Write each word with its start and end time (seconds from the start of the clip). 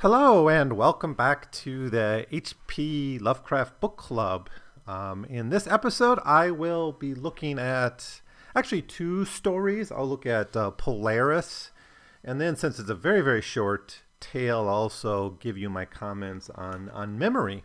Hello, 0.00 0.46
and 0.46 0.74
welcome 0.74 1.14
back 1.14 1.50
to 1.52 1.88
the 1.88 2.26
HP 2.30 3.18
Lovecraft 3.18 3.80
Book 3.80 3.96
Club. 3.96 4.50
Um, 4.86 5.24
in 5.24 5.48
this 5.48 5.66
episode, 5.66 6.18
I 6.22 6.50
will 6.50 6.92
be 6.92 7.14
looking 7.14 7.58
at 7.58 8.20
actually 8.54 8.82
two 8.82 9.24
stories. 9.24 9.90
I'll 9.90 10.06
look 10.06 10.26
at 10.26 10.54
uh, 10.54 10.72
Polaris, 10.72 11.70
and 12.22 12.38
then 12.38 12.56
since 12.56 12.78
it's 12.78 12.90
a 12.90 12.94
very, 12.94 13.22
very 13.22 13.40
short 13.40 14.02
tale, 14.20 14.68
I'll 14.68 14.82
also 14.82 15.30
give 15.40 15.56
you 15.56 15.70
my 15.70 15.86
comments 15.86 16.50
on, 16.50 16.90
on 16.90 17.18
memory. 17.18 17.64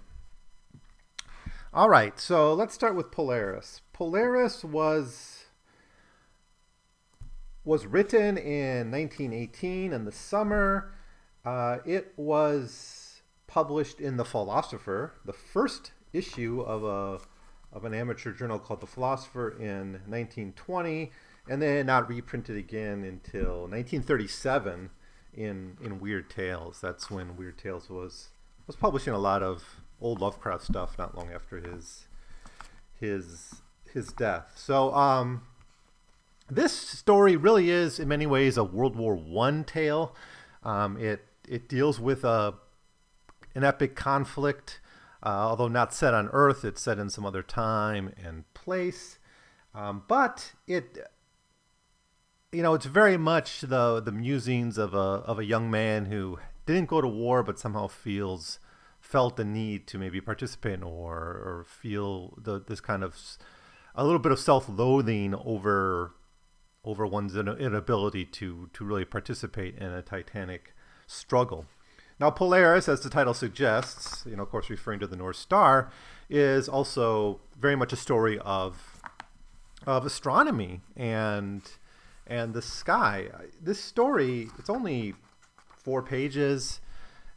All 1.73 1.89
right, 1.89 2.18
so 2.18 2.54
let's 2.54 2.73
start 2.73 2.95
with 2.95 3.11
Polaris. 3.11 3.82
Polaris 3.91 4.63
was 4.63 5.48
was 7.66 7.86
written 7.86 8.38
in 8.38 8.89
1918 8.89 9.91
in 9.91 10.05
the 10.05 10.13
summer. 10.13 10.93
Uh, 11.44 11.80
it 11.86 12.14
was 12.18 13.21
published 13.48 13.99
in 13.99 14.18
The 14.18 14.26
Philosopher, 14.26 15.13
the 15.26 15.34
first 15.34 15.91
issue 16.13 16.62
of 16.62 16.84
a 16.84 17.26
of 17.73 17.86
an 17.86 17.94
amateur 17.94 18.34
journal 18.34 18.59
called 18.59 18.82
The 18.82 18.88
Philosopher 18.88 19.49
in 19.49 19.94
1920, 20.08 21.09
and 21.49 21.62
then 21.62 21.85
not 21.85 22.09
reprinted 22.09 22.58
again 22.58 23.04
until 23.04 23.62
1937 23.62 24.90
in 25.34 25.77
in 25.82 25.99
Weird 25.99 26.30
Tales. 26.30 26.80
That's 26.82 27.09
when 27.09 27.38
Weird 27.38 27.58
Tales 27.58 27.90
was 27.90 28.30
was 28.68 28.76
publishing 28.76 29.13
a 29.13 29.20
lot 29.20 29.41
of 29.41 29.82
old 29.99 30.21
Lovecraft 30.21 30.63
stuff 30.63 30.98
not 30.98 31.16
long 31.16 31.32
after 31.32 31.60
his 31.60 32.08
his 32.99 33.62
his 33.91 34.12
death. 34.13 34.54
So 34.55 34.94
um, 34.94 35.44
this 36.49 36.73
story 36.73 37.35
really 37.35 37.70
is 37.70 37.99
in 37.99 38.08
many 38.08 38.26
ways 38.26 38.58
a 38.58 38.63
World 38.63 38.96
War 38.96 39.16
One 39.16 39.63
tale. 39.63 40.16
Um, 40.63 40.98
it 40.98 41.26
it 41.48 41.70
deals 41.70 42.00
with 42.00 42.23
a 42.23 42.55
an 43.54 43.63
epic 43.63 43.95
conflict, 43.95 44.80
uh, 45.23 45.30
although 45.30 45.68
not 45.68 45.93
set 45.93 46.13
on 46.13 46.29
Earth. 46.32 46.63
It's 46.63 46.82
set 46.82 46.99
in 46.99 47.10
some 47.10 47.26
other 47.26 47.43
time 47.43 48.13
and 48.24 48.52
place, 48.54 49.20
um, 49.74 50.04
but 50.07 50.54
it 50.68 50.98
you 52.52 52.62
know 52.62 52.74
it's 52.74 52.85
very 52.85 53.18
much 53.18 53.62
the 53.62 54.02
the 54.02 54.12
musings 54.12 54.77
of 54.77 54.93
a 54.93 54.98
of 54.98 55.40
a 55.40 55.46
young 55.46 55.71
man 55.71 56.05
who 56.05 56.40
didn't 56.65 56.90
go 56.90 57.02
to 57.02 57.07
war 57.07 57.43
but 57.43 57.58
somehow 57.58 57.87
feels 57.87 58.60
felt 58.99 59.37
the 59.37 59.46
need 59.46 59.87
to 59.87 59.98
maybe 59.98 60.21
participate 60.21 60.76
in 60.76 60.85
war 60.85 61.18
or 61.18 61.65
feel 61.68 62.37
the, 62.37 62.62
this 62.62 62.82
kind 62.82 63.04
of 63.04 63.18
a 63.96 64.03
little 64.03 64.19
bit 64.19 64.31
of 64.31 64.40
self-loathing 64.40 65.34
over 65.34 66.13
over 66.84 67.06
one's 67.06 67.35
inability 67.35 68.25
to 68.25 68.69
to 68.74 68.84
really 68.84 69.06
participate 69.06 69.78
in 69.78 69.88
a 69.88 70.02
titanic 70.02 70.74
struggle. 71.12 71.66
Now, 72.19 72.29
Polaris, 72.29 72.88
as 72.88 73.01
the 73.01 73.09
title 73.09 73.34
suggests, 73.34 74.23
you 74.25 74.35
know, 74.35 74.44
of 74.44 74.50
course, 74.50 74.69
referring 74.69 75.00
to 75.00 75.07
the 75.07 75.16
North 75.16 75.38
Star, 75.38 75.91
is 76.29 76.69
also 76.69 77.41
very 77.59 77.75
much 77.75 77.91
a 77.91 77.95
story 77.95 78.40
of 78.40 79.01
of 79.88 80.06
astronomy 80.06 80.81
and 80.95 81.63
and 82.28 82.53
the 82.53 82.62
sky. 82.62 83.29
This 83.59 83.79
story, 83.79 84.50
it's 84.59 84.69
only 84.69 85.16
four 85.68 86.03
pages. 86.03 86.79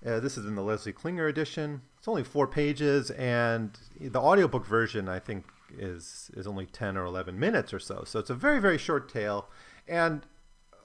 Uh, 0.05 0.21
this 0.21 0.37
is 0.37 0.45
in 0.45 0.55
the 0.55 0.63
Leslie 0.63 0.93
Klinger 0.93 1.27
edition. 1.27 1.81
It's 1.99 2.07
only 2.07 2.23
four 2.23 2.47
pages, 2.47 3.11
and 3.13 3.71
the 3.99 4.21
audiobook 4.21 4.67
version, 4.67 5.09
I 5.09 5.19
think, 5.19 5.47
is 5.77 6.31
is 6.35 6.47
only 6.47 6.67
10 6.67 6.99
or 6.99 7.07
11 7.07 7.39
minutes 7.39 7.73
or 7.73 7.79
so. 7.79 8.05
So 8.07 8.19
it's 8.19 8.31
a 8.31 8.35
very 8.35 8.61
very 8.61 8.79
short 8.79 9.09
tale 9.09 9.49
and 9.89 10.27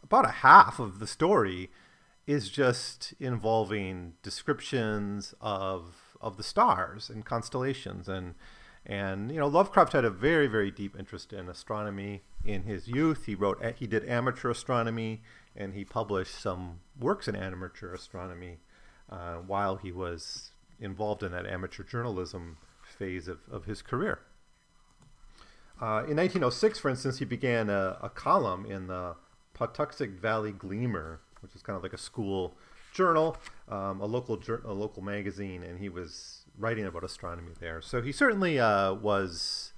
about 0.02 0.26
a 0.26 0.32
half 0.32 0.80
of 0.80 1.00
the 1.00 1.08
story 1.08 1.70
is 2.30 2.48
just 2.48 3.16
involving 3.20 4.14
descriptions 4.22 5.34
of 5.42 6.16
of 6.22 6.38
the 6.38 6.44
stars 6.44 7.10
and 7.10 7.26
constellations 7.26 8.08
and 8.08 8.36
and 8.86 9.32
you 9.32 9.40
know 9.40 9.48
Lovecraft 9.48 9.94
had 9.94 10.06
a 10.06 10.12
very 10.12 10.46
very 10.46 10.70
deep 10.70 10.96
interest 10.96 11.34
in 11.34 11.50
astronomy 11.50 12.22
in 12.46 12.64
his 12.64 12.88
youth. 12.88 13.26
He 13.26 13.34
wrote 13.34 13.60
he 13.78 13.88
did 13.88 14.08
amateur 14.08 14.52
astronomy 14.52 15.24
and 15.56 15.74
he 15.74 15.84
published 15.84 16.40
some 16.40 16.82
works 17.00 17.28
in 17.28 17.36
amateur 17.36 17.96
astronomy 17.96 18.60
uh, 19.10 19.38
while 19.38 19.78
he 19.78 19.92
was 19.92 20.52
involved 20.80 21.24
in 21.24 21.32
that 21.32 21.48
amateur 21.48 21.82
journalism 21.82 22.58
phase 22.84 23.28
of, 23.28 23.40
of 23.52 23.66
his 23.66 23.82
career. 23.82 24.20
Uh, 25.82 26.06
in 26.08 26.18
1906, 26.18 26.78
for 26.78 26.90
instance, 26.90 27.18
he 27.18 27.26
began 27.26 27.72
a, 27.72 27.98
a, 28.04 28.10
column 28.10 28.66
in 28.66 28.88
the 28.88 29.16
Pawtuxet 29.56 30.20
Valley 30.20 30.52
Gleaner, 30.52 31.22
which 31.42 31.56
is 31.56 31.62
kind 31.62 31.78
of 31.78 31.84
like 31.84 31.94
a 31.94 31.98
school 31.98 32.56
journal, 32.94 33.38
um, 33.68 34.02
a 34.02 34.06
local 34.06 34.40
a 34.66 34.74
local 34.74 35.04
magazine, 35.04 35.64
and 35.64 35.80
he 35.80 35.90
was 35.90 36.46
writing 36.58 36.86
about 36.86 37.04
astronomy 37.04 37.52
there. 37.60 37.82
So 37.82 38.02
he 38.02 38.12
certainly 38.12 38.60
uh, 38.60 38.94
was 38.94 39.74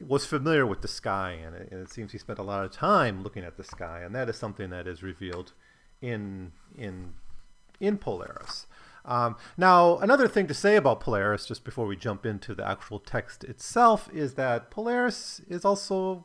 was 0.00 0.26
familiar 0.26 0.66
with 0.66 0.82
the 0.82 0.88
sky, 0.88 1.32
and 1.32 1.54
it, 1.54 1.68
and 1.70 1.80
it, 1.80 1.90
seems 1.90 2.12
he 2.12 2.18
spent 2.18 2.38
a 2.38 2.42
lot 2.42 2.64
of 2.64 2.72
time 2.72 3.22
looking 3.22 3.44
at 3.44 3.56
the 3.56 3.64
sky, 3.64 4.00
and 4.04 4.14
that 4.14 4.28
is 4.28 4.36
something 4.36 4.70
that 4.70 4.86
is 4.86 5.02
revealed 5.02 5.52
in 6.00 6.52
in 6.76 7.14
in 7.80 7.98
Polaris. 7.98 8.66
Um, 9.04 9.36
now, 9.58 9.98
another 9.98 10.28
thing 10.28 10.46
to 10.46 10.54
say 10.54 10.76
about 10.76 11.00
Polaris, 11.00 11.46
just 11.46 11.62
before 11.62 11.86
we 11.86 11.94
jump 11.94 12.24
into 12.24 12.54
the 12.54 12.66
actual 12.66 12.98
text 12.98 13.44
itself, 13.44 14.08
is 14.14 14.34
that 14.34 14.70
Polaris 14.70 15.42
is 15.46 15.64
also 15.64 16.24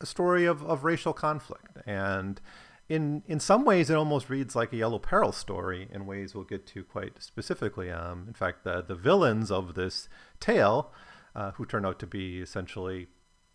a 0.00 0.06
story 0.06 0.46
of, 0.46 0.62
of 0.62 0.84
racial 0.84 1.12
conflict. 1.12 1.76
And 1.86 2.40
in, 2.88 3.22
in 3.26 3.38
some 3.38 3.64
ways, 3.64 3.90
it 3.90 3.96
almost 3.96 4.30
reads 4.30 4.56
like 4.56 4.72
a 4.72 4.76
Yellow 4.76 4.98
Peril 4.98 5.32
story 5.32 5.88
in 5.92 6.06
ways 6.06 6.34
we'll 6.34 6.44
get 6.44 6.66
to 6.68 6.84
quite 6.84 7.22
specifically. 7.22 7.90
Um, 7.90 8.24
in 8.28 8.34
fact, 8.34 8.64
the, 8.64 8.82
the 8.82 8.94
villains 8.94 9.50
of 9.50 9.74
this 9.74 10.08
tale, 10.40 10.90
uh, 11.34 11.52
who 11.52 11.66
turn 11.66 11.84
out 11.84 11.98
to 11.98 12.06
be 12.06 12.40
essentially 12.40 13.08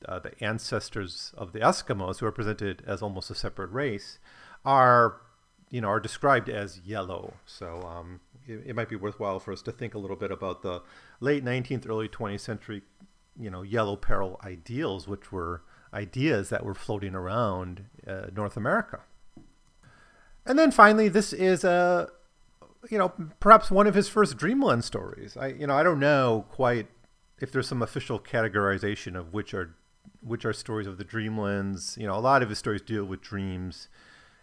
uh, 0.08 0.20
the 0.20 0.32
ancestors 0.44 1.34
of 1.36 1.52
the 1.52 1.60
Eskimos, 1.60 2.20
who 2.20 2.28
are 2.28 2.32
presented 2.32 2.84
as 2.86 3.02
almost 3.02 3.32
a 3.32 3.36
separate 3.36 3.72
race, 3.72 4.20
are 4.64 5.22
you 5.70 5.82
know 5.82 5.88
are 5.88 6.00
described 6.00 6.50
as 6.50 6.80
yellow. 6.86 7.34
So 7.46 7.82
um, 7.82 8.20
it, 8.46 8.62
it, 8.68 8.76
might 8.76 8.90
be 8.90 8.96
worthwhile 8.96 9.40
for 9.40 9.52
us 9.52 9.64
to 9.64 9.72
think 9.72 9.96
a 9.96 9.98
little 9.98 10.16
bit 10.16 10.32
about 10.32 10.62
the 10.62 10.84
late 11.20 11.44
19th, 11.44 11.90
early 11.90 12.08
20th 12.08 12.42
century, 12.42 12.84
you 13.40 13.50
know, 13.50 13.64
yellow 13.64 13.96
peril 13.96 14.40
ideals, 14.44 15.08
which 15.08 15.32
were 15.32 15.64
ideas 15.94 16.50
that 16.50 16.64
were 16.64 16.76
floating 16.76 17.16
around 17.16 17.86
uh, 18.08 18.28
North 18.36 18.56
America. 18.56 19.00
And 20.46 20.59
then 20.59 20.72
finally, 20.72 21.09
this 21.09 21.31
is 21.34 21.64
a, 21.64 22.09
you 22.90 22.98
know, 22.98 23.14
perhaps 23.40 23.72
one 23.72 23.88
of 23.88 23.96
his 23.96 24.09
first 24.09 24.38
Dreamland 24.38 24.84
stories. 24.84 25.38
I, 25.38 25.48
you 25.48 25.68
know, 25.68 25.76
I 25.76 25.84
don't 25.84 26.00
know 26.00 26.46
quite 26.52 26.88
if 27.40 27.52
there's 27.52 27.68
some 27.68 27.81
official 27.81 28.20
categorization 28.20 29.16
of 29.18 29.34
which 29.34 29.54
are 29.54 29.76
which 30.22 30.46
are 30.46 30.54
stories 30.54 30.88
of 30.88 30.98
the 30.98 31.06
Dreamlands. 31.06 31.98
You 31.98 32.08
know, 32.08 32.16
a 32.16 32.20
lot 32.20 32.44
of 32.44 32.50
his 32.50 32.59
stories 32.59 32.81
deal 32.81 33.06
with 33.06 33.22
dreams 33.22 33.88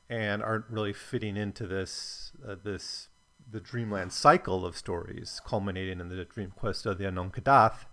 and 0.08 0.42
aren't 0.42 0.64
really 0.68 0.92
fitting 0.92 1.36
into 1.36 1.66
this 1.66 2.32
uh, 2.46 2.56
this 2.62 3.08
the 3.50 3.60
dreamland 3.60 4.12
cycle 4.12 4.64
of 4.64 4.76
stories, 4.76 5.40
culminating 5.44 6.00
in 6.00 6.08
the 6.08 6.24
dream 6.24 6.52
quest 6.54 6.86
of 6.86 6.98
the 6.98 7.06
unknown 7.08 7.30
Kadath, 7.30 7.86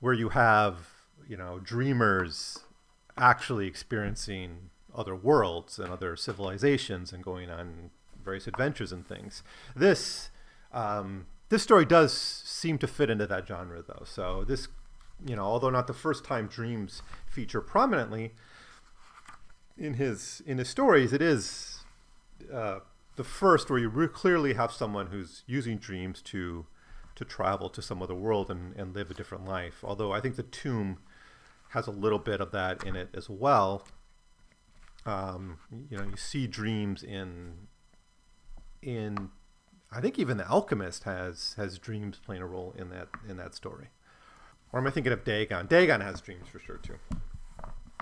where 0.00 0.14
you 0.14 0.30
have 0.30 0.90
you 1.28 1.36
know 1.36 1.58
dreamers 1.58 2.60
actually 3.16 3.66
experiencing 3.66 4.70
other 4.94 5.14
worlds 5.14 5.78
and 5.78 5.92
other 5.92 6.16
civilizations 6.16 7.12
and 7.12 7.22
going 7.22 7.50
on 7.50 7.90
various 8.24 8.46
adventures 8.46 8.92
and 8.92 9.06
things. 9.06 9.42
This 9.74 10.30
um, 10.72 11.26
this 11.48 11.62
story 11.62 11.84
does 11.84 12.12
seem 12.12 12.78
to 12.78 12.86
fit 12.86 13.10
into 13.10 13.26
that 13.26 13.46
genre, 13.46 13.82
though. 13.82 14.04
So 14.04 14.44
this, 14.44 14.68
you 15.26 15.34
know, 15.34 15.42
although 15.42 15.70
not 15.70 15.86
the 15.86 15.94
first 15.94 16.24
time 16.24 16.46
dreams 16.46 17.02
feature 17.28 17.60
prominently 17.60 18.34
in 19.76 19.94
his 19.94 20.42
in 20.46 20.58
his 20.58 20.68
stories, 20.68 21.12
it 21.12 21.20
is 21.20 21.80
uh, 22.52 22.80
the 23.16 23.24
first 23.24 23.68
where 23.68 23.78
you 23.78 24.08
clearly 24.08 24.54
have 24.54 24.72
someone 24.72 25.08
who's 25.08 25.42
using 25.46 25.76
dreams 25.78 26.22
to 26.22 26.66
to 27.16 27.24
travel 27.24 27.68
to 27.68 27.82
some 27.82 28.00
other 28.00 28.14
world 28.14 28.50
and, 28.50 28.74
and 28.76 28.94
live 28.94 29.10
a 29.10 29.14
different 29.14 29.44
life. 29.44 29.82
Although 29.82 30.12
I 30.12 30.20
think 30.20 30.36
the 30.36 30.42
tomb 30.44 30.98
has 31.70 31.86
a 31.86 31.90
little 31.90 32.18
bit 32.18 32.40
of 32.40 32.52
that 32.52 32.84
in 32.84 32.96
it 32.96 33.10
as 33.14 33.28
well. 33.28 33.86
Um, 35.06 35.58
you 35.90 35.96
know, 35.96 36.04
you 36.04 36.16
see 36.16 36.46
dreams 36.46 37.02
in 37.02 37.68
in 38.82 39.30
I 39.92 40.00
think 40.00 40.18
even 40.18 40.36
the 40.36 40.48
alchemist 40.48 41.04
has 41.04 41.54
has 41.56 41.78
dreams 41.78 42.20
playing 42.24 42.42
a 42.42 42.46
role 42.46 42.74
in 42.78 42.90
that 42.90 43.08
in 43.28 43.36
that 43.38 43.54
story. 43.54 43.88
Or 44.72 44.80
am 44.80 44.86
I 44.86 44.90
thinking 44.90 45.12
of 45.12 45.24
Dagon? 45.24 45.66
Dagon 45.66 46.00
has 46.00 46.20
dreams 46.20 46.48
for 46.48 46.60
sure 46.60 46.76
too. 46.76 46.98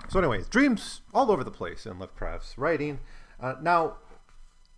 So, 0.07 0.19
anyways, 0.19 0.47
dreams 0.47 1.01
all 1.13 1.31
over 1.31 1.43
the 1.43 1.51
place 1.51 1.85
in 1.85 1.99
Lovecraft's 1.99 2.57
writing. 2.57 2.99
Uh, 3.39 3.55
now, 3.61 3.97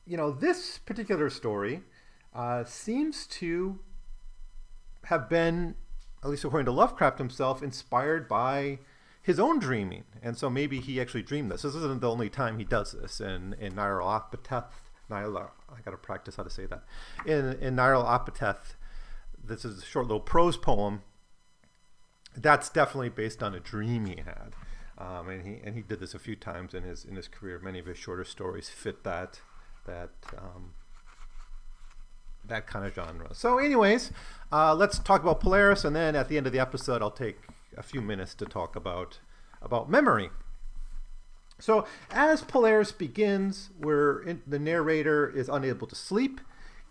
you 0.06 0.18
know, 0.18 0.32
this 0.32 0.78
particular 0.80 1.30
story 1.30 1.82
uh, 2.34 2.64
seems 2.64 3.28
to 3.28 3.80
have 5.06 5.30
been, 5.30 5.76
at 6.24 6.30
least 6.30 6.44
according 6.44 6.66
to 6.66 6.72
Lovecraft 6.72 7.18
himself, 7.18 7.62
inspired 7.62 8.28
by 8.28 8.80
his 9.22 9.40
own 9.40 9.60
dreaming. 9.60 10.04
And 10.22 10.38
so 10.38 10.50
maybe 10.50 10.80
he 10.80 11.00
actually 11.00 11.24
dreamed 11.24 11.52
this. 11.52 11.62
This 11.62 11.76
isn't 11.76 12.02
the 12.02 12.10
only 12.10 12.30
time 12.30 12.58
he 12.58 12.64
does 12.64 12.94
this. 12.94 13.22
In, 13.22 13.56
in 13.60 13.74
Nyarlathotep, 13.74 14.66
Nyla, 15.10 15.50
I 15.70 15.82
got 15.84 15.92
to 15.92 15.98
practice 15.98 16.36
how 16.38 16.44
to 16.44 16.50
say 16.50 16.66
that. 16.66 16.84
In 17.26 17.54
in 17.60 17.76
Nyarlathotep, 17.76 18.58
this 19.44 19.66
is 19.66 19.84
a 19.84 19.86
short 19.86 20.08
little 20.08 20.22
prose 20.22 20.58
poem. 20.58 21.02
That's 22.36 22.70
definitely 22.70 23.10
based 23.10 23.44
on 23.44 23.54
a 23.54 23.60
dream 23.60 24.06
he 24.06 24.24
had, 24.24 24.56
um, 24.98 25.30
and 25.30 25.46
he 25.46 25.60
and 25.64 25.76
he 25.76 25.82
did 25.82 26.00
this 26.00 26.14
a 26.14 26.20
few 26.20 26.38
times 26.38 26.74
in 26.74 26.84
his 26.84 27.04
in 27.04 27.18
his 27.18 27.28
career. 27.28 27.60
Many 27.60 27.80
of 27.80 27.86
his 27.86 27.98
shorter 27.98 28.24
stories 28.24 28.70
fit 28.70 29.04
that 29.04 29.42
that 29.86 30.12
um, 30.38 30.74
that 32.46 32.68
kind 32.68 32.86
of 32.86 32.96
genre. 32.96 33.34
So, 33.34 33.58
anyways, 33.58 34.12
uh, 34.52 34.74
let's 34.74 34.98
talk 34.98 35.22
about 35.22 35.42
Polaris, 35.42 35.84
and 35.84 35.94
then 35.94 36.16
at 36.16 36.30
the 36.30 36.38
end 36.38 36.48
of 36.48 36.54
the 36.54 36.60
episode, 36.60 37.02
I'll 37.02 37.12
take 37.12 37.38
a 37.78 37.84
few 37.84 38.02
minutes 38.02 38.34
to 38.36 38.46
talk 38.46 38.76
about 38.76 39.20
about 39.62 39.90
memory. 39.90 40.30
So, 41.60 41.86
as 42.10 42.42
Polaris 42.42 42.92
begins, 42.92 43.70
where 43.78 44.24
the 44.48 44.58
narrator 44.58 45.30
is 45.30 45.48
unable 45.48 45.86
to 45.88 45.96
sleep, 45.96 46.42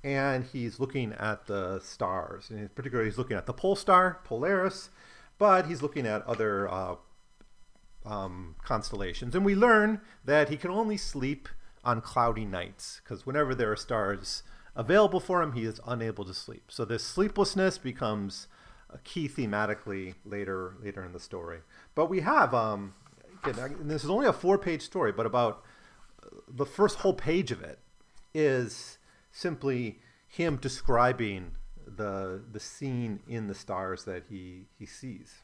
and 0.05 0.45
he's 0.45 0.79
looking 0.79 1.13
at 1.15 1.47
the 1.47 1.81
stars, 1.81 2.51
and 2.51 2.73
particularly 2.75 3.11
he's 3.11 3.19
looking 3.19 3.37
at 3.37 3.47
the 3.47 3.53
pole 3.53 3.75
star 3.75 4.21
Polaris, 4.25 4.91
but 5.39 5.67
he's 5.67 5.83
looking 5.83 6.07
at 6.07 6.25
other 6.25 6.71
uh, 6.71 6.95
um, 8.07 8.55
constellations, 8.63 9.35
and 9.35 9.45
we 9.45 9.57
learn 9.57 10.01
that 10.25 10.49
he 10.49 10.57
can 10.57 10.71
only 10.71 10.97
sleep 10.97 11.49
on 11.83 12.01
cloudy 12.01 12.45
nights 12.45 13.01
because 13.03 13.27
whenever 13.27 13.55
there 13.55 13.73
are 13.73 13.77
stars 13.77 14.43
available 14.77 15.21
for 15.21 15.43
him, 15.43 15.53
he 15.53 15.65
is 15.65 15.81
unable 15.87 16.25
to 16.25 16.35
sleep. 16.35 16.65
So 16.69 16.85
this 16.85 17.03
sleeplessness 17.03 17.79
becomes 17.79 18.47
key 19.05 19.29
thematically 19.29 20.15
later 20.25 20.75
later 20.83 21.05
in 21.05 21.13
the 21.13 21.21
story. 21.21 21.61
But 21.95 22.11
we 22.11 22.21
have 22.21 22.55
um, 22.55 22.95
this 23.45 24.05
is 24.05 24.11
only 24.11 24.27
a 24.27 24.33
four 24.33 24.59
page 24.59 24.83
story, 24.83 25.13
but 25.13 25.27
about 25.27 25.63
the 26.49 26.67
first 26.67 26.99
whole 26.99 27.15
page 27.15 27.51
of 27.51 27.63
it 27.63 27.79
is 28.35 28.99
simply 29.33 29.99
him 30.27 30.57
describing 30.57 31.53
the 31.87 32.43
the 32.51 32.61
scene 32.61 33.21
in 33.29 33.47
the 33.49 33.55
stars 33.55 34.05
that 34.05 34.25
he 34.29 34.67
he 34.79 34.87
sees. 34.87 35.43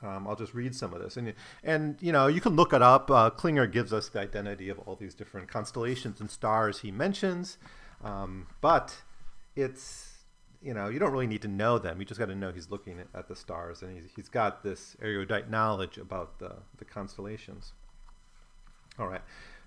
Um, 0.00 0.28
I'll 0.28 0.36
just 0.36 0.54
read 0.54 0.76
some 0.76 0.92
of 0.92 1.02
this, 1.02 1.16
and 1.16 1.34
and 1.64 1.96
you 2.00 2.12
know 2.12 2.28
you 2.28 2.40
can 2.40 2.54
look 2.54 2.72
it 2.72 2.82
up. 2.82 3.10
Uh, 3.10 3.30
Klinger 3.30 3.66
gives 3.66 3.92
us 3.92 4.08
the 4.08 4.20
identity 4.20 4.68
of 4.68 4.78
all 4.80 4.94
these 4.94 5.14
different 5.14 5.48
constellations 5.48 6.20
and 6.20 6.30
stars 6.30 6.80
he 6.80 6.92
mentions, 6.92 7.58
um, 8.04 8.46
but 8.60 9.02
it's 9.56 10.17
you 10.62 10.74
know 10.74 10.88
you 10.88 10.98
don't 10.98 11.12
really 11.12 11.26
need 11.26 11.42
to 11.42 11.48
know 11.48 11.78
them. 11.78 11.98
You 11.98 12.04
just 12.04 12.20
got 12.20 12.26
to 12.26 12.34
know 12.34 12.52
he's 12.52 12.70
looking 12.70 13.00
at 13.14 13.28
the 13.28 13.36
stars, 13.36 13.82
and 13.82 13.94
he's, 13.94 14.10
he's 14.14 14.28
got 14.28 14.62
this 14.62 14.96
erudite 15.00 15.50
knowledge 15.50 15.98
about 15.98 16.38
the 16.38 16.56
the 16.78 16.84
constellations. 16.84 17.72
All 18.98 19.08
right. 19.08 19.22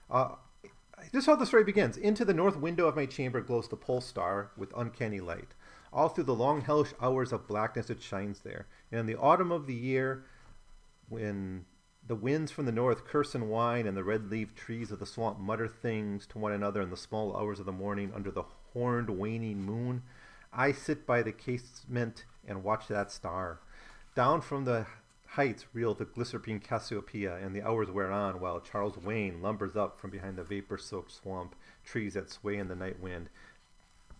Uh, 0.09 0.35
this 1.11 1.23
is 1.23 1.25
how 1.25 1.35
the 1.35 1.45
story 1.45 1.63
begins. 1.63 1.97
Into 1.97 2.25
the 2.25 2.33
north 2.33 2.57
window 2.57 2.85
of 2.88 2.95
my 2.95 3.05
chamber 3.05 3.41
glows 3.41 3.67
the 3.67 3.75
pole 3.75 4.01
star 4.01 4.51
with 4.57 4.73
uncanny 4.75 5.19
light. 5.19 5.55
All 5.93 6.09
through 6.09 6.25
the 6.25 6.35
long 6.35 6.61
hellish 6.61 6.93
hours 7.01 7.31
of 7.31 7.47
blackness 7.47 7.89
it 7.89 8.01
shines 8.01 8.41
there. 8.41 8.67
And 8.91 8.99
in 8.99 9.05
the 9.07 9.17
autumn 9.17 9.51
of 9.51 9.67
the 9.67 9.73
year, 9.73 10.25
when 11.09 11.65
the 12.07 12.15
winds 12.15 12.51
from 12.51 12.65
the 12.65 12.71
north 12.71 13.05
curse 13.05 13.35
and 13.35 13.49
whine, 13.49 13.88
and 13.88 13.95
the 13.95 14.03
red-leaved 14.03 14.55
trees 14.55 14.91
of 14.91 14.99
the 14.99 15.05
swamp 15.05 15.39
mutter 15.39 15.67
things 15.67 16.25
to 16.27 16.38
one 16.38 16.51
another 16.51 16.81
in 16.81 16.89
the 16.89 16.97
small 16.97 17.35
hours 17.35 17.59
of 17.59 17.65
the 17.65 17.71
morning 17.71 18.11
under 18.15 18.31
the 18.31 18.43
horned 18.73 19.09
waning 19.09 19.63
moon, 19.63 20.03
I 20.53 20.74
sit 20.74 21.06
by 21.06 21.21
the 21.21 21.31
casement 21.31 22.25
and 22.45 22.63
watch 22.63 22.88
that 22.89 23.12
star. 23.12 23.59
Down 24.15 24.42
from 24.42 24.65
the 24.65 24.86
heights 25.25 25.65
reel 25.71 25.94
the 25.94 26.03
glycerine 26.03 26.59
Cassiopeia, 26.59 27.38
and 27.38 27.56
the 27.56 27.62
hours 27.62 27.89
wear 27.89 28.12
on 28.12 28.42
while 28.42 28.59
Charles' 28.59 28.98
Wain 28.98 29.42
lumbers 29.42 29.77
up 29.77 29.98
from 29.98 30.09
behind 30.09 30.38
the 30.38 30.44
vapor-soaked 30.44 31.12
swamp 31.12 31.56
trees 31.86 32.15
that 32.15 32.30
sway 32.30 32.57
in 32.57 32.68
the 32.68 32.75
night 32.75 33.00
wind. 33.00 33.30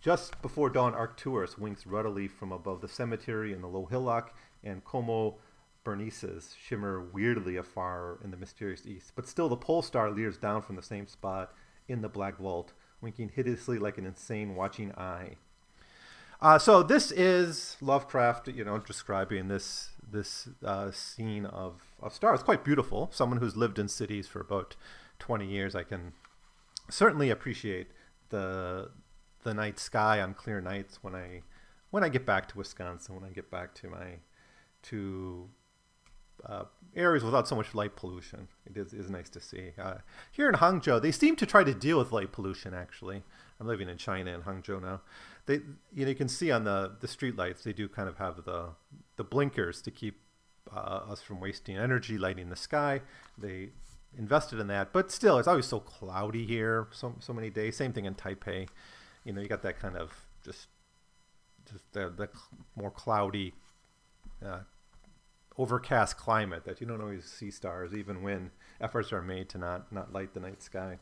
Just 0.00 0.40
before 0.40 0.70
dawn, 0.70 0.94
Arcturus 0.94 1.58
winks 1.58 1.84
ruddily 1.84 2.30
from 2.30 2.50
above 2.50 2.80
the 2.80 2.88
cemetery 2.88 3.52
in 3.52 3.60
the 3.60 3.68
low 3.68 3.84
hillock, 3.84 4.34
and 4.64 4.82
Coma 4.84 5.36
Berenices 5.84 6.56
shimmer 6.58 7.02
weirdly 7.12 7.56
afar 7.56 8.18
in 8.24 8.30
the 8.30 8.36
mysterious 8.38 8.86
east. 8.86 9.12
But 9.14 9.28
still, 9.28 9.50
the 9.50 9.56
pole 9.56 9.82
star 9.82 10.10
leers 10.10 10.38
down 10.38 10.62
from 10.62 10.76
the 10.76 10.82
same 10.82 11.06
spot 11.06 11.52
in 11.88 12.00
the 12.00 12.08
black 12.08 12.38
vault, 12.38 12.72
winking 13.02 13.28
hideously 13.34 13.78
like 13.78 13.98
an 13.98 14.06
insane 14.06 14.54
watching 14.54 14.92
eye. 14.92 15.36
Uh, 16.42 16.58
so 16.58 16.82
this 16.82 17.12
is 17.12 17.76
Lovecraft, 17.80 18.48
you 18.48 18.64
know, 18.64 18.76
describing 18.76 19.46
this 19.46 19.90
this 20.10 20.48
uh, 20.64 20.90
scene 20.90 21.46
of, 21.46 21.76
of 22.02 22.12
stars. 22.12 22.42
Quite 22.42 22.64
beautiful. 22.64 23.08
Someone 23.12 23.38
who's 23.38 23.56
lived 23.56 23.78
in 23.78 23.86
cities 23.86 24.26
for 24.26 24.40
about 24.40 24.74
20 25.20 25.46
years, 25.46 25.76
I 25.76 25.84
can 25.84 26.12
certainly 26.90 27.30
appreciate 27.30 27.92
the 28.30 28.90
the 29.44 29.54
night 29.54 29.78
sky 29.78 30.20
on 30.20 30.34
clear 30.34 30.60
nights 30.60 30.98
when 31.00 31.14
I 31.14 31.42
when 31.90 32.02
I 32.02 32.08
get 32.08 32.26
back 32.26 32.48
to 32.48 32.58
Wisconsin, 32.58 33.14
when 33.14 33.24
I 33.24 33.32
get 33.32 33.48
back 33.48 33.72
to 33.76 33.88
my 33.88 34.18
to 34.90 35.48
areas 36.94 37.24
without 37.24 37.48
so 37.48 37.56
much 37.56 37.74
light 37.74 37.96
pollution. 37.96 38.48
It 38.66 38.76
is, 38.76 38.92
is 38.92 39.10
nice 39.10 39.28
to 39.30 39.40
see. 39.40 39.70
Uh, 39.78 39.94
here 40.30 40.48
in 40.48 40.56
Hangzhou, 40.56 41.00
they 41.00 41.12
seem 41.12 41.36
to 41.36 41.46
try 41.46 41.64
to 41.64 41.74
deal 41.74 41.98
with 41.98 42.12
light 42.12 42.32
pollution. 42.32 42.74
Actually, 42.74 43.22
I'm 43.58 43.66
living 43.66 43.88
in 43.88 43.96
China 43.96 44.32
in 44.32 44.42
Hangzhou 44.42 44.82
now. 44.82 45.00
They, 45.46 45.54
you 45.94 46.04
know, 46.04 46.08
you 46.08 46.14
can 46.14 46.28
see 46.28 46.50
on 46.50 46.64
the 46.64 46.92
the 47.00 47.08
street 47.08 47.36
lights, 47.36 47.64
they 47.64 47.72
do 47.72 47.88
kind 47.88 48.08
of 48.08 48.18
have 48.18 48.44
the 48.44 48.70
the 49.16 49.24
blinkers 49.24 49.82
to 49.82 49.90
keep 49.90 50.20
uh, 50.74 51.00
us 51.10 51.20
from 51.20 51.40
wasting 51.40 51.76
energy 51.76 52.18
lighting 52.18 52.48
the 52.48 52.56
sky. 52.56 53.00
They 53.36 53.70
invested 54.16 54.60
in 54.60 54.68
that, 54.68 54.92
but 54.92 55.10
still, 55.10 55.38
it's 55.38 55.48
always 55.48 55.66
so 55.66 55.80
cloudy 55.80 56.46
here. 56.46 56.88
So 56.92 57.14
so 57.18 57.32
many 57.32 57.50
days. 57.50 57.76
Same 57.76 57.92
thing 57.92 58.04
in 58.04 58.14
Taipei. 58.14 58.68
You 59.24 59.32
know, 59.32 59.40
you 59.40 59.48
got 59.48 59.62
that 59.62 59.80
kind 59.80 59.96
of 59.96 60.26
just 60.44 60.68
just 61.70 61.92
the, 61.92 62.10
the 62.10 62.28
more 62.76 62.90
cloudy 62.90 63.54
uh, 64.44 64.60
overcast 65.58 66.16
climate 66.16 66.64
that 66.64 66.80
you 66.80 66.86
don't 66.86 67.00
always 67.00 67.24
see 67.24 67.50
stars, 67.50 67.94
even 67.94 68.22
when 68.22 68.50
efforts 68.80 69.12
are 69.12 69.22
made 69.22 69.48
to 69.50 69.58
not 69.58 69.92
not 69.92 70.12
light 70.12 70.34
the 70.34 70.40
night 70.40 70.62
sky. 70.62 70.98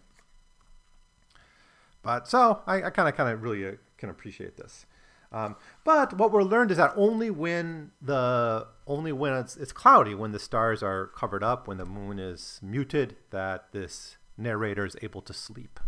But 2.03 2.29
so 2.29 2.63
I 2.67 2.91
kind 2.91 3.09
of 3.09 3.17
kind 3.17 3.31
of 3.31 3.43
really 3.43 3.67
uh, 3.67 3.73
can 3.99 4.11
appreciate 4.11 4.57
this. 4.57 4.87
Um, 5.33 5.57
but 5.85 6.15
what 6.15 6.33
we're 6.33 6.43
learned 6.43 6.73
is 6.73 6.77
that 6.79 6.93
only 6.97 7.31
when 7.31 7.93
the 8.03 8.67
only 8.87 9.13
when 9.13 9.33
it's, 9.35 9.57
it's 9.57 9.73
cloudy, 9.73 10.15
when 10.15 10.33
the 10.33 10.39
stars 10.41 10.83
are 10.83 11.07
covered 11.09 11.45
up, 11.45 11.69
when 11.69 11.79
the 11.79 11.85
moon 11.85 12.19
is 12.19 12.59
muted, 12.63 13.17
that 13.31 13.71
this 13.73 14.17
narrator 14.37 14.85
is 14.85 14.97
able 15.03 15.23
to 15.23 15.33
sleep. 15.33 15.79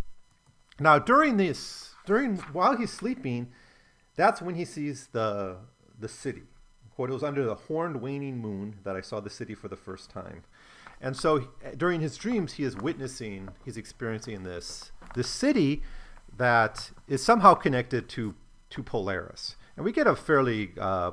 Now 0.79 0.99
during 0.99 1.38
this, 1.38 1.94
during 2.06 2.37
while 2.37 2.76
he's 2.76 2.93
sleeping, 2.93 3.50
that's 4.15 4.41
when 4.41 4.55
he 4.55 4.65
sees 4.65 5.08
the 5.08 5.56
the 5.98 6.08
city. 6.08 6.43
Quote, 6.94 7.11
it 7.11 7.15
was 7.15 7.22
under 7.22 7.44
the 7.44 7.55
horned 7.55 8.01
waning 8.01 8.39
moon 8.39 8.77
that 8.84 8.96
I 8.96 9.01
saw 9.01 9.20
the 9.20 9.31
city 9.31 9.55
for 9.55 9.69
the 9.69 9.77
first 9.77 10.11
time. 10.11 10.43
And 11.01 11.17
so 11.17 11.49
during 11.77 12.01
his 12.01 12.17
dreams, 12.17 12.55
he 12.55 12.65
is 12.65 12.77
witnessing, 12.77 13.49
he's 13.65 13.77
experiencing 13.77 14.44
this, 14.44 14.93
this 15.15 15.29
city 15.29 15.82
that 16.37 16.91
is 17.08 17.22
somehow 17.22 17.55
connected 17.55 18.08
to, 18.11 18.34
to 18.70 18.82
Polaris. 18.82 19.56
And 19.77 19.84
we 19.84 19.93
get 19.93 20.06
a 20.06 20.15
fairly 20.15 20.72
uh, 20.79 21.13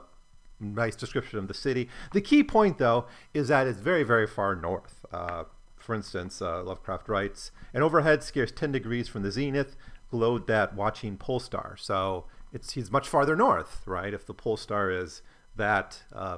nice 0.59 0.95
description 0.95 1.39
of 1.39 1.48
the 1.48 1.53
city. 1.53 1.89
The 2.13 2.21
key 2.21 2.43
point, 2.43 2.77
though, 2.77 3.05
is 3.33 3.48
that 3.48 3.65
it's 3.65 3.79
very, 3.79 4.03
very 4.03 4.27
far 4.27 4.55
north. 4.55 5.05
Uh, 5.12 5.45
for 5.75 5.95
instance, 5.95 6.41
uh, 6.41 6.62
Lovecraft 6.63 7.09
writes, 7.09 7.51
and 7.74 7.83
overhead, 7.83 8.21
scarce 8.21 8.51
10 8.51 8.71
degrees 8.71 9.07
from 9.07 9.24
the 9.24 9.31
zenith, 9.31 9.75
glowed 10.12 10.45
that 10.48 10.75
watching 10.75 11.17
pole 11.17 11.39
star. 11.39 11.75
So 11.77 12.25
it's 12.53 12.74
he's 12.74 12.91
much 12.91 13.07
farther 13.07 13.36
north, 13.36 13.81
right? 13.86 14.13
If 14.13 14.25
the 14.25 14.33
pole 14.33 14.57
star 14.57 14.91
is 14.91 15.21
that 15.59 16.01
uh, 16.11 16.37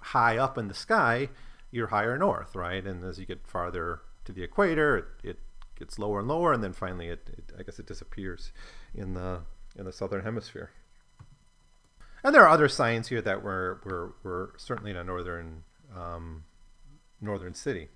high 0.00 0.38
up 0.38 0.56
in 0.56 0.68
the 0.68 0.74
sky, 0.74 1.28
you're 1.70 1.88
higher 1.88 2.16
north, 2.16 2.54
right? 2.54 2.86
And 2.86 3.04
as 3.04 3.18
you 3.18 3.26
get 3.26 3.46
farther 3.46 4.00
to 4.24 4.32
the 4.32 4.42
equator, 4.42 4.96
it, 4.96 5.04
it 5.30 5.38
gets 5.78 5.98
lower 5.98 6.20
and 6.20 6.28
lower, 6.28 6.52
and 6.52 6.62
then 6.62 6.72
finally, 6.72 7.08
it, 7.08 7.28
it, 7.36 7.52
I 7.58 7.62
guess 7.64 7.78
it 7.78 7.86
disappears 7.86 8.52
in 8.94 9.14
the 9.14 9.40
in 9.76 9.86
the 9.86 9.92
southern 9.92 10.22
hemisphere. 10.22 10.70
And 12.22 12.34
there 12.34 12.42
are 12.42 12.48
other 12.48 12.68
signs 12.68 13.08
here 13.08 13.22
that 13.22 13.42
we're 13.42 13.78
we're, 13.84 14.10
we're 14.22 14.58
certainly 14.58 14.92
in 14.92 14.96
a 14.96 15.04
northern 15.04 15.64
um, 15.96 16.44
northern 17.20 17.54
city. 17.54 17.88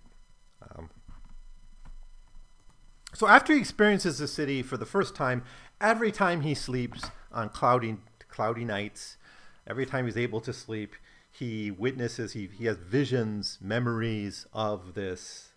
Um, 0.63 0.91
so 3.15 3.29
after 3.29 3.53
he 3.55 3.61
experiences 3.61 4.19
the 4.19 4.29
city 4.29 4.63
for 4.63 4.77
the 4.77 4.87
first 4.87 5.15
time, 5.15 5.45
every 5.81 6.11
time 6.11 6.41
he 6.41 6.55
sleeps 6.55 7.11
on 7.31 7.51
cloudy 7.51 7.97
cloudy 8.29 8.65
nights, 8.65 9.17
every 9.67 9.87
time 9.87 10.07
he's 10.07 10.17
able 10.17 10.41
to 10.41 10.53
sleep, 10.53 10.95
he 11.31 11.71
witnesses, 11.71 12.33
he, 12.33 12.49
he 12.59 12.65
has 12.67 12.77
visions, 12.79 13.59
memories 13.61 14.47
of 14.53 14.95
this 14.95 15.51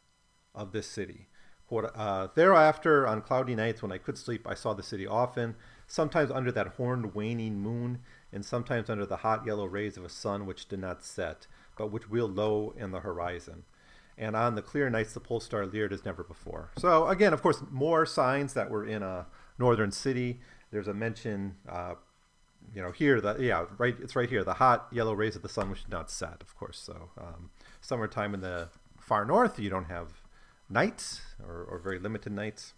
of 0.54 0.72
this 0.72 0.88
city. 0.88 1.28
Uh, 1.72 2.28
thereafter, 2.34 3.08
on 3.08 3.22
cloudy 3.22 3.54
nights 3.56 3.84
when 3.84 3.92
I 3.92 4.00
could 4.00 4.18
sleep, 4.18 4.48
I 4.48 4.56
saw 4.56 4.74
the 4.74 4.82
city 4.82 5.06
often, 5.06 5.56
sometimes 5.86 6.32
under 6.32 6.52
that 6.52 6.68
horned 6.78 7.14
waning 7.14 7.60
moon, 7.60 8.00
and 8.34 8.44
sometimes 8.44 8.90
under 8.90 9.06
the 9.06 9.18
hot 9.18 9.46
yellow 9.46 9.66
rays 9.66 9.96
of 9.96 10.04
a 10.04 10.10
sun 10.10 10.48
which 10.48 10.68
did 10.68 10.80
not 10.80 11.04
set, 11.04 11.46
but 11.78 11.92
which 11.92 12.10
wheeled 12.10 12.36
low 12.36 12.74
in 12.76 12.92
the 12.92 13.02
horizon. 13.02 13.64
and 14.20 14.36
on 14.36 14.56
the 14.56 14.62
clear 14.62 14.90
nights 14.90 15.14
the 15.14 15.20
pole 15.20 15.40
star 15.40 15.66
leered 15.66 15.94
as 15.94 16.04
never 16.04 16.24
before. 16.24 16.72
So 16.78 17.08
again, 17.08 17.34
of 17.34 17.42
course, 17.42 17.64
more 17.72 18.06
signs 18.06 18.54
that 18.54 18.70
we're 18.70 18.86
in 18.86 19.02
a 19.02 19.26
northern 19.58 19.92
city. 19.92 20.42
There's 20.72 20.88
a 20.90 20.94
mention, 20.94 21.56
uh, 21.68 21.96
you 22.74 22.82
know, 22.82 22.92
here 22.92 23.20
that 23.22 23.40
yeah, 23.40 23.66
right, 23.78 23.96
it's 24.02 24.16
right 24.16 24.30
here, 24.30 24.44
the 24.44 24.56
hot 24.56 24.88
yellow 24.92 25.14
rays 25.14 25.36
of 25.36 25.42
the 25.42 25.50
sun, 25.50 25.70
which 25.70 25.84
did 25.84 25.92
not 25.92 26.10
set, 26.10 26.42
of 26.42 26.56
course. 26.56 26.80
So 26.80 27.10
um, 27.18 27.50
summertime 27.82 28.34
in 28.34 28.42
the 28.42 28.70
far 29.00 29.26
north, 29.26 29.60
you 29.60 29.70
don't 29.70 29.86
have 29.86 30.22
nights 30.70 31.22
or, 31.44 31.64
or 31.64 31.80
very 31.80 32.00
limited 32.00 32.32
nights. 32.32 32.74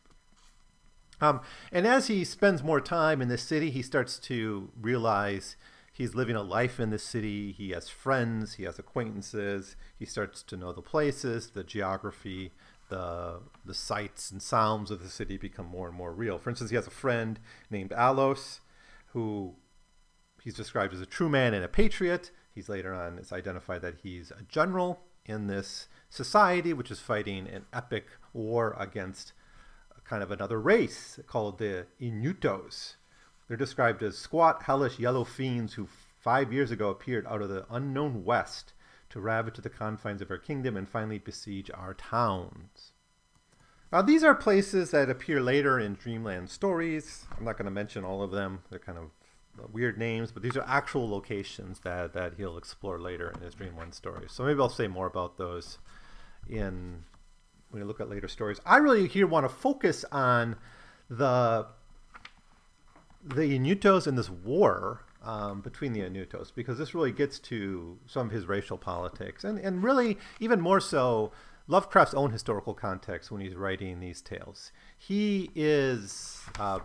Um, 1.19 1.41
and 1.71 1.86
as 1.86 2.07
he 2.07 2.24
spends 2.24 2.63
more 2.63 2.81
time 2.81 3.21
in 3.21 3.27
the 3.27 3.38
city, 3.38 3.69
he 3.69 3.83
starts 3.83 4.17
to 4.19 4.71
realize 4.79 5.55
he's 5.93 6.15
living 6.15 6.36
a 6.36 6.41
life 6.41 6.79
in 6.79 6.89
the 6.89 6.98
city. 6.98 7.51
He 7.51 7.71
has 7.71 7.89
friends, 7.89 8.55
he 8.55 8.63
has 8.63 8.79
acquaintances. 8.79 9.75
He 10.00 10.05
starts 10.05 10.41
to 10.43 10.57
know 10.57 10.71
the 10.71 10.81
places, 10.81 11.51
the 11.51 11.63
geography, 11.63 12.51
the 12.89 13.39
the 13.65 13.74
sights 13.74 14.31
and 14.31 14.41
sounds 14.41 14.91
of 14.91 15.01
the 15.01 15.10
city 15.10 15.38
become 15.38 15.65
more 15.65 15.88
and 15.88 15.95
more 15.95 16.12
real. 16.12 16.38
For 16.38 16.50
instance, 16.50 16.71
he 16.71 16.75
has 16.75 16.88
a 16.88 16.91
friend 16.91 17.39
named 17.69 17.91
Alos, 17.91 18.60
who 19.13 19.55
he's 20.43 20.53
described 20.53 20.93
as 20.93 21.01
a 21.01 21.05
true 21.05 21.29
man 21.29 21.53
and 21.53 21.63
a 21.63 21.69
patriot. 21.69 22.31
He's 22.53 22.69
later 22.69 22.93
on 22.93 23.17
it's 23.17 23.31
identified 23.31 23.81
that 23.81 24.00
he's 24.03 24.31
a 24.31 24.43
general 24.48 25.01
in 25.25 25.48
this 25.48 25.88
society, 26.10 26.74
which 26.74 26.91
is 26.91 27.00
fighting 27.00 27.48
an 27.48 27.65
epic 27.74 28.07
war 28.33 28.75
against 28.77 29.33
kind 30.03 30.24
of 30.24 30.31
another 30.31 30.60
race 30.60 31.19
called 31.27 31.57
the 31.57 31.86
Inutos. 32.01 32.95
They're 33.48 33.57
described 33.57 34.03
as 34.03 34.17
squat, 34.17 34.63
hellish, 34.63 35.00
yellow 35.00 35.24
fiends 35.24 35.74
who 35.74 35.88
five 36.19 36.51
years 36.51 36.71
ago 36.71 36.89
appeared 36.89 37.25
out 37.27 37.41
of 37.41 37.50
the 37.50 37.65
unknown 37.69 38.24
west 38.25 38.74
to 39.10 39.19
ravage 39.19 39.57
the 39.57 39.69
confines 39.69 40.21
of 40.21 40.29
our 40.31 40.38
kingdom 40.38 40.77
and 40.77 40.88
finally 40.88 41.17
besiege 41.17 41.71
our 41.74 41.93
towns. 41.93 42.93
Now, 43.91 44.01
these 44.01 44.24
are 44.24 44.36
places 44.36 44.91
that 44.91 45.10
appear 45.10 45.41
later 45.41 45.79
in 45.79 45.95
Dreamland 45.95 46.50
stories. 46.50 47.25
I'm 47.38 47.43
not 47.43 47.57
going 47.57 47.65
to 47.65 47.71
mention 47.71 48.05
all 48.05 48.24
of 48.24 48.31
them. 48.31 48.63
They're 48.69 48.79
kind 48.79 48.98
of 48.98 49.12
weird 49.72 49.98
names, 49.98 50.31
but 50.31 50.43
these 50.43 50.58
are 50.58 50.63
actual 50.67 51.10
locations 51.10 51.79
that, 51.81 52.13
that 52.13 52.34
he'll 52.38 52.58
explore 52.58 53.00
later 53.00 53.31
in 53.31 53.41
his 53.41 53.53
Dreamland 53.53 53.93
story. 53.93 54.27
So 54.29 54.43
maybe 54.43 54.60
I'll 54.60 54.70
say 54.70 54.88
more 54.88 55.08
about 55.08 55.38
those 55.38 55.77
in 56.50 57.03
when 57.70 57.81
you 57.81 57.88
look 57.88 58.01
at 58.01 58.10
later 58.10 58.27
stories. 58.27 58.60
I 58.65 58.77
really 58.77 59.08
here 59.08 59.27
want 59.27 59.46
to 59.46 59.50
focus 59.50 60.05
on 60.12 60.58
the 61.10 61.67
the 63.24 63.60
Inutos 63.60 64.08
and 64.08 64.17
this 64.17 64.29
war 64.31 65.03
um, 65.24 65.62
between 65.62 65.93
the 65.93 66.00
Inutos 66.00 66.51
because 66.53 66.79
this 66.79 66.96
really 66.96 67.12
gets 67.12 67.38
to 67.39 68.00
some 68.08 68.27
of 68.27 68.34
his 68.34 68.48
racial 68.48 68.77
politics 68.77 69.43
and, 69.43 69.60
and 69.60 69.84
really 69.84 70.17
even 70.39 70.60
more 70.60 70.79
so 70.79 71.31
Lovecraft's 71.67 72.15
own 72.15 72.31
historical 72.31 72.74
context 72.74 73.31
when 73.31 73.41
he's 73.41 73.55
writing 73.55 74.00
these 74.00 74.22
tales. 74.22 74.72
He 74.98 75.51
is 75.55 76.41
uh, 76.60 76.79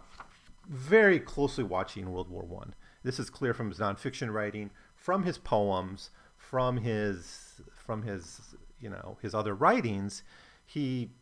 very 0.68 1.20
closely 1.20 1.64
watching 1.64 2.11
World 2.11 2.28
War 2.28 2.44
One. 2.44 2.75
This 3.02 3.18
is 3.18 3.30
clear 3.30 3.54
from 3.54 3.68
his 3.68 3.78
nonfiction 3.78 4.32
writing, 4.32 4.70
from 4.94 5.23
his 5.23 5.38
poems, 5.38 6.11
from 6.37 6.78
his 6.78 7.61
from 7.73 8.02
his 8.02 8.54
you 8.80 8.90
know 8.90 9.18
his 9.23 9.35
other 9.35 9.54
writings 9.54 10.23
he, 10.66 11.12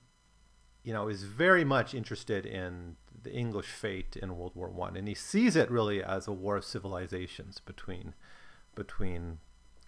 you 0.82 0.92
know, 0.92 1.08
is 1.08 1.24
very 1.24 1.64
much 1.64 1.94
interested 1.94 2.46
in 2.46 2.96
the 3.22 3.32
English 3.32 3.66
fate 3.66 4.16
in 4.20 4.36
World 4.36 4.52
War 4.54 4.70
One, 4.70 4.96
and 4.96 5.06
he 5.06 5.14
sees 5.14 5.54
it 5.54 5.70
really 5.70 6.02
as 6.02 6.26
a 6.26 6.32
war 6.32 6.56
of 6.56 6.64
civilizations 6.64 7.60
between, 7.60 8.14
between 8.74 9.38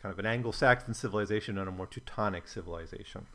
kind 0.00 0.12
of 0.12 0.18
an 0.18 0.26
Anglo-Saxon 0.26 0.94
civilization 0.94 1.58
and 1.58 1.68
a 1.68 1.72
more 1.72 1.86
Teutonic 1.86 2.46
civilization. 2.46 3.26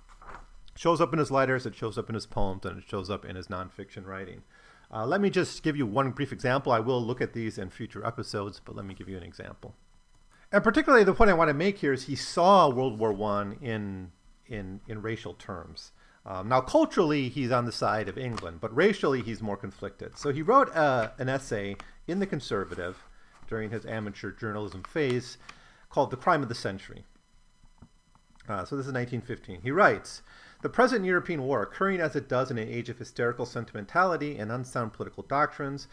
Shows 0.75 1.01
up 1.01 1.12
in 1.12 1.20
his 1.20 1.32
letters, 1.32 1.66
it 1.66 1.75
shows 1.75 1.98
up 1.98 2.08
in 2.08 2.16
his 2.16 2.28
poems, 2.28 2.66
and 2.66 2.78
it 2.78 2.88
shows 2.88 3.10
up 3.10 3.25
in 3.25 3.36
his 3.36 3.48
nonfiction 3.48 4.06
writing. 4.06 4.44
Uh, 4.93 5.05
let 5.05 5.21
me 5.21 5.29
just 5.29 5.63
give 5.63 5.77
you 5.77 5.86
one 5.86 6.12
brief 6.12 6.33
example. 6.33 6.71
I 6.71 6.79
will 6.79 7.01
look 7.01 7.21
at 7.21 7.33
these 7.33 7.57
in 7.57 7.69
future 7.69 8.05
episodes, 8.05 8.62
but 8.63 8.75
let 8.75 8.86
me 8.86 8.93
give 8.93 9.07
you 9.07 9.17
an 9.17 9.24
example. 9.24 9.74
And 10.51 10.63
particularly, 10.63 11.05
the 11.05 11.13
point 11.13 11.29
I 11.29 11.33
want 11.33 11.48
to 11.48 11.53
make 11.53 11.77
here 11.77 11.93
is 11.93 12.03
he 12.03 12.15
saw 12.15 12.69
World 12.69 13.00
War 13.00 13.13
One 13.13 13.57
in 13.62 14.12
in 14.48 14.81
in 14.88 15.01
racial 15.01 15.33
terms. 15.33 15.93
Um, 16.25 16.50
now, 16.50 16.62
culturally, 16.62 17.29
he's 17.29 17.51
on 17.51 17.65
the 17.65 17.71
side 17.71 18.07
of 18.07 18.17
England, 18.17 18.60
but 18.62 18.75
racially, 18.75 19.24
he's 19.24 19.41
more 19.41 19.57
conflicted. 19.57 20.17
So 20.17 20.31
he 20.31 20.43
wrote 20.43 20.75
uh, 20.75 21.12
an 21.17 21.29
essay 21.29 21.77
in 22.07 22.19
The 22.19 22.27
Conservative 22.27 22.98
during 23.48 23.71
his 23.71 23.86
amateur 23.86 24.31
journalism 24.31 24.83
phase 24.83 25.38
called 25.89 26.12
The 26.12 26.17
Crime 26.17 26.43
of 26.43 26.50
the 26.50 26.55
Century. 26.55 27.05
Uh, 28.48 28.65
so 28.65 28.75
this 28.75 28.86
is 28.86 28.93
1915. 28.93 29.62
He 29.62 29.71
writes 29.71 30.21
The 30.62 30.70
present 30.70 31.06
European 31.06 31.41
war, 31.44 31.63
occurring 31.63 32.00
as 32.00 32.15
it 32.15 32.30
does 32.30 32.51
in 32.51 32.58
an 32.58 32.68
age 32.68 32.89
of 32.89 33.00
hysterical 33.00 33.46
sentimentality 33.46 34.38
and 34.38 34.51
unsound 34.51 34.94
political 34.94 35.24
doctrines, 35.24 35.88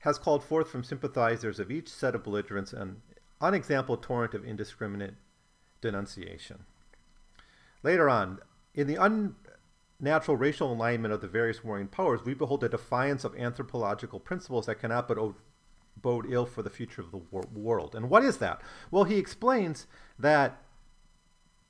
has 0.00 0.18
called 0.18 0.44
forth 0.44 0.68
from 0.68 0.84
sympathizers 0.84 1.58
of 1.58 1.70
each 1.70 1.88
set 1.88 2.14
of 2.14 2.24
belligerents 2.24 2.72
an 2.72 3.02
unexampled 3.40 4.02
torrent 4.02 4.34
of 4.34 4.44
indiscriminate 4.44 5.14
denunciation. 5.80 6.64
Later 7.82 8.08
on, 8.08 8.38
in 8.74 8.86
the 8.86 8.98
un- 8.98 9.34
natural 10.00 10.36
racial 10.36 10.72
alignment 10.72 11.12
of 11.12 11.20
the 11.20 11.28
various 11.28 11.64
warring 11.64 11.88
powers, 11.88 12.20
we 12.24 12.34
behold 12.34 12.62
a 12.64 12.68
defiance 12.68 13.24
of 13.24 13.36
anthropological 13.36 14.20
principles 14.20 14.66
that 14.66 14.80
cannot 14.80 15.08
but 15.08 15.18
bode 16.00 16.26
ill 16.28 16.46
for 16.46 16.62
the 16.62 16.70
future 16.70 17.00
of 17.00 17.10
the 17.10 17.20
wor- 17.30 17.48
world. 17.52 17.94
And 17.94 18.08
what 18.08 18.24
is 18.24 18.38
that? 18.38 18.60
Well, 18.90 19.04
he 19.04 19.18
explains 19.18 19.86
that 20.18 20.60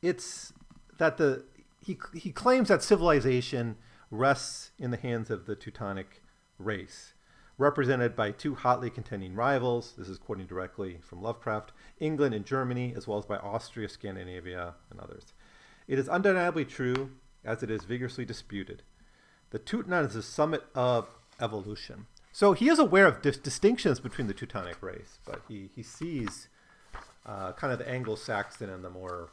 it's 0.01 0.53
that 0.99 1.17
the 1.17 1.45
he 1.85 1.99
he 2.15 2.33
claims 2.33 2.69
that 2.69 2.83
civilization 2.83 3.77
rests 4.11 4.71
in 4.79 4.91
the 4.91 4.97
hands 4.97 5.31
of 5.31 5.47
the 5.47 5.57
Teutonic 5.57 6.23
race, 6.59 7.15
represented 7.59 8.15
by 8.15 8.31
two 8.31 8.55
hotly 8.55 8.91
contending 8.91 9.35
rivals. 9.35 9.95
This 9.99 10.09
is 10.09 10.19
quoting 10.19 10.47
directly 10.47 10.99
from 11.03 11.23
Lovecraft: 11.23 11.73
England 11.99 12.35
and 12.35 12.47
Germany, 12.47 12.95
as 12.97 13.07
well 13.07 13.19
as 13.19 13.27
by 13.27 13.37
Austria, 13.37 13.89
Scandinavia, 13.89 14.75
and 14.91 15.01
others. 15.01 15.35
It 15.89 15.99
is 15.99 16.09
undeniably 16.09 16.65
true 16.65 17.11
as 17.45 17.63
it 17.63 17.71
is 17.71 17.85
vigorously 17.85 18.25
disputed. 18.25 18.83
The 19.51 19.59
Teuton 19.59 20.07
is 20.07 20.15
the 20.15 20.23
summit 20.23 20.65
of 20.75 21.09
evolution. 21.41 22.07
So 22.33 22.53
he 22.55 22.69
is 22.69 22.79
aware 22.79 23.07
of 23.07 23.21
dis- 23.21 23.37
distinctions 23.37 24.01
between 24.01 24.27
the 24.27 24.33
Teutonic 24.33 24.83
race, 24.83 25.19
but 25.27 25.43
he, 25.49 25.69
he 25.75 25.83
sees 25.83 26.49
uh, 27.27 27.53
kind 27.53 27.73
of 27.73 27.79
the 27.79 27.89
Anglo-Saxon 27.89 28.71
and 28.71 28.83
the 28.83 28.89
more 28.89 29.29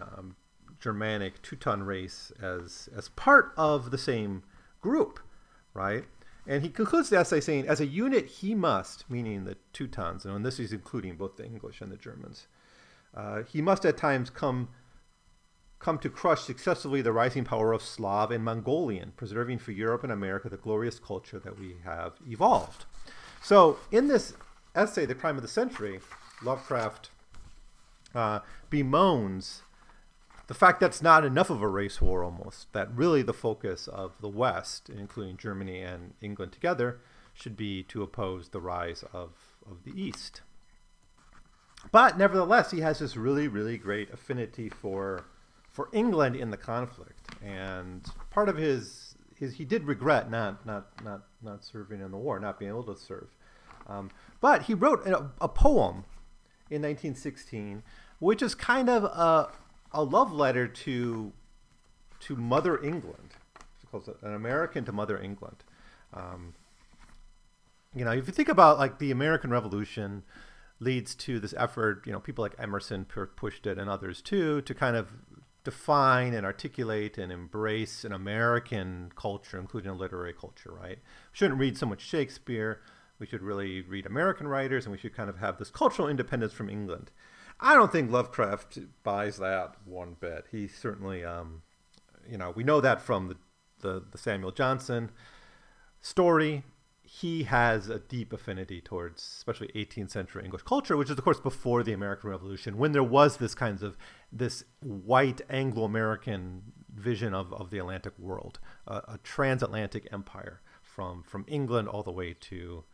um, 0.00 0.34
Germanic 0.80 1.42
Teuton 1.42 1.84
race 1.84 2.32
as 2.40 2.88
as 2.96 3.08
part 3.10 3.52
of 3.56 3.90
the 3.90 3.98
same 3.98 4.42
group, 4.80 5.20
right? 5.74 6.04
And 6.46 6.62
he 6.62 6.70
concludes 6.70 7.10
the 7.10 7.18
essay 7.18 7.40
saying, 7.40 7.68
as 7.68 7.80
a 7.80 7.86
unit, 7.86 8.26
he 8.26 8.54
must, 8.54 9.08
meaning 9.10 9.44
the 9.44 9.56
Teutons, 9.72 10.24
and 10.24 10.44
this 10.44 10.58
is 10.58 10.72
including 10.72 11.16
both 11.16 11.36
the 11.36 11.44
English 11.44 11.80
and 11.80 11.92
the 11.92 11.96
Germans, 11.96 12.46
uh, 13.14 13.42
he 13.42 13.60
must 13.60 13.84
at 13.84 13.96
times 13.96 14.30
come 14.30 14.68
come 15.78 15.98
to 15.98 16.10
crush 16.10 16.42
successively 16.42 17.00
the 17.00 17.12
rising 17.12 17.44
power 17.44 17.72
of 17.72 17.82
Slav 17.82 18.30
and 18.30 18.44
Mongolian, 18.44 19.12
preserving 19.16 19.58
for 19.58 19.72
Europe 19.72 20.02
and 20.02 20.12
America 20.12 20.48
the 20.48 20.58
glorious 20.58 20.98
culture 20.98 21.38
that 21.38 21.58
we 21.58 21.76
have 21.84 22.12
evolved. 22.28 22.84
So, 23.42 23.78
in 23.90 24.08
this 24.08 24.34
essay, 24.74 25.06
The 25.06 25.14
Crime 25.14 25.36
of 25.36 25.42
the 25.42 25.48
Century, 25.48 26.00
Lovecraft 26.42 27.10
uh, 28.14 28.40
bemoans 28.68 29.62
the 30.50 30.54
fact 30.54 30.80
that's 30.80 31.00
not 31.00 31.24
enough 31.24 31.48
of 31.48 31.62
a 31.62 31.68
race 31.68 32.00
war 32.02 32.24
almost, 32.24 32.72
that 32.72 32.92
really 32.92 33.22
the 33.22 33.32
focus 33.32 33.86
of 33.86 34.20
the 34.20 34.28
West, 34.28 34.90
including 34.90 35.36
Germany 35.36 35.80
and 35.80 36.14
England 36.20 36.50
together, 36.50 36.98
should 37.32 37.56
be 37.56 37.84
to 37.84 38.02
oppose 38.02 38.48
the 38.48 38.60
rise 38.60 39.04
of, 39.12 39.30
of 39.64 39.84
the 39.84 39.92
East. 39.92 40.40
But 41.92 42.18
nevertheless, 42.18 42.72
he 42.72 42.80
has 42.80 42.98
this 42.98 43.16
really, 43.16 43.46
really 43.46 43.78
great 43.78 44.12
affinity 44.12 44.68
for 44.68 45.26
for 45.70 45.88
England 45.92 46.34
in 46.34 46.50
the 46.50 46.56
conflict, 46.56 47.28
and 47.40 48.04
part 48.30 48.48
of 48.48 48.56
his 48.56 49.14
his 49.36 49.54
he 49.54 49.64
did 49.64 49.84
regret 49.84 50.32
not 50.32 50.66
not 50.66 50.88
not 51.04 51.26
not 51.40 51.64
serving 51.64 52.00
in 52.00 52.10
the 52.10 52.18
war, 52.18 52.40
not 52.40 52.58
being 52.58 52.72
able 52.72 52.82
to 52.92 52.96
serve. 52.96 53.28
Um, 53.86 54.10
but 54.40 54.62
he 54.62 54.74
wrote 54.74 55.06
a, 55.06 55.30
a, 55.40 55.48
poem 55.48 56.04
in 56.70 56.82
1916, 56.82 57.84
which 58.18 58.42
is 58.42 58.54
kind 58.54 58.88
of 58.90 59.04
a, 59.04 59.50
a 59.92 60.02
love 60.02 60.32
letter 60.32 60.66
to 60.66 61.32
to 62.20 62.36
Mother 62.36 62.82
England. 62.82 63.36
It's 63.56 63.90
called 63.90 64.14
an 64.22 64.34
American 64.34 64.84
to 64.84 64.92
Mother 64.92 65.18
England. 65.20 65.64
Um, 66.12 66.54
you 67.94 68.04
know, 68.04 68.12
if 68.12 68.26
you 68.26 68.32
think 68.32 68.48
about 68.48 68.78
like 68.78 68.98
the 68.98 69.10
American 69.10 69.50
Revolution 69.50 70.22
leads 70.78 71.14
to 71.14 71.40
this 71.40 71.54
effort, 71.56 72.02
you 72.06 72.12
know, 72.12 72.20
people 72.20 72.42
like 72.42 72.54
Emerson 72.58 73.04
pushed 73.04 73.66
it 73.66 73.78
and 73.78 73.88
others 73.88 74.22
too, 74.22 74.62
to 74.62 74.74
kind 74.74 74.96
of 74.96 75.08
define 75.64 76.32
and 76.32 76.46
articulate 76.46 77.18
and 77.18 77.30
embrace 77.30 78.04
an 78.04 78.12
American 78.12 79.12
culture, 79.14 79.58
including 79.58 79.90
a 79.90 79.94
literary 79.94 80.32
culture, 80.32 80.72
right? 80.72 80.98
We 80.98 81.32
shouldn't 81.32 81.60
read 81.60 81.76
so 81.76 81.86
much 81.86 82.00
Shakespeare. 82.00 82.80
We 83.18 83.26
should 83.26 83.42
really 83.42 83.82
read 83.82 84.06
American 84.06 84.48
writers, 84.48 84.86
and 84.86 84.92
we 84.92 84.98
should 84.98 85.14
kind 85.14 85.28
of 85.28 85.38
have 85.38 85.58
this 85.58 85.70
cultural 85.70 86.08
independence 86.08 86.54
from 86.54 86.70
England. 86.70 87.10
I 87.60 87.74
don't 87.74 87.92
think 87.92 88.10
Lovecraft 88.10 88.78
buys 89.02 89.36
that 89.38 89.74
one 89.84 90.16
bit. 90.18 90.46
He 90.50 90.66
certainly, 90.66 91.24
um, 91.24 91.62
you 92.28 92.38
know, 92.38 92.50
we 92.50 92.64
know 92.64 92.80
that 92.80 93.02
from 93.02 93.28
the, 93.28 93.36
the, 93.80 94.04
the 94.10 94.18
Samuel 94.18 94.50
Johnson 94.50 95.10
story. 96.00 96.64
He 97.02 97.42
has 97.42 97.88
a 97.88 97.98
deep 97.98 98.32
affinity 98.32 98.80
towards, 98.80 99.20
especially 99.20 99.68
18th 99.74 100.10
century 100.12 100.44
English 100.44 100.62
culture, 100.62 100.96
which 100.96 101.10
is 101.10 101.18
of 101.18 101.24
course 101.24 101.40
before 101.40 101.82
the 101.82 101.92
American 101.92 102.30
Revolution, 102.30 102.78
when 102.78 102.92
there 102.92 103.02
was 103.02 103.38
this 103.38 103.52
kinds 103.52 103.82
of 103.82 103.96
this 104.30 104.62
white 104.80 105.40
Anglo-American 105.50 106.62
vision 106.94 107.34
of, 107.34 107.52
of 107.52 107.70
the 107.70 107.78
Atlantic 107.78 108.16
world, 108.16 108.60
uh, 108.86 109.00
a 109.08 109.18
transatlantic 109.18 110.06
empire 110.12 110.60
from 110.82 111.24
from 111.24 111.44
England 111.48 111.88
all 111.88 112.04
the 112.04 112.12
way 112.12 112.32
to 112.38 112.84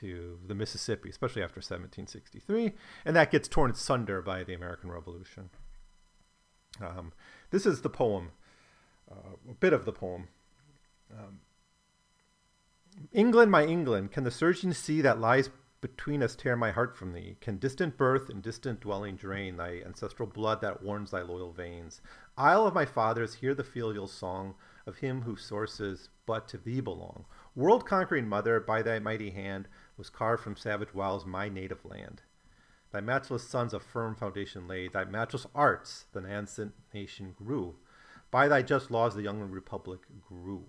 to 0.00 0.38
the 0.46 0.54
Mississippi, 0.54 1.10
especially 1.10 1.42
after 1.42 1.58
1763, 1.58 2.72
and 3.04 3.16
that 3.16 3.30
gets 3.30 3.48
torn 3.48 3.70
asunder 3.70 4.22
by 4.22 4.44
the 4.44 4.54
American 4.54 4.90
Revolution. 4.90 5.50
Um, 6.80 7.12
this 7.50 7.66
is 7.66 7.82
the 7.82 7.90
poem, 7.90 8.30
uh, 9.10 9.36
a 9.50 9.54
bit 9.54 9.72
of 9.72 9.84
the 9.84 9.92
poem. 9.92 10.28
Um, 11.12 11.40
England, 13.12 13.50
my 13.50 13.64
England, 13.64 14.12
can 14.12 14.24
the 14.24 14.30
surging 14.30 14.72
sea 14.72 15.00
that 15.00 15.20
lies 15.20 15.50
between 15.80 16.22
us 16.22 16.36
tear 16.36 16.56
my 16.56 16.70
heart 16.70 16.96
from 16.96 17.12
thee? 17.12 17.36
Can 17.40 17.58
distant 17.58 17.96
birth 17.96 18.30
and 18.30 18.42
distant 18.42 18.80
dwelling 18.80 19.16
drain 19.16 19.56
thy 19.56 19.82
ancestral 19.84 20.28
blood 20.28 20.60
that 20.60 20.82
warms 20.82 21.10
thy 21.10 21.22
loyal 21.22 21.52
veins? 21.52 22.00
Isle 22.36 22.66
of 22.66 22.74
my 22.74 22.86
fathers, 22.86 23.34
hear 23.34 23.54
the 23.54 23.64
filial 23.64 24.06
song 24.06 24.54
of 24.86 24.98
him 24.98 25.22
whose 25.22 25.44
sources 25.44 26.08
but 26.24 26.48
to 26.48 26.58
thee 26.58 26.80
belong. 26.80 27.24
World 27.54 27.84
conquering 27.84 28.28
mother, 28.28 28.60
by 28.60 28.82
thy 28.82 28.98
mighty 28.98 29.30
hand 29.30 29.68
was 29.96 30.10
carved 30.10 30.42
from 30.42 30.56
savage 30.56 30.94
wilds 30.94 31.26
my 31.26 31.48
native 31.48 31.84
land. 31.84 32.22
Thy 32.92 33.00
matchless 33.00 33.48
sons 33.48 33.72
a 33.72 33.80
firm 33.80 34.14
foundation 34.14 34.68
laid, 34.68 34.92
thy 34.92 35.04
matchless 35.04 35.46
arts 35.54 36.06
the 36.12 36.20
nascent 36.20 36.74
nation 36.92 37.34
grew. 37.36 37.76
By 38.30 38.48
thy 38.48 38.62
just 38.62 38.90
laws 38.90 39.14
the 39.14 39.22
young 39.22 39.40
republic 39.40 40.00
grew. 40.26 40.64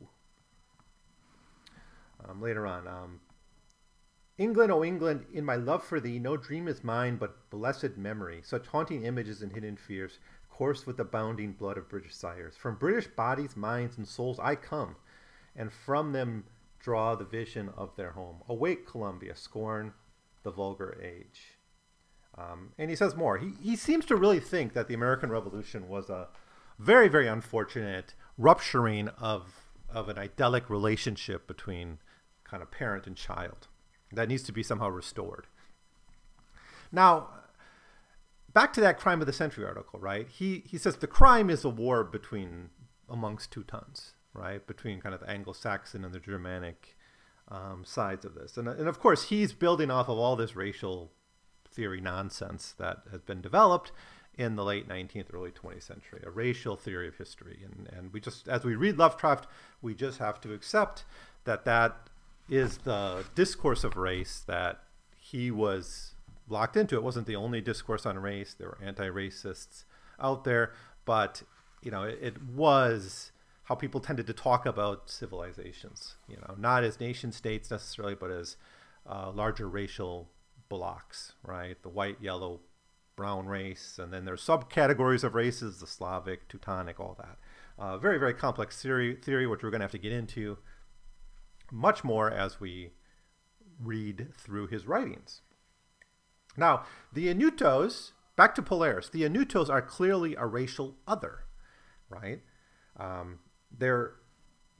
Um, 2.23 2.41
later 2.41 2.65
on, 2.65 2.87
um, 2.87 3.19
England, 4.37 4.71
O 4.71 4.83
England, 4.83 5.25
in 5.31 5.45
my 5.45 5.55
love 5.55 5.83
for 5.83 5.99
thee, 5.99 6.17
no 6.17 6.37
dream 6.37 6.67
is 6.67 6.83
mine, 6.83 7.17
but 7.17 7.49
blessed 7.49 7.97
memory. 7.97 8.41
Such 8.43 8.67
haunting 8.67 9.03
images 9.03 9.41
and 9.41 9.51
hidden 9.51 9.77
fears 9.77 10.19
course 10.49 10.85
with 10.85 10.97
the 10.97 11.03
bounding 11.03 11.51
blood 11.51 11.77
of 11.77 11.89
British 11.89 12.15
sires. 12.15 12.55
From 12.55 12.75
British 12.75 13.07
bodies, 13.07 13.57
minds, 13.57 13.97
and 13.97 14.07
souls 14.07 14.39
I 14.39 14.55
come, 14.55 14.95
and 15.55 15.71
from 15.71 16.13
them 16.13 16.45
draw 16.83 17.15
the 17.15 17.23
vision 17.23 17.69
of 17.75 17.95
their 17.95 18.11
home. 18.11 18.43
Awake, 18.47 18.85
Columbia, 18.85 19.35
scorn 19.35 19.93
the 20.43 20.51
vulgar 20.51 20.99
age. 21.01 21.57
Um, 22.37 22.73
and 22.77 22.89
he 22.89 22.95
says 22.95 23.15
more. 23.15 23.37
He, 23.37 23.53
he 23.61 23.75
seems 23.75 24.05
to 24.05 24.15
really 24.15 24.41
think 24.41 24.73
that 24.73 24.87
the 24.87 24.93
American 24.93 25.29
Revolution 25.29 25.87
was 25.87 26.09
a 26.09 26.27
very, 26.77 27.07
very 27.07 27.27
unfortunate 27.27 28.15
rupturing 28.37 29.07
of, 29.09 29.71
of 29.89 30.09
an 30.09 30.17
idyllic 30.17 30.69
relationship 30.69 31.47
between 31.47 31.99
kind 32.43 32.61
of 32.61 32.69
parent 32.69 33.07
and 33.07 33.15
child 33.15 33.67
that 34.11 34.27
needs 34.27 34.43
to 34.43 34.51
be 34.51 34.61
somehow 34.61 34.89
restored. 34.89 35.47
Now, 36.91 37.29
back 38.53 38.73
to 38.73 38.81
that 38.81 38.99
crime 38.99 39.21
of 39.21 39.27
the 39.27 39.33
century 39.33 39.65
article, 39.65 39.99
right? 39.99 40.27
He, 40.27 40.63
he 40.67 40.77
says 40.77 40.97
the 40.97 41.07
crime 41.07 41.49
is 41.49 41.63
a 41.63 41.69
war 41.69 42.03
between 42.03 42.69
amongst 43.07 43.51
Teutons 43.51 44.13
right, 44.33 44.65
between 44.65 45.01
kind 45.01 45.13
of 45.13 45.21
the 45.21 45.29
Anglo-Saxon 45.29 46.03
and 46.03 46.13
the 46.13 46.19
Germanic 46.19 46.97
um, 47.49 47.83
sides 47.85 48.25
of 48.25 48.35
this. 48.35 48.57
And, 48.57 48.67
and 48.67 48.87
of 48.87 48.99
course, 48.99 49.29
he's 49.29 49.53
building 49.53 49.91
off 49.91 50.09
of 50.09 50.17
all 50.17 50.35
this 50.35 50.55
racial 50.55 51.11
theory 51.69 52.01
nonsense 52.01 52.73
that 52.77 52.99
has 53.11 53.21
been 53.21 53.41
developed 53.41 53.91
in 54.35 54.55
the 54.55 54.63
late 54.63 54.87
19th, 54.87 55.33
early 55.33 55.51
20th 55.51 55.83
century, 55.83 56.21
a 56.25 56.29
racial 56.29 56.75
theory 56.75 57.07
of 57.07 57.17
history. 57.17 57.59
And, 57.63 57.87
and 57.95 58.13
we 58.13 58.19
just, 58.19 58.47
as 58.47 58.63
we 58.63 58.75
read 58.75 58.97
Lovecraft, 58.97 59.47
we 59.81 59.93
just 59.93 60.19
have 60.19 60.41
to 60.41 60.53
accept 60.53 61.03
that 61.43 61.65
that 61.65 62.09
is 62.49 62.79
the 62.79 63.23
discourse 63.35 63.83
of 63.83 63.95
race 63.95 64.43
that 64.47 64.83
he 65.17 65.51
was 65.51 66.13
locked 66.49 66.75
into. 66.75 66.95
It 66.95 67.03
wasn't 67.03 67.27
the 67.27 67.35
only 67.35 67.61
discourse 67.61 68.05
on 68.05 68.17
race. 68.17 68.53
There 68.53 68.67
were 68.67 68.79
anti-racists 68.83 69.83
out 70.19 70.43
there, 70.43 70.73
but 71.05 71.43
you 71.81 71.91
know, 71.91 72.03
it, 72.03 72.19
it 72.21 72.43
was 72.43 73.31
how 73.63 73.75
people 73.75 74.01
tended 74.01 74.27
to 74.27 74.33
talk 74.33 74.65
about 74.65 75.09
civilizations, 75.09 76.15
you 76.27 76.37
know, 76.37 76.55
not 76.57 76.83
as 76.83 76.99
nation 76.99 77.31
states 77.31 77.71
necessarily, 77.71 78.15
but 78.15 78.29
as 78.29 78.57
uh, 79.09 79.31
larger 79.31 79.67
racial 79.69 80.29
blocks, 80.69 81.33
right? 81.43 81.81
The 81.81 81.89
white, 81.89 82.17
yellow, 82.21 82.61
brown 83.15 83.45
race, 83.45 83.99
and 84.01 84.11
then 84.11 84.25
there's 84.25 84.45
subcategories 84.45 85.23
of 85.23 85.35
races, 85.35 85.79
the 85.79 85.87
Slavic, 85.87 86.47
Teutonic, 86.49 86.99
all 86.99 87.15
that. 87.19 87.37
Uh, 87.77 87.97
very, 87.97 88.17
very 88.17 88.33
complex 88.33 88.81
theory, 88.81 89.15
theory, 89.15 89.47
which 89.47 89.63
we're 89.63 89.69
going 89.69 89.79
to 89.79 89.85
have 89.85 89.91
to 89.91 89.97
get 89.97 90.11
into 90.11 90.57
much 91.71 92.03
more 92.03 92.29
as 92.29 92.59
we 92.59 92.91
read 93.79 94.27
through 94.35 94.67
his 94.67 94.85
writings. 94.85 95.41
Now, 96.57 96.85
the 97.11 97.33
Inutos, 97.33 98.11
back 98.35 98.53
to 98.55 98.61
Polaris, 98.61 99.09
the 99.09 99.23
Inutos 99.23 99.69
are 99.69 99.81
clearly 99.81 100.35
a 100.35 100.45
racial 100.45 100.97
other, 101.07 101.45
right? 102.09 102.41
Um, 102.97 103.39
they're 103.77 104.13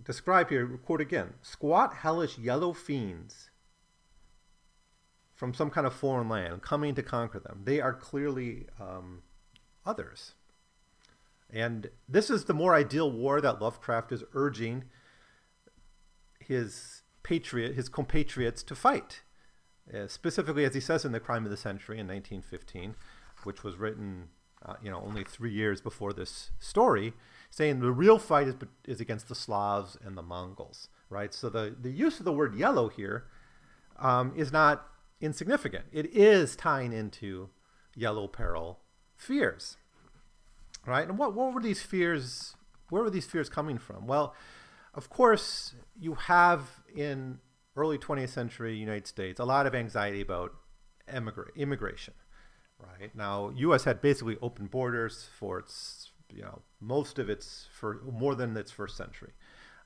described 0.04 0.50
here, 0.50 0.68
quote 0.86 1.02
again, 1.02 1.34
squat, 1.42 1.96
hellish, 1.96 2.38
yellow 2.38 2.74
fiends 2.74 3.50
from 5.34 5.54
some 5.54 5.70
kind 5.70 5.88
of 5.88 5.94
foreign 5.94 6.30
land 6.30 6.62
coming 6.62 6.96
to 6.96 7.04
conquer 7.04 7.40
them. 7.40 7.62
They 7.64 7.82
are 7.82 7.94
clearly 7.94 8.68
um, 8.80 9.24
others. 9.86 10.36
And 11.50 11.90
this 12.08 12.30
is 12.30 12.46
the 12.46 12.54
more 12.54 12.74
ideal 12.74 13.12
war 13.12 13.42
that 13.42 13.62
Lovecraft 13.62 14.12
is 14.12 14.24
urging 14.34 14.86
his 16.40 17.04
patriot, 17.22 17.76
his 17.76 17.90
compatriots 17.90 18.64
to 18.64 18.76
fight. 18.76 19.22
Uh, 19.94 20.08
specifically, 20.08 20.66
as 20.66 20.74
he 20.74 20.80
says 20.80 21.04
in 21.04 21.12
The 21.12 21.20
Crime 21.20 21.46
of 21.46 21.52
the 21.52 21.58
Century 21.58 22.00
in 22.00 22.08
1915, 22.08 22.96
which 23.44 23.64
was 23.64 23.76
written, 23.76 24.30
uh, 24.66 24.76
you 24.82 24.90
know, 24.90 25.02
only 25.06 25.24
three 25.24 25.52
years 25.52 25.82
before 25.82 26.14
this 26.14 26.52
story, 26.60 27.14
saying 27.54 27.80
the 27.80 27.92
real 27.92 28.18
fight 28.18 28.48
is, 28.48 28.56
is 28.88 29.00
against 29.00 29.28
the 29.28 29.36
Slavs 29.36 29.96
and 30.04 30.18
the 30.18 30.24
Mongols, 30.24 30.90
right? 31.08 31.32
So 31.32 31.50
the, 31.50 31.76
the 31.80 31.92
use 31.92 32.18
of 32.18 32.26
the 32.26 32.34
word 32.34 32.56
yellow 32.56 32.90
here 32.90 33.26
um, 34.00 34.34
is 34.36 34.52
not 34.52 34.88
insignificant. 35.22 35.86
It 35.92 36.08
is 36.08 36.56
tying 36.56 36.92
into 36.92 37.52
yellow 37.96 38.28
peril 38.28 38.80
fears, 39.16 39.78
right? 40.88 41.08
And 41.08 41.16
what, 41.20 41.36
what 41.36 41.54
were 41.54 41.62
these 41.62 41.84
fears? 41.84 42.56
Where 42.90 43.04
were 43.04 43.12
these 43.12 43.28
fears 43.28 43.50
coming 43.50 43.78
from? 43.78 44.08
Well, 44.08 44.34
of 44.96 45.12
course, 45.12 45.76
you 45.96 46.16
have 46.16 46.82
in 46.96 47.38
early 47.76 48.00
20th 48.00 48.30
century 48.30 48.76
United 48.76 49.06
States 49.06 49.40
a 49.40 49.46
lot 49.46 49.68
of 49.68 49.76
anxiety 49.76 50.22
about 50.22 50.54
emigra- 51.08 51.56
immigration, 51.56 52.16
right? 52.80 53.16
Now, 53.16 53.52
U.S. 53.56 53.84
had 53.84 54.02
basically 54.02 54.38
open 54.42 54.66
borders 54.66 55.30
for 55.38 55.60
its 55.60 56.13
you 56.36 56.42
know 56.42 56.62
most 56.80 57.20
of 57.20 57.30
its 57.30 57.68
for 57.72 58.02
more 58.12 58.36
than 58.36 58.56
its 58.58 58.72
first 58.72 58.98
century. 58.98 59.32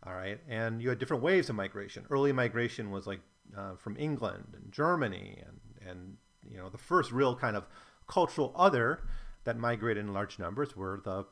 All 0.06 0.14
right, 0.14 0.40
and 0.48 0.82
you 0.82 0.90
had 0.90 1.00
different 1.00 1.24
waves 1.24 1.50
of 1.50 1.56
migration. 1.56 2.06
Early 2.10 2.32
migration 2.32 2.92
was 2.92 3.08
like 3.08 3.20
uh, 3.58 3.76
from 3.76 3.98
England 3.98 4.54
and 4.56 4.72
Germany, 4.72 5.44
and 5.46 5.90
and 5.90 6.18
you 6.50 6.58
know 6.58 6.70
the 6.70 6.78
first 6.78 7.12
real 7.12 7.36
kind 7.36 7.56
of 7.56 7.68
cultural 8.08 8.54
other 8.56 9.04
that 9.44 9.58
migrated 9.58 10.06
in 10.06 10.14
large 10.14 10.40
numbers 10.40 10.76
were 10.76 11.02
the 11.04 11.26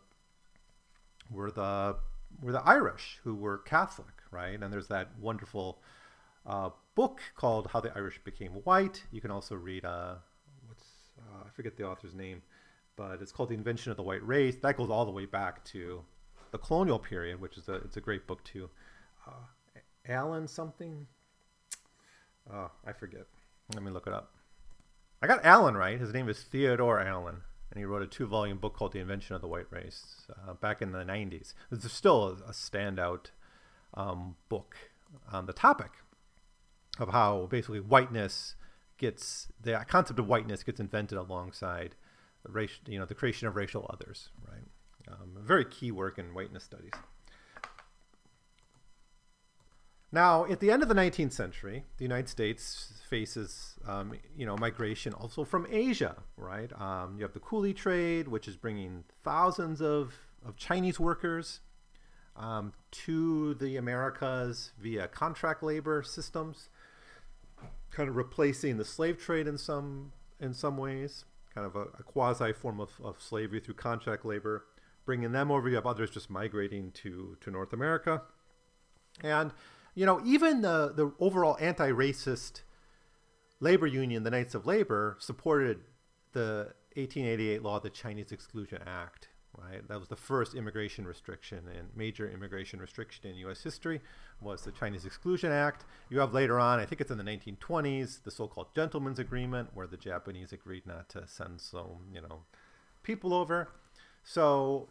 were 1.29 1.51
the 1.51 1.97
were 2.41 2.51
the 2.51 2.63
Irish 2.63 3.19
who 3.23 3.35
were 3.35 3.59
Catholic, 3.59 4.15
right? 4.31 4.61
And 4.61 4.73
there's 4.73 4.87
that 4.87 5.17
wonderful 5.19 5.81
uh, 6.45 6.69
book 6.95 7.21
called 7.35 7.67
How 7.67 7.81
the 7.81 7.95
Irish 7.95 8.19
Became 8.23 8.51
White. 8.63 9.03
You 9.11 9.21
can 9.21 9.31
also 9.31 9.55
read 9.55 9.85
uh, 9.85 10.15
what's 10.67 10.85
uh, 11.19 11.43
I 11.45 11.49
forget 11.55 11.77
the 11.77 11.87
author's 11.87 12.13
name 12.13 12.41
but 12.95 13.21
it's 13.21 13.31
called 13.31 13.49
The 13.49 13.55
Invention 13.55 13.91
of 13.91 13.97
the 13.97 14.03
White 14.03 14.25
Race. 14.25 14.55
That 14.61 14.77
goes 14.77 14.89
all 14.89 15.05
the 15.05 15.11
way 15.11 15.25
back 15.25 15.63
to 15.65 16.03
the 16.51 16.57
colonial 16.57 16.99
period, 16.99 17.41
which 17.41 17.57
is 17.57 17.67
a 17.67 17.75
it's 17.75 17.97
a 17.97 18.01
great 18.01 18.27
book 18.27 18.43
too. 18.43 18.69
Uh, 19.27 19.79
Allen 20.07 20.47
something. 20.47 21.07
Oh, 22.51 22.71
I 22.85 22.93
forget. 22.93 23.25
Let 23.73 23.83
me 23.83 23.91
look 23.91 24.07
it 24.07 24.13
up. 24.13 24.35
I 25.21 25.27
got 25.27 25.43
Allen 25.43 25.75
right. 25.75 25.99
His 25.99 26.13
name 26.13 26.29
is 26.29 26.43
Theodore 26.43 26.99
Allen, 26.99 27.37
and 27.71 27.79
he 27.79 27.85
wrote 27.85 28.03
a 28.03 28.07
two-volume 28.07 28.59
book 28.59 28.75
called 28.75 28.93
The 28.93 28.99
Invention 28.99 29.35
of 29.35 29.41
the 29.41 29.47
White 29.47 29.71
Race 29.71 30.27
uh, 30.47 30.53
back 30.53 30.81
in 30.81 30.91
the 30.91 31.03
'90s. 31.03 31.53
It's 31.71 31.91
still 31.91 32.23
a, 32.23 32.49
a 32.49 32.53
standout 32.53 33.31
um, 33.95 34.35
book 34.49 34.75
on 35.31 35.45
the 35.45 35.53
topic 35.53 35.91
of 36.99 37.09
how 37.09 37.47
basically 37.49 37.79
whiteness 37.79 38.55
gets 38.97 39.47
the 39.61 39.83
concept 39.87 40.19
of 40.19 40.27
whiteness 40.27 40.63
gets 40.63 40.79
invented 40.79 41.17
alongside 41.17 41.95
race, 42.49 42.71
you 42.87 42.99
know, 42.99 43.05
the 43.05 43.15
creation 43.15 43.47
of 43.47 43.55
racial 43.55 43.89
others, 43.91 44.29
right? 44.47 44.63
Um, 45.07 45.37
very 45.41 45.65
key 45.65 45.91
work 45.91 46.17
in 46.17 46.33
whiteness 46.33 46.63
studies. 46.63 46.91
Now, 50.11 50.45
at 50.45 50.61
the 50.61 50.71
end 50.71 50.81
of 50.81 50.87
the 50.87 50.95
19th 50.95 51.33
century, 51.33 51.83
the 51.97 52.03
United 52.03 52.29
States 52.29 53.01
faces, 53.09 53.75
um, 53.85 54.13
you 54.37 54.45
know, 54.45 54.55
migration 54.55 55.13
also 55.13 55.43
from 55.43 55.67
Asia, 55.69 56.15
right? 56.37 56.71
Um, 56.79 57.15
you 57.17 57.23
have 57.23 57.33
the 57.33 57.39
coolie 57.39 57.75
trade, 57.75 58.29
which 58.29 58.47
is 58.47 58.55
bringing 58.55 59.03
thousands 59.23 59.81
of, 59.81 60.13
of 60.45 60.55
Chinese 60.55 60.99
workers 60.99 61.59
um, 62.37 62.71
to 62.91 63.55
the 63.55 63.77
Americas 63.77 64.71
via 64.79 65.07
contract 65.07 65.61
labor 65.63 66.01
systems, 66.01 66.69
kind 67.91 68.07
of 68.07 68.15
replacing 68.15 68.77
the 68.77 68.85
slave 68.85 69.17
trade 69.17 69.47
in 69.47 69.57
some 69.57 70.11
in 70.39 70.53
some 70.53 70.77
ways, 70.77 71.25
kind 71.55 71.65
of 71.65 71.75
a, 71.75 71.83
a 71.99 72.03
quasi 72.03 72.51
form 72.51 72.79
of, 72.79 72.91
of 73.03 73.21
slavery 73.21 73.61
through 73.61 73.75
contract 73.75 74.25
labor, 74.25 74.65
bringing 75.05 75.31
them 75.31 75.49
over. 75.49 75.69
You 75.69 75.75
have 75.75 75.87
others 75.87 76.11
just 76.11 76.29
migrating 76.29 76.91
to 76.91 77.37
to 77.41 77.49
North 77.49 77.73
America, 77.73 78.21
and 79.23 79.53
you 79.95 80.05
know 80.05 80.21
even 80.25 80.61
the 80.61 80.93
the 80.93 81.13
overall 81.19 81.57
anti-racist 81.59 82.61
labor 83.59 83.87
union, 83.87 84.23
the 84.23 84.31
Knights 84.31 84.53
of 84.53 84.65
Labor, 84.65 85.15
supported 85.19 85.79
the 86.33 86.73
1888 86.95 87.63
law, 87.63 87.79
the 87.79 87.89
Chinese 87.89 88.31
Exclusion 88.31 88.81
Act, 88.85 89.29
right? 89.57 89.87
That 89.87 89.99
was 89.99 90.07
the 90.07 90.15
first 90.15 90.53
immigration 90.53 91.05
restriction 91.05 91.63
and 91.77 91.89
major 91.95 92.29
immigration 92.29 92.79
restriction 92.79 93.29
in 93.29 93.35
U.S. 93.37 93.63
history 93.63 94.01
was 94.41 94.63
the 94.63 94.71
Chinese 94.71 95.05
Exclusion 95.05 95.51
Act. 95.51 95.85
You 96.09 96.19
have 96.19 96.33
later 96.33 96.59
on, 96.59 96.79
I 96.79 96.85
think 96.85 97.01
it's 97.01 97.11
in 97.11 97.17
the 97.17 97.23
1920s, 97.23 98.23
the 98.23 98.31
so-called 98.31 98.73
Gentleman's 98.75 99.19
Agreement, 99.19 99.69
where 99.73 99.87
the 99.87 99.97
Japanese 99.97 100.51
agreed 100.51 100.85
not 100.85 101.09
to 101.09 101.27
send 101.27 101.61
some, 101.61 102.07
you 102.13 102.21
know, 102.21 102.43
people 103.03 103.33
over. 103.33 103.69
So 104.23 104.89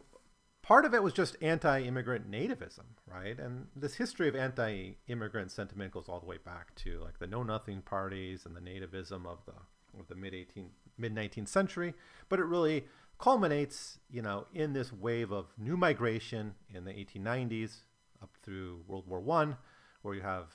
part 0.61 0.85
of 0.85 0.93
it 0.93 1.03
was 1.03 1.13
just 1.13 1.35
anti-immigrant 1.41 2.29
nativism, 2.29 2.85
right? 3.05 3.37
And 3.39 3.67
this 3.75 3.95
history 3.95 4.27
of 4.27 4.35
anti-immigrant 4.35 5.51
sentiment 5.51 5.91
goes 5.91 6.05
all 6.07 6.19
the 6.19 6.25
way 6.25 6.37
back 6.43 6.73
to 6.75 6.99
like 7.03 7.19
the 7.19 7.27
Know 7.27 7.43
Nothing 7.43 7.81
parties 7.81 8.45
and 8.45 8.55
the 8.55 8.61
nativism 8.61 9.25
of 9.25 9.45
the 9.45 9.53
of 9.99 10.07
the 10.07 10.15
mid 10.15 10.33
18 10.33 10.69
mid 10.97 11.15
19th 11.15 11.47
century. 11.47 11.93
But 12.29 12.39
it 12.39 12.45
really 12.45 12.85
culminates, 13.17 13.99
you 14.09 14.21
know, 14.21 14.47
in 14.53 14.73
this 14.73 14.91
wave 14.91 15.31
of 15.31 15.47
new 15.57 15.77
migration 15.77 16.55
in 16.73 16.85
the 16.85 16.91
1890s 16.91 17.83
up 18.21 18.31
through 18.43 18.81
World 18.87 19.07
War 19.07 19.19
One, 19.19 19.57
where 20.01 20.15
you 20.15 20.21
have 20.21 20.47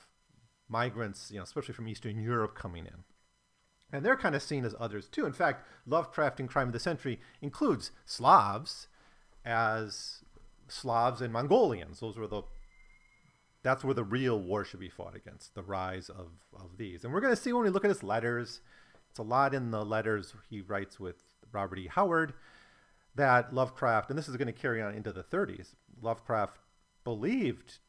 migrants, 0.67 1.29
you 1.31 1.37
know, 1.37 1.43
especially 1.43 1.73
from 1.73 1.87
Eastern 1.87 2.21
Europe 2.21 2.55
coming 2.55 2.85
in. 2.85 3.03
And 3.93 4.05
they're 4.05 4.15
kind 4.15 4.35
of 4.35 4.41
seen 4.41 4.63
as 4.63 4.75
others 4.79 5.07
too. 5.07 5.25
In 5.25 5.33
fact, 5.33 5.65
Lovecraft 5.85 6.39
in 6.39 6.47
Crime 6.47 6.67
of 6.67 6.73
the 6.73 6.79
Century 6.79 7.19
includes 7.41 7.91
Slavs 8.05 8.87
as 9.43 10.23
Slavs 10.69 11.21
and 11.21 11.33
Mongolians. 11.33 11.99
Those 11.99 12.17
were 12.17 12.27
the 12.27 12.43
that's 13.63 13.83
where 13.83 13.93
the 13.93 14.03
real 14.03 14.39
war 14.39 14.65
should 14.65 14.79
be 14.79 14.89
fought 14.89 15.15
against, 15.15 15.53
the 15.53 15.61
rise 15.61 16.09
of, 16.09 16.29
of 16.55 16.77
these. 16.77 17.03
And 17.03 17.13
we're 17.13 17.21
going 17.21 17.35
to 17.35 17.39
see 17.39 17.53
when 17.53 17.63
we 17.63 17.69
look 17.69 17.85
at 17.85 17.89
his 17.89 18.01
letters, 18.01 18.61
it's 19.09 19.19
a 19.19 19.23
lot 19.23 19.53
in 19.53 19.69
the 19.69 19.85
letters 19.85 20.33
he 20.49 20.61
writes 20.61 20.99
with 20.99 21.17
Robert 21.51 21.79
E. 21.79 21.87
Howard 21.87 22.33
that 23.15 23.53
Lovecraft, 23.53 24.09
and 24.09 24.17
this 24.17 24.29
is 24.29 24.37
going 24.37 24.47
to 24.47 24.53
carry 24.53 24.81
on 24.81 24.93
into 24.93 25.11
the 25.11 25.23
30s, 25.23 25.75
Lovecraft 26.01 26.57
believed 27.03 27.79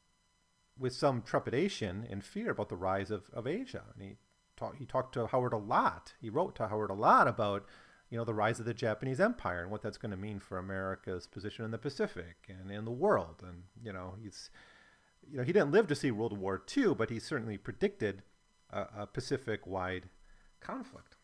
with 0.78 0.92
some 0.92 1.22
trepidation 1.22 2.06
and 2.10 2.24
fear 2.24 2.50
about 2.50 2.68
the 2.68 2.76
rise 2.76 3.10
of, 3.10 3.30
of 3.32 3.46
Asia. 3.46 3.82
And 3.94 4.02
he, 4.02 4.16
talk, 4.56 4.76
he 4.76 4.86
talked 4.86 5.14
to 5.14 5.26
Howard 5.26 5.52
a 5.52 5.58
lot. 5.58 6.14
He 6.20 6.30
wrote 6.30 6.56
to 6.56 6.68
Howard 6.68 6.90
a 6.90 6.94
lot 6.94 7.28
about 7.28 7.66
you 8.10 8.18
know 8.18 8.24
the 8.24 8.34
rise 8.34 8.60
of 8.60 8.66
the 8.66 8.74
Japanese 8.74 9.20
Empire 9.20 9.62
and 9.62 9.70
what 9.70 9.80
that's 9.80 9.96
going 9.96 10.10
to 10.10 10.18
mean 10.18 10.38
for 10.38 10.58
America's 10.58 11.26
position 11.26 11.64
in 11.64 11.70
the 11.70 11.78
Pacific 11.78 12.46
and 12.46 12.70
in 12.70 12.84
the 12.84 12.90
world. 12.90 13.42
And 13.42 13.62
you 13.82 13.90
know 13.90 14.16
he's 14.22 14.50
you 15.30 15.38
know 15.38 15.44
he 15.44 15.52
didn't 15.52 15.70
live 15.70 15.86
to 15.86 15.94
see 15.94 16.10
World 16.10 16.36
War 16.36 16.62
II, 16.76 16.94
but 16.94 17.08
he 17.08 17.18
certainly 17.18 17.56
predicted 17.56 18.22
a, 18.70 18.86
a 18.98 19.06
Pacific-wide 19.06 20.10
conflict. 20.60 21.16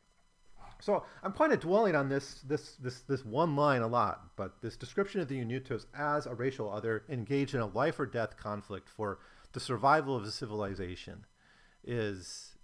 So 0.80 1.04
I'm 1.22 1.32
kind 1.32 1.52
of 1.52 1.60
dwelling 1.60 1.96
on 1.96 2.08
this 2.08 2.40
this 2.46 2.76
this 2.76 3.00
this 3.00 3.24
one 3.24 3.56
line 3.56 3.82
a 3.82 3.88
lot, 3.88 4.36
but 4.36 4.62
this 4.62 4.76
description 4.76 5.20
of 5.20 5.28
the 5.28 5.42
Inutos 5.42 5.86
as 5.96 6.26
a 6.26 6.34
racial 6.34 6.70
other 6.72 7.04
engaged 7.08 7.54
in 7.54 7.60
a 7.60 7.66
life 7.66 7.98
or 7.98 8.06
death 8.06 8.36
conflict 8.36 8.88
for 8.88 9.18
the 9.52 9.60
survival 9.60 10.14
of 10.16 10.24
a 10.24 10.30
civilization 10.30 11.26
is 11.82 12.56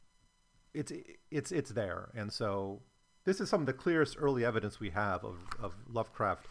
it's 0.73 0.93
it's 1.31 1.51
it's 1.51 1.71
there, 1.71 2.11
and 2.15 2.33
so 2.33 2.83
this 3.25 3.41
is 3.41 3.49
some 3.49 3.61
of 3.61 3.67
the 3.67 3.73
clearest 3.73 4.17
early 4.19 4.45
evidence 4.45 4.79
we 4.79 4.91
have 4.91 5.25
of, 5.25 5.39
of 5.61 5.75
Lovecraft 5.89 6.47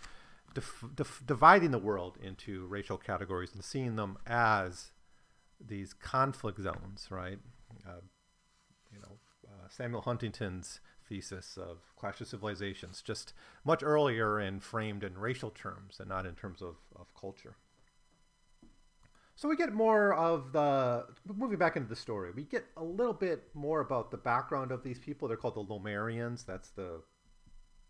dif- 0.54 0.84
dif- 0.95 1.23
dividing 1.26 1.71
the 1.71 1.80
world 1.80 2.17
into 2.21 2.65
racial 2.67 2.97
categories 2.97 3.54
and 3.54 3.63
seeing 3.63 3.95
them 3.95 4.17
as 4.26 4.91
these 5.60 5.93
conflict 5.93 6.60
zones, 6.60 7.08
right? 7.10 7.39
Uh, 7.88 8.02
you 8.91 8.99
know, 8.99 9.17
uh, 9.47 9.67
Samuel 9.69 10.02
Huntington's 10.02 10.80
thesis 11.13 11.58
of 11.58 11.78
Clash 11.95 12.21
of 12.21 12.28
Civilizations, 12.28 13.04
just 13.04 13.34
much 13.63 13.84
earlier 13.84 14.39
and 14.39 14.63
framed 14.63 15.04
in 15.04 15.15
racial 15.15 15.52
terms 15.52 15.99
and 15.99 16.10
not 16.10 16.26
in 16.26 16.34
terms 16.34 16.60
of, 16.60 16.78
of 16.95 17.13
culture. 17.13 17.56
So 19.36 19.47
we 19.47 19.56
get 19.56 19.73
more 19.73 20.13
of 20.15 20.52
the 20.54 21.06
moving 21.28 21.60
back 21.60 21.76
into 21.76 21.88
the 21.88 21.95
story. 21.95 22.32
We 22.36 22.45
get 22.45 22.65
a 22.78 22.84
little 22.84 23.13
bit 23.13 23.43
more 23.54 23.82
about 23.82 24.10
the 24.10 24.17
background 24.17 24.71
of 24.71 24.84
these 24.84 24.97
people. 24.97 25.28
They're 25.28 25.38
called 25.38 25.56
the 25.56 25.63
Lomarians. 25.63 26.45
That's 26.45 26.69
the 26.69 27.02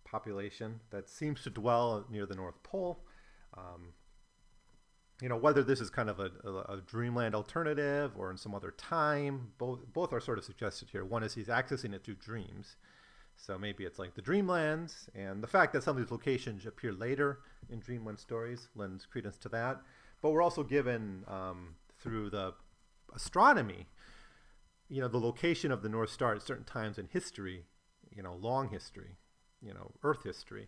population 0.04 0.82
that 0.90 1.10
seems 1.10 1.44
to 1.44 1.50
dwell 1.50 2.06
near 2.10 2.26
the 2.26 2.36
North 2.36 2.62
Pole. 2.62 3.06
Um, 3.58 3.94
you 5.22 5.30
know 5.30 5.38
whether 5.38 5.64
this 5.64 5.80
is 5.80 5.90
kind 5.90 6.10
of 6.10 6.20
a, 6.20 6.32
a, 6.44 6.74
a, 6.74 6.82
dreamland 6.86 7.36
alternative 7.36 8.12
or 8.18 8.32
in 8.32 8.38
some 8.38 8.54
other 8.54 8.72
time. 8.72 9.52
Both 9.58 9.80
both 9.94 10.12
are 10.12 10.20
sort 10.20 10.38
of 10.38 10.44
suggested 10.44 10.90
here. 10.92 11.06
One 11.06 11.24
is 11.24 11.34
he's 11.36 11.48
accessing 11.48 11.94
it 11.94 12.04
through 12.04 12.16
dreams, 12.16 12.76
so 13.36 13.58
maybe 13.58 13.84
it's 13.84 14.00
like 14.00 14.16
the 14.16 14.22
Dreamlands, 14.22 15.10
and 15.16 15.44
the 15.44 15.48
fact 15.48 15.74
that 15.74 15.84
some 15.84 15.98
of 15.98 16.04
these 16.04 16.12
locations 16.12 16.66
appear 16.66 16.94
later 16.94 17.40
in 17.70 17.80
Dreamland 17.80 18.20
stories 18.20 18.70
lends 18.76 19.06
credence 19.06 19.38
to 19.40 19.50
that. 19.50 19.82
But 20.22 20.32
we're 20.32 20.42
also 20.42 20.64
given 20.64 21.26
um, 21.28 21.76
through 22.00 22.30
the 22.30 22.54
astronomy, 23.14 23.88
you 24.90 25.02
know, 25.02 25.08
the 25.08 25.20
location 25.20 25.72
of 25.72 25.82
the 25.82 25.90
North 25.90 26.10
Star 26.10 26.36
at 26.36 26.42
certain 26.42 26.64
times 26.64 26.98
in 26.98 27.08
history, 27.08 27.66
you 28.10 28.24
know, 28.24 28.36
long 28.36 28.70
history, 28.70 29.18
you 29.62 29.74
know, 29.74 29.92
Earth 30.04 30.24
history. 30.24 30.68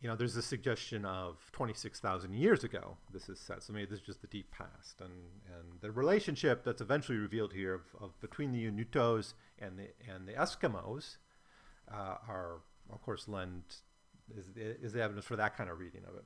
You 0.00 0.08
know, 0.08 0.14
there's 0.14 0.36
a 0.36 0.42
suggestion 0.42 1.04
of 1.04 1.50
26,000 1.52 2.32
years 2.32 2.62
ago 2.62 2.98
this 3.12 3.28
is 3.28 3.40
set. 3.40 3.64
So 3.64 3.72
maybe 3.72 3.86
this 3.86 3.98
is 3.98 4.06
just 4.06 4.20
the 4.20 4.28
deep 4.28 4.50
past. 4.52 5.00
And, 5.00 5.12
and 5.46 5.80
the 5.80 5.90
relationship 5.90 6.62
that's 6.64 6.80
eventually 6.80 7.18
revealed 7.18 7.52
here 7.52 7.74
of, 7.74 7.82
of 8.00 8.20
between 8.20 8.52
the 8.52 8.70
Inutos 8.70 9.34
and 9.58 9.76
the, 9.76 9.88
and 10.08 10.28
the 10.28 10.34
Eskimos 10.34 11.16
uh, 11.92 12.16
are, 12.28 12.60
of 12.92 13.02
course, 13.02 13.28
lend 13.28 13.62
is, 14.36 14.46
is 14.56 14.96
evidence 14.96 15.24
for 15.24 15.36
that 15.36 15.56
kind 15.56 15.70
of 15.70 15.78
reading 15.78 16.02
of 16.08 16.14
it. 16.16 16.24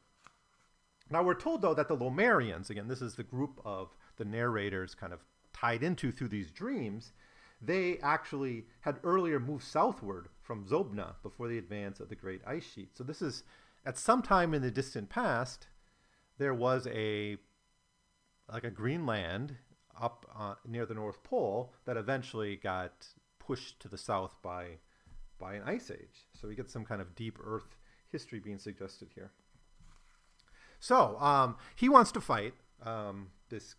Now 1.11 1.23
we're 1.23 1.35
told 1.35 1.63
though 1.63 1.75
that 1.75 1.89
the 1.89 1.97
Lomarians, 1.97 2.71
again, 2.71 2.89
this 2.89 3.03
is 3.03 3.15
the 3.15 3.23
group 3.23 3.61
of 3.65 3.97
the 4.17 4.25
narrators 4.25 4.95
kind 4.95 5.13
of 5.13 5.21
tied 5.53 5.83
into 5.83 6.11
through 6.11 6.29
these 6.29 6.51
dreams, 6.51 7.13
they 7.61 7.99
actually 8.03 8.65
had 8.81 8.99
earlier 9.05 9.39
moved 9.39 9.65
southward 9.65 10.29
from 10.43 10.65
Zobna 10.65 11.15
before 11.23 11.49
the 11.49 11.59
advance 11.59 12.01
of 12.01 12.09
the 12.09 12.17
Great 12.17 12.41
Ice 12.47 12.65
Sheet. 12.65 12.97
So 12.97 13.05
this 13.05 13.23
is 13.23 13.45
at 13.85 13.99
some 13.99 14.23
time 14.23 14.55
in 14.55 14.63
the 14.63 14.71
distant 14.71 15.09
past, 15.09 15.69
there 16.39 16.55
was 16.55 16.87
a 16.89 17.37
like 18.53 18.65
a 18.65 18.71
Greenland 18.71 19.57
up 20.01 20.27
uh, 20.37 20.55
near 20.67 20.85
the 20.87 20.95
North 20.95 21.23
Pole 21.23 21.73
that 21.85 21.97
eventually 21.97 22.57
got 22.57 23.07
pushed 23.39 23.79
to 23.81 23.89
the 23.89 23.99
south 23.99 24.37
by 24.43 24.79
by 25.43 25.55
an 25.55 25.63
ice 25.67 25.91
age. 25.91 26.27
So 26.41 26.47
we 26.47 26.55
get 26.55 26.71
some 26.71 26.85
kind 26.85 27.01
of 27.01 27.17
deep 27.17 27.37
Earth 27.45 27.77
history 28.13 28.39
being 28.39 28.59
suggested 28.59 29.09
here. 29.13 29.33
So 30.79 31.19
um, 31.19 31.57
he 31.75 31.89
wants 31.89 32.13
to 32.13 32.21
fight 32.21 32.55
um, 32.85 33.29
this 33.49 33.75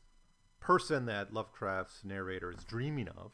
person 0.60 1.06
that 1.06 1.34
Lovecraft's 1.34 2.04
narrator 2.04 2.52
is 2.52 2.64
dreaming 2.66 3.08
of, 3.08 3.32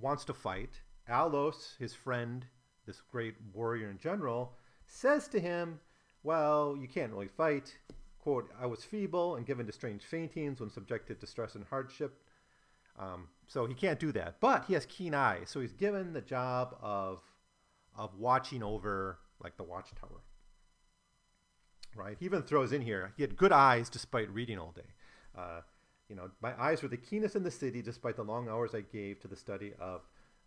wants 0.00 0.24
to 0.26 0.34
fight. 0.34 0.80
Alos, 1.10 1.76
his 1.78 1.94
friend, 1.94 2.46
this 2.86 3.00
great 3.00 3.34
warrior 3.52 3.88
and 3.88 3.98
general, 3.98 4.54
says 4.86 5.26
to 5.28 5.40
him, 5.40 5.80
Well, 6.22 6.76
you 6.80 6.86
can't 6.86 7.12
really 7.12 7.28
fight. 7.28 7.76
Quote, 8.20 8.50
I 8.60 8.66
was 8.66 8.84
feeble 8.84 9.36
and 9.36 9.46
given 9.46 9.66
to 9.66 9.72
strange 9.72 10.02
faintings 10.02 10.60
when 10.60 10.70
subjected 10.70 11.20
to 11.20 11.26
stress 11.26 11.54
and 11.54 11.64
hardship. 11.64 12.20
Um, 12.98 13.28
so 13.46 13.66
he 13.66 13.74
can't 13.74 13.98
do 13.98 14.12
that. 14.12 14.40
But 14.40 14.64
he 14.66 14.74
has 14.74 14.86
keen 14.86 15.14
eyes. 15.14 15.50
So 15.50 15.60
he's 15.60 15.72
given 15.72 16.12
the 16.12 16.20
job 16.20 16.76
of, 16.82 17.20
of 17.98 18.14
watching 18.14 18.62
over 18.62 19.18
like 19.42 19.58
the 19.58 19.64
watchtower 19.64 20.22
right? 21.98 22.16
He 22.18 22.24
even 22.24 22.42
throws 22.42 22.72
in 22.72 22.80
here, 22.80 23.12
he 23.16 23.22
had 23.22 23.36
good 23.36 23.52
eyes 23.52 23.88
despite 23.88 24.30
reading 24.30 24.58
all 24.58 24.72
day. 24.72 24.94
Uh, 25.36 25.60
you 26.08 26.16
know, 26.16 26.30
my 26.40 26.58
eyes 26.60 26.82
were 26.82 26.88
the 26.88 26.96
keenest 26.96 27.36
in 27.36 27.42
the 27.42 27.50
city 27.50 27.82
despite 27.82 28.16
the 28.16 28.22
long 28.22 28.48
hours 28.48 28.74
I 28.74 28.80
gave 28.80 29.20
to 29.20 29.28
the 29.28 29.36
study 29.36 29.72
of 29.78 30.02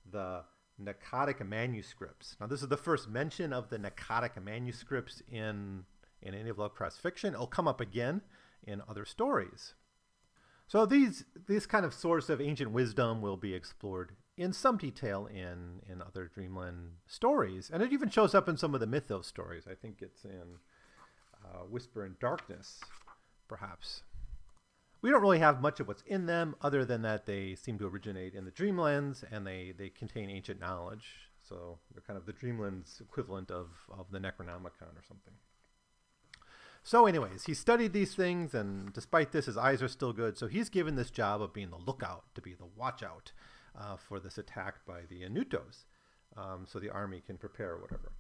the 0.10 0.44
Pnakotic 0.82 1.46
manuscripts. 1.48 2.36
Now, 2.40 2.48
this 2.48 2.64
is 2.64 2.70
the 2.70 2.78
first 2.78 3.08
mention 3.08 3.54
of 3.54 3.70
the 3.70 3.78
Pnakotic 3.78 4.42
manuscripts 4.44 5.22
in, 5.32 5.86
in 6.22 6.34
any 6.34 6.50
of 6.50 6.58
Lovecraft's 6.58 6.98
fiction. 6.98 7.36
It'll 7.36 7.46
come 7.46 7.68
up 7.68 7.80
again 7.80 8.22
in 8.66 8.82
other 8.88 9.06
stories. 9.06 9.76
So 10.68 10.86
these 10.86 11.26
these 11.48 11.66
kind 11.66 11.86
of 11.86 11.94
source 11.94 12.30
of 12.30 12.40
ancient 12.40 12.72
wisdom 12.72 13.22
will 13.22 13.36
be 13.36 13.54
explored 13.54 14.14
in 14.42 14.54
some 14.54 14.78
detail 14.78 15.28
in 15.28 15.82
in 15.90 16.02
other 16.02 16.30
Dreamland 16.34 16.94
stories, 17.08 17.70
and 17.72 17.82
it 17.84 17.94
even 17.94 18.10
shows 18.10 18.34
up 18.34 18.50
in 18.50 18.58
some 18.58 18.74
of 18.74 18.80
the 18.80 18.88
mythos 18.88 19.28
stories. 19.28 19.66
I 19.70 19.76
think 19.76 19.98
it's 20.02 20.26
in 20.26 20.58
uh, 21.46 21.60
Whisper 21.70 22.06
in 22.06 22.16
Darkness, 22.20 22.80
perhaps. 23.48 24.04
we 25.02 25.10
don't 25.10 25.22
really 25.22 25.40
have 25.40 25.62
much 25.62 25.80
of 25.80 25.88
what's 25.88 26.04
in 26.04 26.26
them 26.28 26.56
other 26.62 26.86
than 26.86 27.02
that 27.02 27.26
they 27.26 27.56
seem 27.56 27.78
to 27.80 27.88
originate 27.88 28.36
in 28.36 28.46
the 28.46 28.52
dreamlands 28.52 29.24
and 29.32 29.46
they, 29.48 29.74
they 29.76 29.90
contain 29.90 30.30
ancient 30.30 30.60
knowledge. 30.60 31.30
So 31.42 31.80
they're 31.92 32.04
kind 32.06 32.18
of 32.18 32.26
the 32.26 32.34
dreamlands 32.34 33.02
equivalent 33.02 33.50
of, 33.50 33.70
of 33.92 34.12
the 34.12 34.20
Necronomicon 34.20 34.96
or 34.96 35.04
something. 35.08 35.34
So, 36.84 37.06
anyways, 37.06 37.46
he 37.46 37.54
studied 37.54 37.94
these 37.94 38.16
things, 38.16 38.56
and 38.56 38.92
despite 38.92 39.32
this, 39.32 39.46
his 39.46 39.58
eyes 39.58 39.84
are 39.84 39.88
still 39.88 40.14
good. 40.14 40.36
So 40.38 40.48
he's 40.48 40.68
given 40.70 40.96
this 40.96 41.12
job 41.12 41.40
of 41.40 41.54
being 41.54 41.70
the 41.70 41.78
lookout, 41.78 42.24
to 42.34 42.42
be 42.42 42.56
the 42.56 42.66
watchout 42.66 43.32
uh, 43.80 43.96
for 43.98 44.20
this 44.20 44.38
attack 44.38 44.86
by 44.86 45.02
the 45.10 45.22
Inutos, 45.22 45.86
um, 46.38 46.66
so 46.68 46.80
the 46.80 46.90
army 46.90 47.22
can 47.26 47.38
prepare 47.38 47.74
or 47.74 47.82
whatever. 47.82 48.12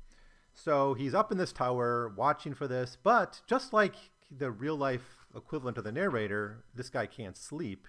So 0.53 0.93
he's 0.93 1.13
up 1.13 1.31
in 1.31 1.37
this 1.37 1.53
tower 1.53 2.13
watching 2.15 2.53
for 2.53 2.67
this, 2.67 2.97
but 3.01 3.41
just 3.47 3.73
like 3.73 3.95
the 4.29 4.51
real 4.51 4.75
life 4.75 5.25
equivalent 5.35 5.77
of 5.77 5.83
the 5.83 5.91
narrator, 5.91 6.63
this 6.75 6.89
guy 6.89 7.05
can't 7.05 7.37
sleep, 7.37 7.87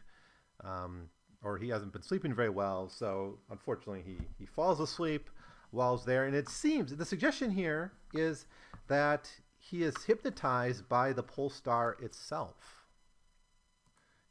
um, 0.64 1.08
or 1.42 1.58
he 1.58 1.68
hasn't 1.68 1.92
been 1.92 2.02
sleeping 2.02 2.34
very 2.34 2.50
well. 2.50 2.88
So 2.88 3.38
unfortunately, 3.50 4.02
he 4.04 4.18
he 4.38 4.46
falls 4.46 4.80
asleep 4.80 5.28
while 5.70 5.96
he's 5.96 6.06
there. 6.06 6.24
And 6.24 6.36
it 6.36 6.48
seems 6.48 6.94
the 6.94 7.04
suggestion 7.04 7.50
here 7.50 7.92
is 8.14 8.46
that 8.88 9.30
he 9.58 9.82
is 9.82 10.04
hypnotized 10.04 10.88
by 10.88 11.12
the 11.12 11.22
pole 11.22 11.50
star 11.50 11.96
itself. 12.00 12.81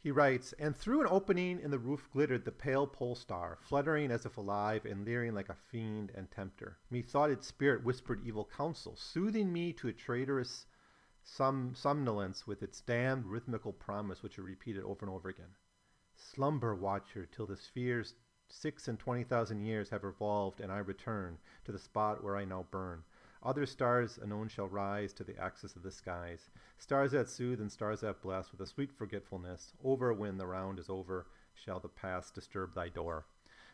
He 0.03 0.09
writes, 0.09 0.51
and 0.53 0.75
through 0.75 1.01
an 1.01 1.07
opening 1.11 1.59
in 1.59 1.69
the 1.69 1.77
roof 1.77 2.09
glittered 2.11 2.43
the 2.43 2.51
pale 2.51 2.87
pole 2.87 3.13
star, 3.13 3.59
fluttering 3.61 4.09
as 4.09 4.25
if 4.25 4.35
alive 4.35 4.83
and 4.83 5.05
leering 5.05 5.35
like 5.35 5.49
a 5.49 5.53
fiend 5.53 6.11
and 6.15 6.29
tempter. 6.31 6.79
Methought 6.89 7.29
its 7.29 7.45
spirit 7.45 7.83
whispered 7.83 8.25
evil 8.25 8.45
counsel, 8.45 8.95
soothing 8.95 9.53
me 9.53 9.73
to 9.73 9.89
a 9.89 9.93
traitorous 9.93 10.65
somnolence 11.21 12.47
with 12.47 12.63
its 12.63 12.81
damned 12.81 13.27
rhythmical 13.27 13.73
promise 13.73 14.23
which 14.23 14.39
it 14.39 14.41
repeated 14.41 14.83
over 14.83 15.05
and 15.05 15.13
over 15.13 15.29
again. 15.29 15.53
Slumber, 16.15 16.73
watcher, 16.73 17.27
till 17.27 17.45
the 17.45 17.55
spheres 17.55 18.15
six 18.49 18.87
and 18.87 18.97
twenty 18.97 19.23
thousand 19.23 19.61
years 19.61 19.89
have 19.89 20.03
revolved, 20.03 20.59
and 20.59 20.71
I 20.71 20.79
return 20.79 21.37
to 21.65 21.71
the 21.71 21.77
spot 21.77 22.23
where 22.23 22.35
I 22.35 22.43
now 22.43 22.65
burn. 22.71 23.03
Other 23.43 23.65
stars 23.65 24.19
anon 24.21 24.49
shall 24.49 24.67
rise 24.67 25.13
to 25.13 25.23
the 25.23 25.37
axis 25.41 25.75
of 25.75 25.83
the 25.83 25.91
skies, 25.91 26.49
stars 26.77 27.11
that 27.11 27.29
soothe 27.29 27.59
and 27.59 27.71
stars 27.71 28.01
that 28.01 28.21
bless 28.21 28.51
with 28.51 28.61
a 28.61 28.67
sweet 28.67 28.91
forgetfulness. 28.91 29.73
Over 29.83 30.13
when 30.13 30.37
the 30.37 30.45
round 30.45 30.77
is 30.77 30.89
over, 30.89 31.25
shall 31.53 31.79
the 31.79 31.89
past 31.89 32.35
disturb 32.35 32.73
thy 32.73 32.89
door. 32.89 33.25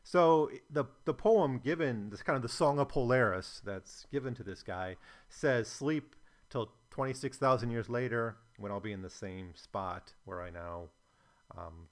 So 0.04 0.50
the 0.70 0.86
the 1.04 1.14
poem 1.14 1.60
given, 1.60 2.10
this 2.10 2.24
kind 2.24 2.38
of 2.38 2.42
the 2.42 2.50
Song 2.50 2.80
of 2.80 2.88
Polaris 2.88 3.62
that's 3.66 4.06
given 4.12 4.34
to 4.36 4.44
this 4.44 4.64
guy, 4.64 4.96
says 5.28 5.68
sleep 5.68 6.16
till 6.50 6.72
26,000 6.92 7.70
years 7.70 7.90
later 7.90 8.38
when 8.58 8.72
I'll 8.72 8.80
be 8.80 8.94
in 8.94 9.02
the 9.02 9.10
same 9.10 9.54
spot 9.56 10.14
where 10.24 10.42
I 10.42 10.50
now 10.50 10.90
um, 11.58 11.90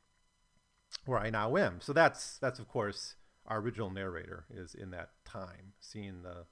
where 1.06 1.20
I 1.20 1.30
now 1.30 1.58
am. 1.58 1.82
So 1.82 1.92
that's 1.92 2.38
that's 2.38 2.60
of 2.60 2.68
course 2.70 3.16
our 3.48 3.60
original 3.60 3.90
narrator 3.90 4.46
is 4.50 4.74
in 4.74 4.92
that 4.92 5.10
time, 5.26 5.74
seeing 5.80 6.24
the 6.24 6.46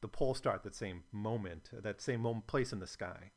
the 0.00 0.08
pole 0.08 0.34
star 0.34 0.54
at 0.54 0.62
that 0.64 0.74
same 0.74 1.02
moment, 1.12 1.70
at 1.76 1.82
that 1.82 2.00
same 2.00 2.20
moment, 2.20 2.46
place 2.46 2.72
in 2.72 2.80
the 2.80 2.86
sky. 2.86 3.32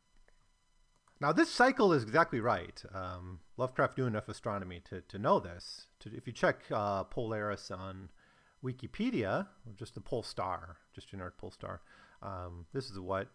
Now 1.19 1.31
this 1.31 1.51
cycle 1.51 1.93
is 1.93 2.03
exactly 2.03 2.39
right. 2.39 2.81
Um, 2.93 3.39
Lovecraft 3.57 3.97
knew 3.97 4.07
enough 4.07 4.27
astronomy 4.27 4.81
to, 4.89 5.01
to 5.01 5.19
know 5.19 5.39
this. 5.39 5.87
To, 5.99 6.09
if 6.15 6.25
you 6.25 6.33
check 6.33 6.61
uh, 6.71 7.03
Polaris 7.03 7.69
on 7.69 8.09
Wikipedia, 8.63 9.47
just 9.75 9.93
the 9.93 10.01
pole 10.01 10.23
star, 10.23 10.77
just 10.93 11.09
generic 11.09 11.37
pole 11.37 11.51
star, 11.51 11.81
um, 12.23 12.65
this 12.73 12.89
is 12.89 12.99
what 12.99 13.27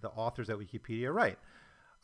the 0.00 0.08
authors 0.10 0.50
at 0.50 0.58
Wikipedia 0.58 1.12
write. 1.12 1.38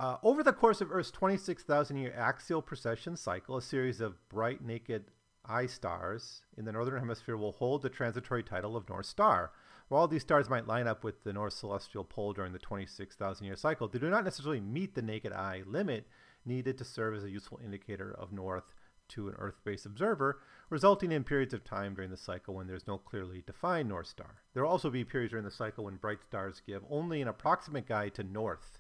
Uh, 0.00 0.16
over 0.24 0.42
the 0.42 0.52
course 0.52 0.80
of 0.80 0.90
Earth's 0.90 1.12
26,000 1.12 1.96
year 1.96 2.14
axial 2.16 2.60
precession 2.60 3.16
cycle, 3.16 3.56
a 3.56 3.62
series 3.62 4.00
of 4.00 4.16
bright 4.28 4.64
naked 4.64 5.04
eye 5.44 5.66
stars 5.66 6.42
in 6.56 6.64
the 6.64 6.72
northern 6.72 6.98
hemisphere 6.98 7.36
will 7.36 7.52
hold 7.52 7.82
the 7.82 7.88
transitory 7.88 8.42
title 8.42 8.76
of 8.76 8.88
North 8.88 9.06
Star. 9.06 9.52
While 9.92 10.08
these 10.08 10.22
stars 10.22 10.48
might 10.48 10.66
line 10.66 10.86
up 10.86 11.04
with 11.04 11.22
the 11.22 11.34
North 11.34 11.52
Celestial 11.52 12.02
Pole 12.02 12.32
during 12.32 12.54
the 12.54 12.58
26,000 12.58 13.44
year 13.44 13.56
cycle, 13.56 13.88
they 13.88 13.98
do 13.98 14.08
not 14.08 14.24
necessarily 14.24 14.58
meet 14.58 14.94
the 14.94 15.02
naked 15.02 15.34
eye 15.34 15.64
limit 15.66 16.06
needed 16.46 16.78
to 16.78 16.84
serve 16.86 17.14
as 17.14 17.24
a 17.24 17.30
useful 17.30 17.60
indicator 17.62 18.10
of 18.18 18.32
north 18.32 18.72
to 19.08 19.28
an 19.28 19.34
Earth 19.38 19.60
based 19.64 19.84
observer, 19.84 20.40
resulting 20.70 21.12
in 21.12 21.24
periods 21.24 21.52
of 21.52 21.62
time 21.62 21.92
during 21.92 22.08
the 22.08 22.16
cycle 22.16 22.54
when 22.54 22.68
there's 22.68 22.86
no 22.86 22.96
clearly 22.96 23.42
defined 23.46 23.90
North 23.90 24.06
Star. 24.06 24.36
There 24.54 24.62
will 24.62 24.70
also 24.70 24.88
be 24.88 25.04
periods 25.04 25.32
during 25.32 25.44
the 25.44 25.50
cycle 25.50 25.84
when 25.84 25.96
bright 25.96 26.22
stars 26.22 26.62
give 26.66 26.82
only 26.88 27.20
an 27.20 27.28
approximate 27.28 27.86
guide 27.86 28.14
to 28.14 28.24
north. 28.24 28.78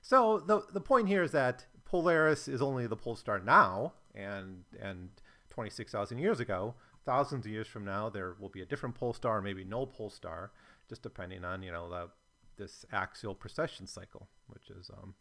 So 0.00 0.38
the, 0.38 0.62
the 0.72 0.80
point 0.80 1.08
here 1.08 1.22
is 1.22 1.32
that 1.32 1.66
Polaris 1.84 2.48
is 2.48 2.62
only 2.62 2.86
the 2.86 2.96
pole 2.96 3.16
star 3.16 3.38
now, 3.38 3.92
and, 4.14 4.64
and 4.80 5.10
26,000 5.50 6.16
years 6.16 6.40
ago, 6.40 6.74
thousands 7.04 7.46
of 7.46 7.52
years 7.52 7.66
from 7.66 7.84
now, 7.84 8.08
there 8.08 8.34
will 8.38 8.48
be 8.48 8.62
a 8.62 8.66
different 8.66 8.94
pole 8.94 9.12
star, 9.12 9.40
maybe 9.40 9.64
no 9.64 9.86
pole 9.86 10.10
star, 10.10 10.52
just 10.88 11.02
depending 11.02 11.44
on, 11.44 11.62
you 11.62 11.72
know, 11.72 11.88
the, 11.88 12.08
this 12.56 12.84
axial 12.92 13.34
precession 13.34 13.86
cycle, 13.86 14.28
which 14.48 14.70
is 14.70 14.90
um, 14.90 15.14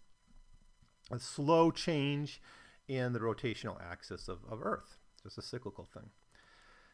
a 1.12 1.20
slow 1.20 1.72
change 1.72 2.42
in 2.88 3.14
the 3.14 3.20
rotational 3.20 3.78
axis 3.82 4.28
of, 4.28 4.40
of 4.50 4.62
Earth. 4.64 4.98
Just 5.24 5.38
a 5.38 5.42
cyclical 5.42 5.88
thing. 5.94 6.10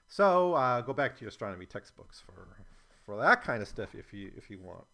So 0.08 0.54
uh, 0.54 0.82
go 0.82 0.94
back 0.94 1.16
to 1.16 1.22
your 1.22 1.30
astronomy 1.30 1.66
textbooks 1.66 2.20
for 2.20 2.48
for 3.06 3.18
that 3.18 3.44
kind 3.44 3.62
of 3.62 3.68
stuff 3.68 3.96
if 3.96 4.14
you 4.14 4.32
if 4.36 4.50
you 4.50 4.60
want. 4.60 4.86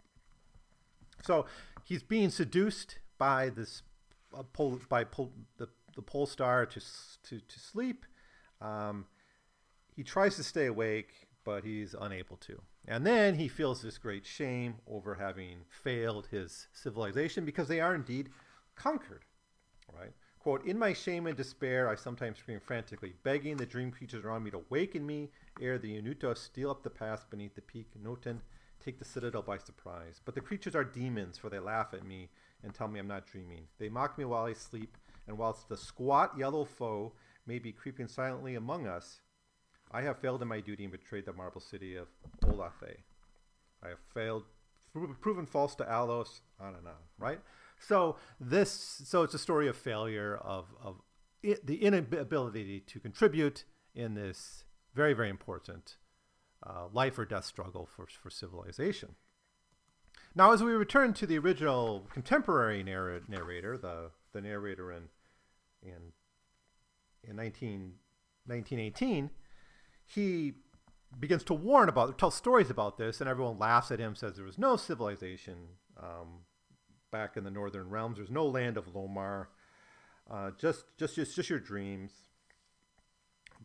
So 1.23 1.45
he's 1.84 2.03
being 2.03 2.29
seduced 2.29 2.99
by 3.17 3.49
this 3.49 3.81
uh, 4.38 4.43
pole, 4.53 4.79
by 4.89 5.05
pole, 5.05 5.31
the 5.58 5.67
the 5.95 6.01
pole 6.01 6.25
star 6.25 6.65
to 6.65 6.79
to 6.79 7.39
to 7.39 7.60
sleep. 7.60 8.05
Um, 8.62 9.05
he 9.95 10.03
tries 10.03 10.36
to 10.36 10.43
stay 10.43 10.65
awake, 10.65 11.27
but 11.43 11.63
he's 11.63 11.95
unable 11.99 12.38
to. 12.38 12.62
And 12.88 13.05
then 13.05 13.36
he 13.36 13.47
feels 13.47 13.81
this 13.81 13.97
great 13.97 14.25
shame 14.25 14.75
over 14.88 15.15
having 15.15 15.60
failed 15.69 16.27
his 16.27 16.67
civilization 16.73 17.45
because 17.45 17.67
they 17.67 17.79
are 17.79 17.95
indeed 17.95 18.29
conquered, 18.75 19.25
right? 19.97 20.12
Quote, 20.39 20.65
in 20.65 20.77
my 20.77 20.93
shame 20.93 21.25
and 21.25 21.36
despair, 21.36 21.89
I 21.89 21.95
sometimes 21.95 22.38
scream 22.38 22.60
frantically, 22.60 23.13
begging 23.23 23.58
the 23.58 23.65
dream 23.65 23.89
creatures 23.89 24.23
around 24.23 24.43
me 24.43 24.51
to 24.51 24.62
waken 24.69 25.03
me 25.05 25.31
ere 25.60 25.79
the 25.79 25.99
Inutos 25.99 26.38
steal 26.38 26.69
up 26.69 26.84
the 26.84 26.89
pass 26.89 27.23
beneath 27.23 27.55
the 27.55 27.62
peak 27.62 27.88
Noton, 27.99 28.41
take 28.84 28.99
the 28.99 29.05
citadel 29.05 29.41
by 29.41 29.58
surprise. 29.58 30.21
But 30.23 30.36
the 30.36 30.41
creatures 30.41 30.75
are 30.75 30.84
demons, 30.84 31.38
for 31.39 31.49
they 31.49 31.58
laugh 31.58 31.95
at 31.95 32.05
me 32.05 32.29
and 32.63 32.73
tell 32.73 32.88
me 32.88 32.99
I'm 32.99 33.08
not 33.08 33.25
dreaming. 33.25 33.63
They 33.79 33.89
mock 33.89 34.19
me 34.19 34.25
while 34.25 34.45
I 34.45 34.53
sleep, 34.53 34.97
and 35.27 35.36
whilst 35.36 35.67
the 35.67 35.77
squat 35.77 36.38
yellow 36.38 36.65
foe 36.65 37.13
may 37.47 37.58
be 37.58 37.71
creeping 37.71 38.08
silently 38.08 38.53
among 38.53 38.86
us, 38.86 39.21
I 39.95 40.01
have 40.01 40.19
failed 40.19 40.41
in 40.41 40.49
my 40.49 40.60
duty 40.60 40.84
and 40.84 40.91
betrayed 40.91 41.25
the 41.25 41.31
marble 41.31 41.62
city 41.62 41.95
of 41.95 42.08
Olathe. 42.43 42.97
I 43.81 43.88
have 43.88 43.99
failed, 44.13 44.43
proven 45.21 45.45
false 45.45 45.73
to 45.75 45.86
Alos, 45.86 46.41
on 46.60 46.75
and 46.75 46.86
on, 46.86 46.93
right? 47.17 47.39
So 47.79 48.17
this, 48.38 48.71
so 48.71 49.23
it's 49.23 49.34
a 49.34 49.39
story 49.39 49.69
of 49.69 49.77
failure 49.77 50.36
of 50.36 50.65
of 50.84 51.01
it, 51.41 51.65
the 51.65 51.81
inability 51.81 52.81
to 52.81 52.99
contribute 52.99 53.63
in 53.93 54.15
this 54.15 54.65
very 54.93 55.13
very 55.13 55.29
important 55.29 55.95
uh, 56.67 56.88
life 56.91 57.17
or 57.17 57.23
death 57.23 57.45
struggle 57.45 57.86
for 57.86 58.05
for 58.21 58.29
civilization. 58.29 59.15
Now, 60.36 60.51
as 60.51 60.62
we 60.62 60.73
return 60.73 61.13
to 61.13 61.25
the 61.25 61.38
original 61.38 62.05
contemporary 62.12 62.84
narr- 62.84 63.21
narrator, 63.29 63.77
the 63.77 64.12
the 64.34 64.41
narrator 64.41 64.91
in 64.91 65.03
in 65.81 66.12
in 67.23 67.36
19, 67.38 67.93
1918, 68.45 69.29
he 70.06 70.54
begins 71.20 71.44
to 71.46 71.54
warn 71.54 71.89
about, 71.89 72.18
tell 72.18 72.32
stories 72.32 72.70
about 72.70 72.98
this, 72.98 73.22
and 73.22 73.30
everyone 73.30 73.58
laughs 73.58 73.91
at 73.91 74.00
him, 74.00 74.15
says 74.15 74.36
there 74.36 74.46
was 74.46 74.58
no 74.58 74.76
civilization 74.76 75.56
um, 75.98 76.39
back 77.12 77.38
in 77.38 77.44
the 77.44 77.52
northern 77.52 77.89
realms. 77.89 78.18
There's 78.18 78.30
no 78.30 78.46
land 78.46 78.78
of 78.78 78.94
Lomar. 78.94 79.48
Uh, 80.30 80.52
just, 80.58 80.86
just, 80.98 81.15
just, 81.15 81.36
just 81.36 81.50
your 81.50 81.60
dreams. 81.60 82.12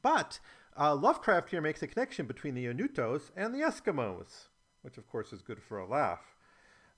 But 0.00 0.40
uh, 0.78 0.94
Lovecraft 0.94 1.50
here 1.50 1.60
makes 1.60 1.82
a 1.82 1.86
connection 1.86 2.26
between 2.26 2.54
the 2.54 2.66
Inutos 2.66 3.30
and 3.36 3.54
the 3.54 3.60
Eskimos, 3.60 4.48
which 4.82 4.98
of 4.98 5.08
course 5.08 5.32
is 5.32 5.42
good 5.42 5.62
for 5.62 5.78
a 5.78 5.86
laugh. 5.86 6.20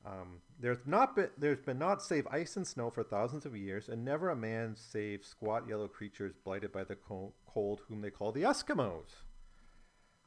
Um, 0.04 0.40
there's 0.58 0.84
not 0.84 1.14
been, 1.14 1.30
there's 1.38 1.60
been 1.60 1.78
not 1.78 2.02
save 2.02 2.26
ice 2.26 2.56
and 2.56 2.66
snow 2.66 2.90
for 2.90 3.04
thousands 3.04 3.46
of 3.46 3.56
years, 3.56 3.88
and 3.88 4.04
never 4.04 4.30
a 4.30 4.36
man 4.36 4.74
save 4.76 5.24
squat 5.24 5.68
yellow 5.68 5.86
creatures 5.86 6.34
blighted 6.44 6.72
by 6.72 6.82
the 6.82 6.96
cold, 6.96 7.80
whom 7.88 8.00
they 8.00 8.10
call 8.10 8.32
the 8.32 8.42
Eskimos. 8.42 9.22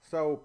So 0.10 0.44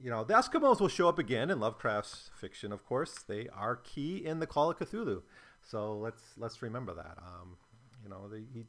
you 0.00 0.10
know, 0.10 0.24
the 0.24 0.34
Eskimos 0.34 0.80
will 0.80 0.88
show 0.88 1.08
up 1.08 1.18
again 1.18 1.50
in 1.50 1.58
Lovecraft's 1.58 2.30
fiction, 2.38 2.72
of 2.72 2.84
course. 2.84 3.22
They 3.26 3.48
are 3.48 3.76
key 3.76 4.24
in 4.24 4.40
the 4.40 4.46
Call 4.46 4.70
of 4.70 4.78
Cthulhu. 4.78 5.22
So 5.62 5.96
let's 5.96 6.22
let's 6.36 6.62
remember 6.62 6.94
that. 6.94 7.18
Um, 7.18 7.56
you 8.02 8.10
know, 8.10 8.28
the, 8.28 8.44
he, 8.52 8.64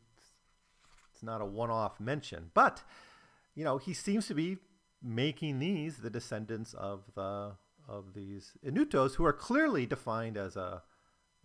it's 1.14 1.24
not 1.24 1.42
a 1.42 1.46
one-off 1.46 2.00
mention, 2.00 2.52
but 2.54 2.84
you 3.56 3.64
know, 3.64 3.78
he 3.78 3.94
seems 3.94 4.28
to 4.28 4.34
be 4.34 4.58
making 5.04 5.60
these 5.60 5.98
the 5.98 6.10
descendants 6.10 6.74
of 6.74 7.04
the 7.16 7.54
of 7.88 8.14
these 8.14 8.54
Inutos, 8.66 9.16
who 9.16 9.26
are 9.26 9.34
clearly 9.34 9.86
defined 9.86 10.38
as 10.38 10.56
a 10.56 10.84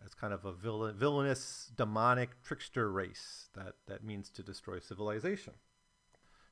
as 0.05 0.15
kind 0.15 0.33
of 0.33 0.45
a 0.45 0.53
villain, 0.53 0.97
villainous, 0.97 1.71
demonic 1.77 2.43
trickster 2.43 2.91
race 2.91 3.49
that, 3.55 3.75
that 3.87 4.03
means 4.03 4.31
to 4.31 4.43
destroy 4.43 4.81
civilization. 4.81 5.53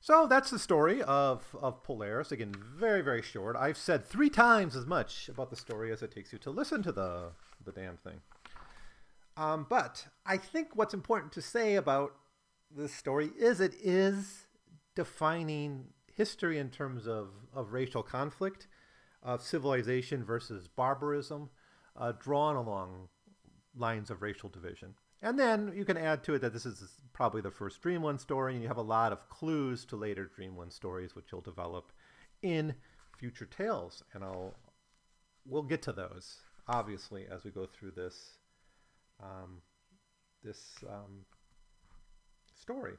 So 0.03 0.25
that's 0.25 0.49
the 0.49 0.57
story 0.57 1.03
of, 1.03 1.55
of 1.61 1.83
Polaris. 1.83 2.31
Again, 2.31 2.55
very, 2.75 3.01
very 3.01 3.21
short. 3.21 3.55
I've 3.55 3.77
said 3.77 4.03
three 4.03 4.31
times 4.31 4.75
as 4.75 4.87
much 4.87 5.29
about 5.29 5.51
the 5.51 5.55
story 5.55 5.91
as 5.91 6.01
it 6.01 6.11
takes 6.11 6.33
you 6.33 6.39
to 6.39 6.49
listen 6.49 6.81
to 6.81 6.91
the, 6.91 7.33
the 7.63 7.71
damn 7.71 7.97
thing. 7.97 8.19
Um, 9.37 9.67
but 9.69 10.07
I 10.25 10.37
think 10.37 10.69
what's 10.75 10.95
important 10.95 11.31
to 11.33 11.41
say 11.41 11.75
about 11.75 12.13
this 12.75 12.93
story 12.95 13.29
is 13.37 13.61
it 13.61 13.75
is 13.79 14.47
defining 14.95 15.85
history 16.11 16.57
in 16.57 16.71
terms 16.71 17.07
of, 17.07 17.29
of 17.53 17.71
racial 17.71 18.01
conflict, 18.01 18.67
of 19.21 19.43
civilization 19.43 20.23
versus 20.23 20.67
barbarism, 20.67 21.51
uh, 21.95 22.11
drawn 22.19 22.55
along 22.55 23.07
lines 23.75 24.09
of 24.09 24.23
racial 24.23 24.49
division. 24.49 24.95
And 25.21 25.37
then 25.37 25.71
you 25.75 25.85
can 25.85 25.97
add 25.97 26.23
to 26.23 26.33
it 26.33 26.39
that 26.39 26.53
this 26.53 26.65
is 26.65 26.83
probably 27.13 27.41
the 27.41 27.51
first 27.51 27.81
Dreamland 27.81 28.19
story, 28.19 28.53
and 28.53 28.61
you 28.61 28.67
have 28.67 28.77
a 28.77 28.81
lot 28.81 29.11
of 29.11 29.29
clues 29.29 29.85
to 29.85 29.95
later 29.95 30.25
Dreamland 30.25 30.73
stories, 30.73 31.15
which 31.15 31.25
you'll 31.31 31.41
develop 31.41 31.91
in 32.41 32.73
future 33.17 33.45
tales. 33.45 34.03
And 34.13 34.23
I'll 34.23 34.55
we'll 35.45 35.63
get 35.63 35.81
to 35.83 35.91
those 35.91 36.37
obviously 36.67 37.25
as 37.31 37.43
we 37.43 37.51
go 37.51 37.65
through 37.65 37.91
this 37.91 38.37
um, 39.21 39.61
this 40.43 40.77
um, 40.89 41.25
story. 42.59 42.93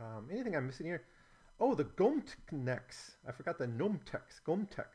Um, 0.00 0.28
anything 0.30 0.54
I'm 0.54 0.66
missing 0.66 0.86
here? 0.86 1.04
Oh, 1.58 1.74
the 1.74 1.84
Gomteknex. 1.84 3.16
I 3.26 3.32
forgot 3.32 3.58
the 3.58 3.66
Nomtex. 3.66 4.40
Gomtex. 4.46 4.86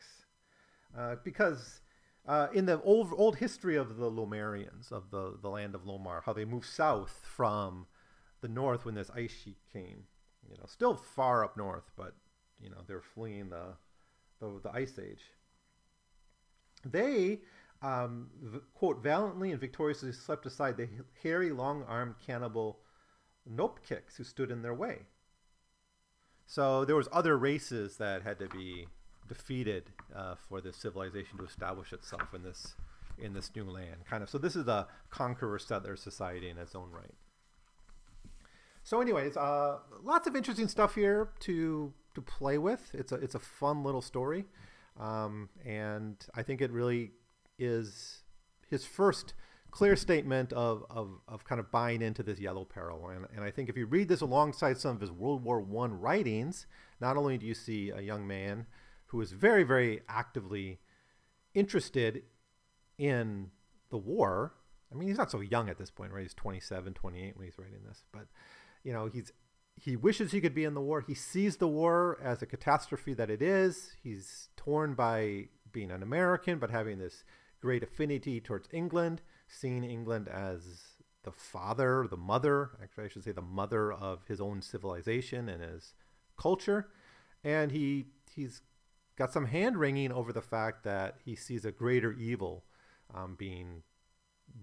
Uh, 0.97 1.15
because 1.23 1.81
uh, 2.27 2.47
in 2.53 2.65
the 2.65 2.81
old, 2.81 3.11
old 3.15 3.37
history 3.37 3.75
of 3.75 3.97
the 3.97 4.09
Lomarians, 4.09 4.91
of 4.91 5.11
the, 5.11 5.37
the 5.41 5.49
land 5.49 5.75
of 5.75 5.85
Lomar, 5.85 6.23
how 6.23 6.33
they 6.33 6.45
moved 6.45 6.65
south 6.65 7.21
from 7.23 7.85
the 8.41 8.47
north 8.47 8.85
when 8.85 8.95
this 8.95 9.11
ice 9.15 9.31
sheet 9.43 9.57
came. 9.71 10.03
You 10.49 10.57
know, 10.57 10.65
still 10.67 10.95
far 10.95 11.43
up 11.43 11.57
north, 11.57 11.91
but 11.95 12.15
you 12.61 12.69
know 12.69 12.83
they're 12.87 13.01
fleeing 13.01 13.49
the 13.49 13.75
the, 14.39 14.59
the 14.63 14.71
ice 14.71 14.99
age. 14.99 15.23
They 16.83 17.41
um, 17.81 18.29
v- 18.41 18.59
quote 18.73 19.01
valiantly 19.01 19.51
and 19.51 19.59
victoriously 19.59 20.11
swept 20.11 20.45
aside 20.45 20.77
the 20.77 20.87
hairy, 21.23 21.51
long-armed 21.51 22.15
cannibal 22.25 22.79
Gnophkehs 23.51 24.17
who 24.17 24.23
stood 24.23 24.51
in 24.51 24.61
their 24.61 24.73
way. 24.73 25.07
So 26.45 26.85
there 26.85 26.95
was 26.95 27.09
other 27.11 27.37
races 27.37 27.97
that 27.97 28.21
had 28.21 28.39
to 28.39 28.47
be 28.47 28.87
defeated 29.27 29.91
uh, 30.15 30.35
for 30.35 30.61
this 30.61 30.77
civilization 30.77 31.37
to 31.37 31.45
establish 31.45 31.93
itself 31.93 32.33
in 32.33 32.43
this 32.43 32.75
in 33.17 33.33
this 33.33 33.51
new 33.55 33.63
land. 33.63 34.05
Kind 34.09 34.23
of. 34.23 34.29
So 34.29 34.37
this 34.37 34.55
is 34.55 34.67
a 34.67 34.87
conqueror 35.09 35.59
settler 35.59 35.95
society 35.95 36.49
in 36.49 36.57
its 36.57 36.75
own 36.75 36.91
right. 36.91 37.13
So, 38.83 39.01
anyways, 39.01 39.35
uh, 39.35 39.79
lots 40.03 40.27
of 40.27 40.35
interesting 40.35 40.67
stuff 40.67 40.95
here 40.95 41.29
to 41.41 41.93
to 42.13 42.21
play 42.21 42.57
with. 42.57 42.91
It's 42.93 43.11
a 43.11 43.15
it's 43.15 43.35
a 43.35 43.39
fun 43.39 43.83
little 43.83 44.01
story, 44.01 44.45
um, 44.99 45.49
and 45.65 46.17
I 46.35 46.43
think 46.43 46.61
it 46.61 46.71
really 46.71 47.11
is 47.57 48.21
his 48.69 48.85
first 48.85 49.33
clear 49.71 49.95
statement 49.97 50.53
of, 50.53 50.85
of, 50.89 51.19
of 51.27 51.43
kind 51.43 51.59
of 51.59 51.69
buying 51.69 52.01
into 52.01 52.23
this 52.23 52.39
yellow 52.39 52.63
peril. 52.63 53.09
And, 53.09 53.25
and 53.35 53.43
I 53.43 53.51
think 53.51 53.67
if 53.67 53.75
you 53.75 53.85
read 53.85 54.07
this 54.07 54.21
alongside 54.21 54.77
some 54.77 54.95
of 54.95 55.01
his 55.01 55.11
World 55.11 55.43
War 55.43 55.59
I 55.59 55.87
writings, 55.87 56.65
not 57.01 57.17
only 57.17 57.37
do 57.37 57.45
you 57.45 57.53
see 57.53 57.89
a 57.89 57.99
young 57.99 58.25
man 58.25 58.67
who 59.07 59.21
is 59.21 59.31
very, 59.31 59.63
very 59.63 60.01
actively 60.09 60.79
interested 61.53 62.23
in 62.97 63.51
the 63.89 63.97
war. 63.97 64.53
I 64.91 64.95
mean, 64.95 65.07
he's 65.07 65.17
not 65.17 65.31
so 65.31 65.41
young 65.41 65.69
at 65.69 65.77
this 65.77 65.91
point, 65.91 66.11
right? 66.11 66.23
He's 66.23 66.33
27, 66.33 66.93
28 66.93 67.37
when 67.37 67.45
he's 67.45 67.57
writing 67.57 67.79
this. 67.87 68.03
But, 68.11 68.27
you 68.83 68.93
know, 68.93 69.07
he's 69.07 69.31
he 69.77 69.95
wishes 69.95 70.31
he 70.31 70.39
could 70.39 70.55
be 70.55 70.63
in 70.63 70.73
the 70.73 70.81
war. 70.81 71.01
He 71.01 71.13
sees 71.13 71.57
the 71.57 71.67
war 71.67 72.17
as 72.23 72.41
a 72.41 72.45
catastrophe 72.45 73.13
that 73.13 73.29
it 73.29 73.41
is. 73.41 73.91
He's 74.01 74.49
torn 74.55 74.93
by 74.93 75.49
being 75.71 75.91
an 75.91 76.01
American, 76.01 76.59
but 76.59 76.71
having 76.71 76.97
this 76.97 77.25
great 77.61 77.83
affinity 77.83 78.39
towards 78.39 78.69
England, 78.71 79.21
seeing 79.47 79.83
England 79.83 80.29
as 80.29 80.95
the 81.23 81.31
father, 81.31 82.07
the 82.09 82.15
mother, 82.15 82.71
actually, 82.81 83.05
I 83.05 83.07
should 83.09 83.23
say 83.23 83.31
the 83.31 83.41
mother 83.41 83.91
of 83.91 84.23
his 84.27 84.39
own 84.39 84.61
civilization 84.61 85.49
and 85.49 85.61
his 85.61 85.93
culture. 86.37 86.89
And 87.43 87.71
he 87.71 88.05
he's 88.33 88.61
got 89.17 89.31
some 89.31 89.45
hand 89.45 89.77
wringing 89.77 90.11
over 90.11 90.33
the 90.33 90.41
fact 90.41 90.83
that 90.83 91.15
he 91.23 91.35
sees 91.35 91.65
a 91.65 91.71
greater 91.71 92.13
evil 92.13 92.63
um, 93.13 93.35
being 93.35 93.83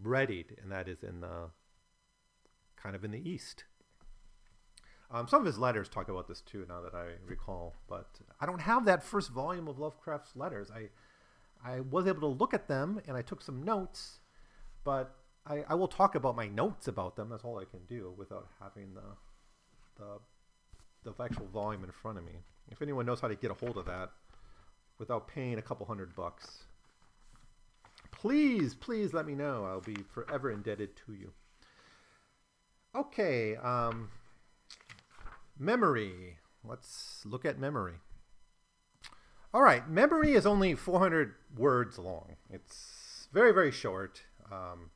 readied, 0.02 0.56
and 0.62 0.70
that 0.70 0.88
is 0.88 1.02
in 1.02 1.20
the 1.20 1.50
kind 2.76 2.94
of 2.94 3.04
in 3.04 3.10
the 3.10 3.30
east. 3.30 3.64
Um, 5.10 5.28
some 5.28 5.40
of 5.40 5.46
his 5.46 5.58
letters 5.58 5.88
talk 5.88 6.08
about 6.08 6.26
this 6.26 6.40
too, 6.40 6.64
now 6.68 6.80
that 6.80 6.94
I 6.94 7.08
recall. 7.26 7.74
But 7.86 8.08
I 8.40 8.46
don't 8.46 8.62
have 8.62 8.86
that 8.86 9.02
first 9.02 9.30
volume 9.30 9.68
of 9.68 9.78
Lovecraft's 9.78 10.34
letters. 10.34 10.70
I 10.70 10.88
I 11.64 11.80
was 11.80 12.06
able 12.06 12.20
to 12.20 12.26
look 12.26 12.54
at 12.54 12.66
them 12.66 13.00
and 13.06 13.16
I 13.16 13.22
took 13.22 13.40
some 13.40 13.62
notes, 13.62 14.20
but 14.84 15.14
I, 15.46 15.64
I 15.68 15.74
will 15.74 15.86
talk 15.86 16.14
about 16.14 16.34
my 16.34 16.48
notes 16.48 16.88
about 16.88 17.14
them. 17.14 17.28
That's 17.28 17.44
all 17.44 17.58
I 17.58 17.64
can 17.64 17.84
do 17.88 18.12
without 18.16 18.48
having 18.60 18.94
the 18.94 20.02
the 20.02 21.12
the 21.12 21.22
actual 21.22 21.46
volume 21.46 21.84
in 21.84 21.90
front 21.90 22.18
of 22.18 22.24
me. 22.24 22.40
If 22.70 22.80
anyone 22.80 23.06
knows 23.06 23.20
how 23.20 23.28
to 23.28 23.34
get 23.34 23.50
a 23.50 23.54
hold 23.54 23.76
of 23.76 23.86
that 23.86 24.10
without 24.98 25.28
paying 25.28 25.58
a 25.58 25.62
couple 25.62 25.86
hundred 25.86 26.14
bucks, 26.14 26.64
please, 28.10 28.74
please 28.74 29.12
let 29.12 29.26
me 29.26 29.34
know. 29.34 29.64
I'll 29.64 29.80
be 29.80 29.96
forever 30.12 30.50
indebted 30.50 30.96
to 31.06 31.14
you. 31.14 31.32
Okay, 32.94 33.56
um, 33.56 34.10
memory. 35.58 36.38
Let's 36.64 37.22
look 37.24 37.44
at 37.44 37.58
memory. 37.58 37.94
All 39.54 39.62
right, 39.62 39.88
memory 39.88 40.32
is 40.32 40.46
only 40.46 40.74
400 40.74 41.34
words 41.56 41.98
long. 41.98 42.36
It's 42.50 43.28
very, 43.32 43.52
very 43.52 43.70
short. 43.70 44.22
Um, 44.50 44.90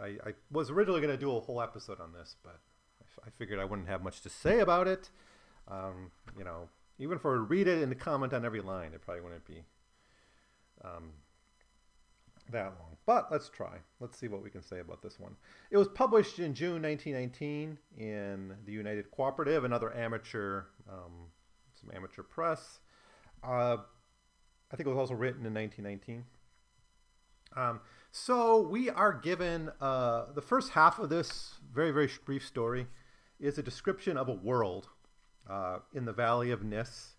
I, 0.00 0.16
I, 0.28 0.34
was 0.50 0.70
originally 0.70 1.00
going 1.00 1.12
to 1.12 1.20
do 1.20 1.36
a 1.36 1.40
whole 1.40 1.60
episode 1.60 2.00
on 2.00 2.12
this, 2.12 2.36
but 2.42 2.60
I, 3.00 3.04
f- 3.04 3.18
I 3.26 3.30
figured 3.38 3.58
I 3.58 3.64
wouldn't 3.64 3.88
have 3.88 4.02
much 4.02 4.20
to 4.22 4.28
say 4.28 4.60
about 4.60 4.88
it. 4.88 5.10
Um, 5.68 6.10
you 6.36 6.44
know, 6.44 6.68
even 7.00 7.16
if 7.16 7.22
for 7.22 7.42
read 7.42 7.66
it 7.66 7.82
and 7.82 7.98
comment 7.98 8.32
on 8.34 8.44
every 8.44 8.60
line, 8.60 8.92
it 8.92 9.00
probably 9.00 9.22
wouldn't 9.22 9.46
be 9.46 9.64
um, 10.84 11.10
that 12.52 12.66
long. 12.78 12.96
But 13.06 13.32
let's 13.32 13.48
try. 13.48 13.78
Let's 14.00 14.18
see 14.18 14.28
what 14.28 14.42
we 14.42 14.50
can 14.50 14.62
say 14.62 14.80
about 14.80 15.02
this 15.02 15.18
one. 15.18 15.34
It 15.70 15.78
was 15.78 15.88
published 15.88 16.38
in 16.38 16.54
June 16.54 16.82
1919 16.82 17.78
in 17.96 18.54
the 18.66 18.72
United 18.72 19.10
Cooperative, 19.10 19.64
another 19.64 19.96
amateur, 19.96 20.64
um, 20.88 21.30
some 21.80 21.90
amateur 21.96 22.22
press. 22.22 22.80
Uh, 23.42 23.78
I 24.70 24.76
think 24.76 24.86
it 24.86 24.90
was 24.90 24.98
also 24.98 25.14
written 25.14 25.46
in 25.46 25.54
1919. 25.54 26.24
Um, 27.56 27.80
so 28.12 28.60
we 28.60 28.90
are 28.90 29.12
given 29.12 29.70
uh, 29.80 30.26
the 30.34 30.42
first 30.42 30.70
half 30.70 30.98
of 30.98 31.08
this 31.08 31.54
very, 31.72 31.92
very 31.92 32.10
brief 32.26 32.46
story 32.46 32.86
is 33.40 33.56
a 33.56 33.62
description 33.62 34.18
of 34.18 34.28
a 34.28 34.34
world 34.34 34.88
uh, 35.50 35.80
in 35.94 36.04
the 36.04 36.12
Valley 36.12 36.50
of 36.52 36.62
Nis, 36.62 37.14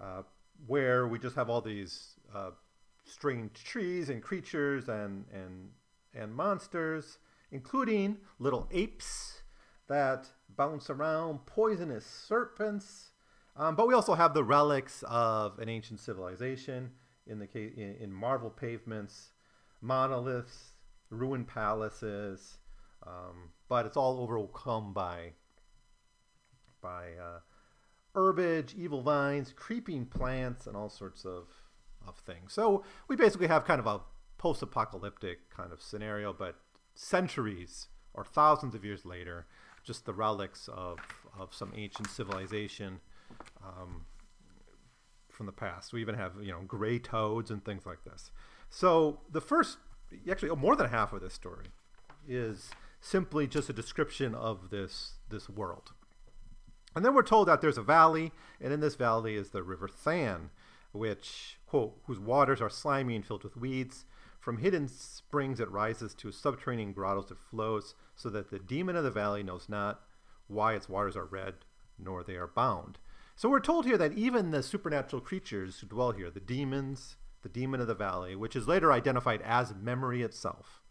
uh, 0.00 0.22
where 0.66 1.06
we 1.06 1.18
just 1.18 1.36
have 1.36 1.50
all 1.50 1.60
these 1.60 2.14
uh, 2.34 2.50
strange 3.04 3.62
trees 3.62 4.08
and 4.08 4.22
creatures 4.22 4.88
and 4.88 5.24
and 5.32 5.70
and 6.14 6.34
monsters, 6.34 7.18
including 7.52 8.16
little 8.38 8.68
apes 8.72 9.42
that 9.88 10.28
bounce 10.56 10.90
around, 10.90 11.44
poisonous 11.46 12.06
serpents. 12.06 13.10
Um, 13.56 13.74
but 13.74 13.88
we 13.88 13.94
also 13.94 14.14
have 14.14 14.34
the 14.34 14.44
relics 14.44 15.02
of 15.06 15.58
an 15.58 15.68
ancient 15.68 16.00
civilization 16.00 16.90
in 17.26 17.38
the 17.38 17.48
in, 17.54 17.96
in 18.00 18.12
marble 18.12 18.50
pavements, 18.50 19.30
monoliths, 19.80 20.72
ruined 21.10 21.48
palaces. 21.48 22.58
Um, 23.06 23.50
but 23.68 23.86
it's 23.86 23.96
all 23.96 24.20
overcome 24.20 24.92
by 24.92 25.32
by 26.80 27.12
uh, 27.20 27.40
herbage, 28.14 28.74
evil 28.76 29.02
vines, 29.02 29.52
creeping 29.54 30.06
plants, 30.06 30.66
and 30.66 30.76
all 30.76 30.88
sorts 30.88 31.24
of 31.24 31.48
of 32.06 32.16
things. 32.16 32.52
So 32.52 32.84
we 33.08 33.16
basically 33.16 33.48
have 33.48 33.64
kind 33.64 33.80
of 33.80 33.86
a 33.86 34.00
post-apocalyptic 34.38 35.50
kind 35.50 35.72
of 35.72 35.82
scenario, 35.82 36.32
but 36.32 36.56
centuries 36.94 37.88
or 38.14 38.24
thousands 38.24 38.74
of 38.74 38.84
years 38.84 39.04
later, 39.04 39.46
just 39.84 40.04
the 40.06 40.12
relics 40.12 40.68
of 40.68 40.98
of 41.38 41.54
some 41.54 41.72
ancient 41.76 42.08
civilization 42.10 43.00
um, 43.64 44.04
from 45.30 45.46
the 45.46 45.52
past. 45.52 45.92
We 45.92 46.00
even 46.00 46.14
have 46.14 46.32
you 46.40 46.52
know 46.52 46.62
gray 46.66 46.98
toads 46.98 47.50
and 47.50 47.64
things 47.64 47.86
like 47.86 48.04
this. 48.04 48.30
So 48.70 49.20
the 49.30 49.40
first, 49.40 49.78
actually, 50.30 50.54
more 50.56 50.76
than 50.76 50.88
half 50.88 51.12
of 51.12 51.20
this 51.20 51.34
story 51.34 51.66
is 52.26 52.70
simply 53.00 53.46
just 53.46 53.70
a 53.70 53.72
description 53.72 54.34
of 54.34 54.70
this 54.70 55.14
this 55.28 55.48
world. 55.48 55.92
And 56.94 57.04
then 57.04 57.14
we're 57.14 57.22
told 57.22 57.48
that 57.48 57.60
there's 57.60 57.78
a 57.78 57.82
valley, 57.82 58.32
and 58.60 58.72
in 58.72 58.80
this 58.80 58.94
valley 58.94 59.34
is 59.36 59.50
the 59.50 59.62
river 59.62 59.88
Than, 60.04 60.50
which, 60.92 61.58
quote, 61.66 61.98
whose 62.06 62.18
waters 62.18 62.60
are 62.60 62.70
slimy 62.70 63.14
and 63.14 63.24
filled 63.24 63.44
with 63.44 63.56
weeds. 63.56 64.04
From 64.40 64.58
hidden 64.58 64.88
springs 64.88 65.60
it 65.60 65.70
rises 65.70 66.14
to 66.14 66.32
subterranean 66.32 66.92
grottos 66.92 67.30
it 67.30 67.38
flows, 67.38 67.94
so 68.16 68.30
that 68.30 68.50
the 68.50 68.58
demon 68.58 68.96
of 68.96 69.04
the 69.04 69.10
valley 69.10 69.42
knows 69.42 69.68
not 69.68 70.00
why 70.46 70.74
its 70.74 70.88
waters 70.88 71.16
are 71.16 71.26
red, 71.26 71.54
nor 71.98 72.22
they 72.24 72.36
are 72.36 72.46
bound. 72.46 72.98
So 73.36 73.48
we're 73.48 73.60
told 73.60 73.84
here 73.84 73.98
that 73.98 74.14
even 74.14 74.50
the 74.50 74.62
supernatural 74.62 75.22
creatures 75.22 75.78
who 75.78 75.86
dwell 75.86 76.12
here, 76.12 76.30
the 76.30 76.40
demons, 76.40 77.16
the 77.42 77.48
demon 77.48 77.80
of 77.80 77.86
the 77.86 77.94
valley, 77.94 78.34
which 78.34 78.56
is 78.56 78.66
later 78.66 78.92
identified 78.92 79.42
as 79.42 79.74
memory 79.74 80.22
itself, 80.22 80.82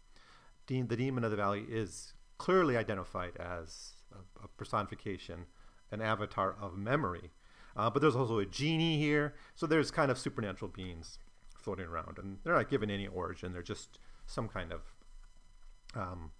the 0.66 0.82
demon 0.82 1.24
of 1.24 1.30
the 1.30 1.36
valley 1.36 1.66
is 1.68 2.14
clearly 2.38 2.76
identified 2.76 3.36
as 3.36 3.94
a, 4.12 4.44
a 4.44 4.48
personification, 4.56 5.46
an 5.90 6.00
avatar 6.00 6.54
of 6.60 6.76
memory. 6.76 7.30
Uh, 7.76 7.88
but 7.88 8.00
there's 8.00 8.16
also 8.16 8.38
a 8.38 8.46
genie 8.46 8.98
here, 8.98 9.34
so 9.54 9.66
there's 9.66 9.90
kind 9.90 10.10
of 10.10 10.18
supernatural 10.18 10.70
beings 10.70 11.18
floating 11.56 11.86
around, 11.86 12.18
and 12.18 12.38
they're 12.42 12.54
not 12.54 12.68
given 12.68 12.90
any 12.90 13.06
origin. 13.06 13.52
They're 13.52 13.62
just 13.62 13.98
some 14.26 14.48
kind 14.48 14.72
of 14.72 14.80
um, 15.94 16.32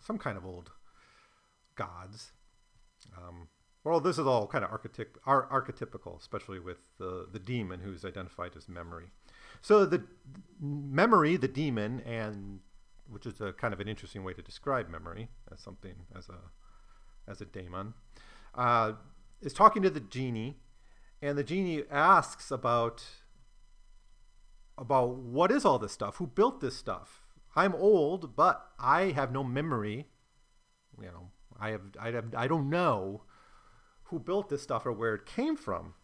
some 0.00 0.18
kind 0.18 0.36
of 0.36 0.44
old 0.44 0.70
gods. 1.74 2.32
Um, 3.16 3.48
well, 3.84 4.00
this 4.00 4.18
is 4.18 4.26
all 4.26 4.46
kind 4.46 4.64
of 4.64 4.70
archetyp- 4.70 5.18
ar- 5.26 5.48
archetypical, 5.50 6.18
especially 6.20 6.60
with 6.60 6.78
the, 6.98 7.26
the 7.32 7.38
demon 7.38 7.80
who's 7.80 8.04
identified 8.04 8.52
as 8.56 8.68
memory. 8.68 9.06
So 9.60 9.84
the 9.84 10.04
memory, 10.60 11.36
the 11.36 11.48
demon, 11.48 12.00
and 12.00 12.60
which 13.08 13.26
is 13.26 13.40
a 13.40 13.52
kind 13.52 13.74
of 13.74 13.80
an 13.80 13.88
interesting 13.88 14.22
way 14.22 14.34
to 14.34 14.42
describe 14.42 14.88
memory 14.88 15.28
as 15.52 15.60
something 15.60 15.94
as 16.16 16.28
a 16.28 16.38
as 17.26 17.40
a 17.40 17.44
daemon, 17.44 17.94
uh, 18.54 18.92
is 19.40 19.52
talking 19.52 19.82
to 19.82 19.90
the 19.90 20.00
genie, 20.00 20.56
and 21.20 21.36
the 21.36 21.44
genie 21.44 21.84
asks 21.90 22.50
about 22.50 23.04
about 24.78 25.16
what 25.16 25.52
is 25.52 25.64
all 25.64 25.78
this 25.78 25.92
stuff? 25.92 26.16
Who 26.16 26.26
built 26.26 26.60
this 26.60 26.76
stuff? 26.76 27.22
I'm 27.54 27.74
old, 27.74 28.34
but 28.34 28.66
I 28.78 29.12
have 29.12 29.32
no 29.32 29.44
memory. 29.44 30.06
You 31.00 31.08
know, 31.08 31.30
I 31.58 31.70
have 31.70 31.82
I 32.00 32.10
have 32.10 32.34
I 32.36 32.46
don't 32.46 32.70
know 32.70 33.22
who 34.04 34.18
built 34.18 34.48
this 34.48 34.62
stuff 34.62 34.86
or 34.86 34.92
where 34.92 35.14
it 35.14 35.26
came 35.26 35.56
from. 35.56 35.94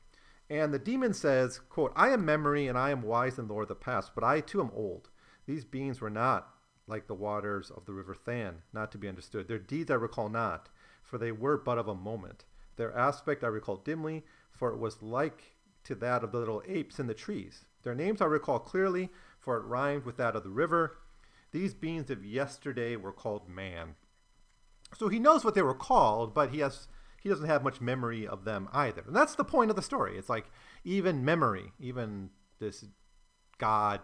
And 0.50 0.72
the 0.72 0.78
demon 0.78 1.12
says, 1.12 1.58
quote, 1.58 1.92
I 1.94 2.08
am 2.08 2.24
memory 2.24 2.68
and 2.68 2.78
I 2.78 2.90
am 2.90 3.02
wise 3.02 3.38
in 3.38 3.48
lore 3.48 3.62
of 3.62 3.68
the 3.68 3.74
past, 3.74 4.12
but 4.14 4.24
I 4.24 4.40
too 4.40 4.62
am 4.62 4.70
old. 4.74 5.10
These 5.46 5.66
beings 5.66 6.00
were 6.00 6.08
not 6.08 6.48
like 6.86 7.06
the 7.06 7.14
waters 7.14 7.70
of 7.70 7.84
the 7.84 7.92
river 7.92 8.16
Than, 8.24 8.62
not 8.72 8.90
to 8.92 8.98
be 8.98 9.08
understood. 9.08 9.46
Their 9.46 9.58
deeds 9.58 9.90
I 9.90 9.94
recall 9.94 10.30
not, 10.30 10.70
for 11.08 11.18
they 11.18 11.32
were 11.32 11.56
but 11.56 11.78
of 11.78 11.88
a 11.88 11.94
moment. 11.94 12.44
Their 12.76 12.96
aspect 12.96 13.42
I 13.42 13.48
recall 13.48 13.76
dimly, 13.76 14.24
for 14.52 14.70
it 14.70 14.78
was 14.78 15.02
like 15.02 15.56
to 15.84 15.94
that 15.96 16.22
of 16.22 16.32
the 16.32 16.38
little 16.38 16.62
apes 16.68 16.98
in 16.98 17.06
the 17.06 17.14
trees. 17.14 17.64
Their 17.82 17.94
names 17.94 18.20
I 18.20 18.26
recall 18.26 18.58
clearly, 18.58 19.08
for 19.40 19.56
it 19.56 19.64
rhymed 19.64 20.04
with 20.04 20.18
that 20.18 20.36
of 20.36 20.42
the 20.42 20.50
river. 20.50 20.98
These 21.50 21.72
beings 21.72 22.10
of 22.10 22.24
yesterday 22.24 22.94
were 22.94 23.12
called 23.12 23.48
man. 23.48 23.94
So 24.96 25.08
he 25.08 25.18
knows 25.18 25.44
what 25.44 25.54
they 25.54 25.62
were 25.62 25.74
called, 25.74 26.34
but 26.34 26.50
he 26.50 26.58
has 26.58 26.88
he 27.22 27.28
doesn't 27.28 27.46
have 27.46 27.64
much 27.64 27.80
memory 27.80 28.26
of 28.26 28.44
them 28.44 28.68
either. 28.72 29.02
And 29.06 29.16
that's 29.16 29.34
the 29.34 29.44
point 29.44 29.70
of 29.70 29.76
the 29.76 29.82
story. 29.82 30.16
It's 30.16 30.28
like 30.28 30.50
even 30.84 31.24
memory, 31.24 31.72
even 31.80 32.30
this 32.60 32.84
God 33.56 34.00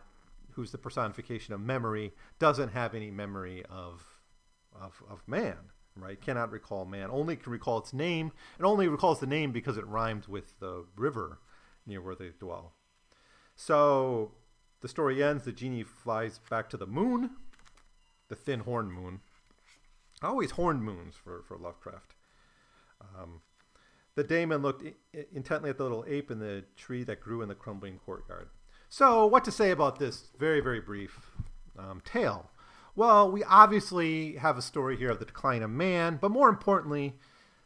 who's 0.52 0.72
the 0.72 0.78
personification 0.78 1.52
of 1.52 1.61
memory, 1.61 2.12
doesn't 2.38 2.70
have 2.70 2.94
any 2.94 3.11
memory 3.11 3.64
of 3.68 4.20
of, 4.80 5.02
of 5.09 5.22
man, 5.28 5.70
right? 5.97 6.20
Cannot 6.20 6.51
recall 6.51 6.84
man. 6.84 7.09
Only 7.11 7.36
can 7.36 7.53
recall 7.53 7.78
its 7.78 7.92
name, 7.92 8.32
and 8.59 8.66
only 8.66 8.88
recalls 8.88 9.20
the 9.20 9.26
name 9.26 9.53
because 9.53 9.76
it 9.76 9.86
rhymes 9.86 10.28
with 10.28 10.59
the 10.61 10.84
river 10.97 11.38
near 11.86 12.01
where 12.01 12.14
they 12.14 12.30
dwell. 12.38 12.72
So 13.57 14.32
the 14.80 14.88
story 14.88 15.22
ends. 15.22 15.45
The 15.45 15.53
genie 15.53 15.82
flies 15.82 16.40
back 16.51 16.68
to 16.70 16.76
the 16.76 16.86
moon, 16.86 17.30
the 18.28 18.36
thin 18.36 18.61
horn 18.61 18.90
moon. 18.90 19.20
Always 20.22 20.53
horned 20.53 20.82
moons 20.82 21.14
for, 21.14 21.42
for 21.47 21.57
Lovecraft. 21.57 22.14
Um, 23.01 23.40
the 24.14 24.24
daemon 24.24 24.62
looked 24.62 24.84
I- 24.86 25.26
intently 25.32 25.70
at 25.70 25.76
the 25.76 25.82
little 25.82 26.05
ape 26.09 26.30
in 26.30 26.38
the 26.38 26.64
tree 26.76 27.05
that 27.05 27.20
grew 27.20 27.42
in 27.42 27.49
the 27.49 27.55
crumbling 27.55 27.99
courtyard. 27.99 28.49
So, 28.88 29.26
what 29.26 29.45
to 29.45 29.51
say 29.51 29.70
about 29.70 29.99
this 29.99 30.30
very, 30.38 30.61
very 30.61 30.80
brief 30.80 31.18
um, 31.78 32.01
tale? 32.05 32.51
Well, 32.97 33.30
we 33.30 33.42
obviously 33.45 34.34
have 34.36 34.57
a 34.57 34.62
story 34.62 34.97
here 34.97 35.11
of 35.11 35.18
the 35.18 35.24
decline 35.24 35.62
of 35.62 35.70
man, 35.70 36.18
but 36.20 36.30
more 36.30 36.49
importantly, 36.49 37.14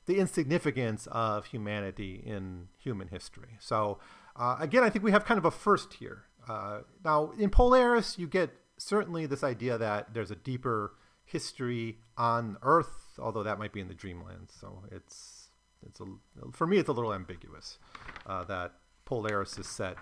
the 0.07 0.19
insignificance 0.19 1.07
of 1.11 1.47
humanity 1.47 2.23
in 2.25 2.69
human 2.79 3.09
history. 3.09 3.59
So, 3.61 3.99
uh, 4.37 4.57
again, 4.59 4.83
I 4.83 4.89
think 4.91 5.05
we 5.05 5.11
have 5.11 5.25
kind 5.27 5.37
of 5.37 5.45
a 5.45 5.51
first 5.51 5.95
here. 5.95 6.25
Uh, 6.49 6.81
now, 7.05 7.33
in 7.39 7.51
Polaris, 7.51 8.19
you 8.19 8.27
get 8.27 8.51
certainly 8.79 9.27
this 9.27 9.45
idea 9.45 9.77
that 9.77 10.15
there's 10.15 10.31
a 10.31 10.37
deeper 10.37 10.95
history 11.25 11.99
on 12.17 12.57
Earth, 12.63 13.19
although 13.19 13.43
that 13.43 13.59
might 13.59 13.73
be 13.73 13.81
in 13.81 13.89
the 13.89 13.95
Dreamlands. 13.95 14.59
So 14.59 14.85
it's 14.91 15.49
it's 15.87 16.01
a 16.01 16.07
for 16.53 16.67
me 16.67 16.79
it's 16.79 16.89
a 16.89 16.93
little 16.93 17.13
ambiguous 17.13 17.79
uh, 18.27 18.45
that 18.45 18.73
Polaris 19.05 19.59
is 19.59 19.69
set 19.69 19.97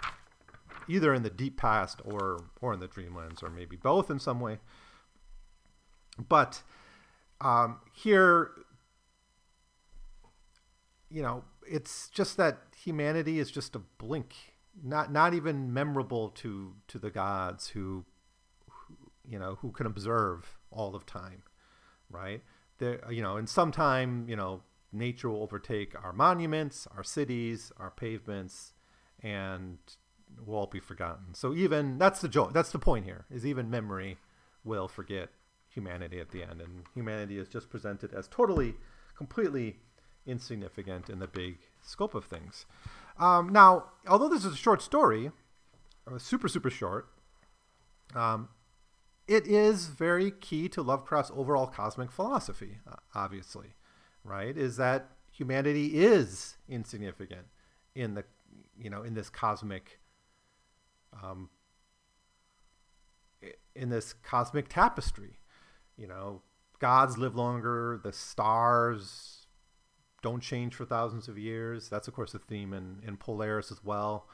either 0.89 1.13
in 1.13 1.23
the 1.23 1.31
deep 1.31 1.57
past 1.57 2.01
or 2.05 2.45
or 2.61 2.73
in 2.73 2.81
the 2.81 2.89
Dreamlands 2.89 3.43
or 3.43 3.51
maybe 3.51 3.77
both 3.77 4.11
in 4.11 4.21
some 4.21 4.41
way. 4.41 4.59
But 6.19 6.63
um, 7.41 7.81
here, 7.93 8.51
you 11.11 11.23
know, 11.23 11.45
it's 11.69 12.09
just 12.09 12.37
that 12.37 12.59
humanity 12.77 13.39
is 13.39 13.51
just 13.51 13.75
a 13.77 13.81
blink, 13.99 14.35
not 14.83 15.13
not 15.13 15.35
even 15.35 15.73
memorable 15.73 16.31
to 16.31 16.75
to 16.89 16.99
the 16.99 17.11
gods 17.11 17.69
who, 17.69 18.05
who 18.69 18.97
you 19.29 19.39
know, 19.39 19.59
who 19.61 19.71
can 19.73 19.87
observe 19.87 20.59
all 20.71 20.95
of 20.95 21.07
time, 21.07 21.43
right? 22.11 22.43
There, 22.79 23.01
you 23.11 23.23
know, 23.23 23.37
in 23.37 23.47
some 23.47 23.73
time, 23.73 24.27
you 24.29 24.37
know, 24.37 24.63
nature 24.93 25.31
will 25.31 25.43
overtake 25.43 25.95
our 26.03 26.13
monuments, 26.13 26.87
our 26.97 27.05
cities, 27.05 27.73
our 27.79 27.91
pavements, 27.91 28.73
and 29.23 29.79
will 30.45 30.57
all 30.57 30.67
be 30.67 30.81
forgotten. 30.81 31.35
So 31.35 31.55
even 31.55 31.99
that's 31.99 32.21
the 32.21 32.29
joke. 32.29 32.53
That's 32.53 32.73
the 32.73 32.79
point 32.79 33.05
here. 33.05 33.27
Is 33.31 33.45
even 33.45 33.71
memory 33.71 34.19
will 34.65 34.89
forget 34.89 35.29
humanity 35.77 36.19
at 36.19 36.31
the 36.31 36.43
end, 36.43 36.61
and 36.61 36.85
humanity 36.95 37.39
is 37.39 37.49
just 37.49 37.69
presented 37.69 38.15
as 38.15 38.27
totally, 38.27 38.75
completely 39.17 39.77
insignificant 40.27 41.09
in 41.11 41.19
the 41.19 41.29
big 41.29 41.59
scope 41.83 42.15
of 42.15 42.25
things. 42.25 42.65
Um, 43.19 43.51
now, 43.51 43.85
although 44.09 44.29
this 44.29 44.45
is 44.45 44.55
a 44.55 44.57
short 44.57 44.83
story, 44.83 45.31
uh, 46.11 46.19
super 46.19 46.49
super 46.49 46.71
short, 46.71 47.09
um, 48.15 48.49
it 49.29 49.47
is 49.47 49.89
very 49.89 50.31
key 50.31 50.69
to 50.71 50.83
Lovecraft's 50.83 51.31
overall 51.35 51.67
cosmic 51.67 52.11
philosophy. 52.11 52.79
Uh, 52.91 52.97
obviously, 53.15 53.75
right? 54.25 54.57
Is 54.57 54.77
that 54.79 55.11
humanity 55.31 55.99
is 55.99 56.57
insignificant 56.69 57.47
in 57.95 58.15
the 58.15 58.25
you 58.79 58.89
know 58.89 59.03
in 59.03 59.15
this 59.15 59.29
cosmic 59.29 60.01
um, 61.23 61.51
in 63.75 63.91
this 63.91 64.15
cosmic 64.15 64.69
tapestry 64.69 65.39
you 65.97 66.07
know 66.07 66.43
gods 66.79 67.17
live 67.17 67.35
longer 67.35 68.01
the 68.03 68.13
stars 68.13 69.47
don't 70.23 70.43
change 70.43 70.75
for 70.75 70.85
thousands 70.85 71.29
of 71.29 71.39
years. 71.39 71.89
That's 71.89 72.09
of 72.09 72.15
course 72.15 72.35
a 72.35 72.39
theme 72.39 72.73
in, 72.73 73.01
in 73.07 73.17
polaris 73.17 73.71
as 73.71 73.85
well. 73.85 74.27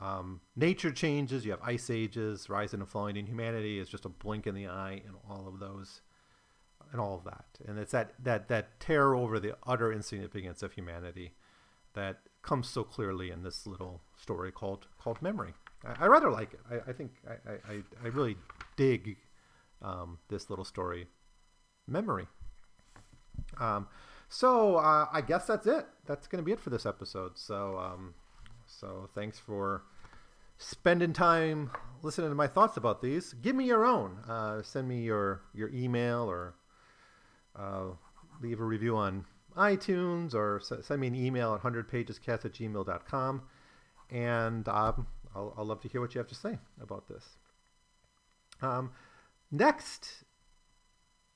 Um, 0.00 0.40
nature 0.54 0.92
changes. 0.92 1.44
You 1.44 1.50
have 1.50 1.62
ice 1.62 1.90
ages 1.90 2.48
rising 2.48 2.80
and 2.80 2.88
falling 2.88 3.18
and 3.18 3.26
humanity 3.26 3.78
is 3.80 3.88
just 3.88 4.04
a 4.04 4.08
blink 4.08 4.46
in 4.46 4.54
the 4.54 4.68
eye 4.68 5.02
in 5.04 5.14
all 5.28 5.48
of 5.48 5.58
those 5.58 6.02
and 6.92 7.00
all 7.00 7.16
of 7.16 7.24
that. 7.24 7.46
And 7.66 7.78
it's 7.78 7.92
that 7.92 8.12
that 8.22 8.48
that 8.48 8.78
terror 8.78 9.16
over 9.16 9.40
the 9.40 9.56
utter 9.66 9.92
insignificance 9.92 10.62
of 10.62 10.72
humanity 10.72 11.32
that 11.94 12.20
comes 12.42 12.68
so 12.68 12.84
clearly 12.84 13.30
in 13.30 13.42
this 13.42 13.66
little 13.66 14.02
story 14.16 14.52
called 14.52 14.86
called 14.98 15.20
memory. 15.20 15.54
I, 15.84 16.04
I 16.04 16.06
rather 16.06 16.30
like 16.30 16.54
it. 16.54 16.60
I, 16.70 16.90
I 16.90 16.92
think 16.92 17.12
I, 17.28 17.72
I, 17.72 17.82
I 18.04 18.08
really 18.08 18.36
dig 18.76 19.16
um, 19.82 20.18
this 20.28 20.50
little 20.50 20.64
story 20.64 21.06
memory. 21.86 22.26
Um, 23.58 23.88
so 24.28 24.76
uh, 24.76 25.06
i 25.12 25.20
guess 25.20 25.46
that's 25.46 25.66
it. 25.66 25.86
That's 26.06 26.28
going 26.28 26.42
to 26.42 26.46
be 26.46 26.52
it 26.52 26.60
for 26.60 26.70
this 26.70 26.86
episode. 26.86 27.36
So 27.36 27.78
um, 27.78 28.14
so 28.66 29.08
thanks 29.14 29.38
for 29.38 29.82
spending 30.58 31.12
time 31.12 31.70
listening 32.02 32.28
to 32.30 32.34
my 32.34 32.46
thoughts 32.46 32.76
about 32.76 33.02
these. 33.02 33.32
Give 33.34 33.56
me 33.56 33.66
your 33.66 33.84
own. 33.84 34.18
Uh, 34.28 34.62
send 34.62 34.88
me 34.88 35.02
your 35.02 35.42
your 35.54 35.70
email 35.70 36.30
or 36.30 36.54
uh, 37.56 37.86
leave 38.40 38.60
a 38.60 38.64
review 38.64 38.96
on 38.96 39.24
iTunes 39.56 40.34
or 40.34 40.60
send 40.60 41.00
me 41.00 41.08
an 41.08 41.14
email 41.14 41.54
at 41.54 41.62
100pagescast 41.62 42.44
at 42.44 42.52
gmail.com. 42.52 43.42
And 44.10 44.68
um, 44.68 45.06
I'll, 45.34 45.54
I'll 45.56 45.64
love 45.64 45.80
to 45.82 45.88
hear 45.88 46.00
what 46.00 46.14
you 46.14 46.18
have 46.18 46.28
to 46.28 46.34
say 46.34 46.58
about 46.80 47.08
this. 47.08 47.24
Um, 48.62 48.92
next, 49.50 50.24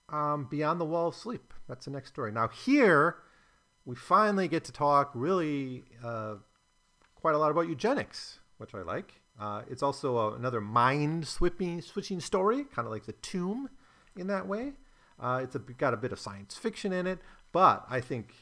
um, 0.09 0.47
Beyond 0.51 0.81
the 0.81 0.85
Wall 0.85 1.09
of 1.09 1.15
Sleep. 1.15 1.53
That's 1.69 1.87
the 1.87 1.91
next 1.91 2.11
story. 2.11 2.33
Now, 2.33 2.49
here, 2.49 3.17
we 3.85 3.97
finally 3.97 4.49
get 4.49 4.65
to 4.65 4.73
talk 4.73 5.11
really 5.15 5.85
uh, 6.05 6.37
quite 7.15 7.35
a 7.35 7.39
lot 7.39 7.51
about 7.51 7.69
eugenics, 7.69 8.39
which 8.59 8.75
I 8.75 8.83
like. 8.83 9.21
Uh, 9.39 9.62
it's 9.71 9.83
also 9.83 10.17
a, 10.17 10.35
another 10.35 10.61
mind 10.61 11.27
switching 11.27 12.21
story, 12.21 12.65
kind 12.65 12.87
of 12.87 12.93
like 12.93 13.07
the 13.07 13.12
Tomb 13.12 13.69
in 14.17 14.29
that 14.29 14.47
way. 14.47 14.73
Uh, 15.19 15.41
it's 15.43 15.55
a, 15.55 15.59
got 15.59 15.95
a 15.95 15.97
bit 15.97 16.12
of 16.12 16.21
science 16.21 16.57
fiction 16.57 16.93
in 16.93 17.07
it, 17.07 17.19
but 17.53 17.85
I 17.89 18.01
think 18.01 18.35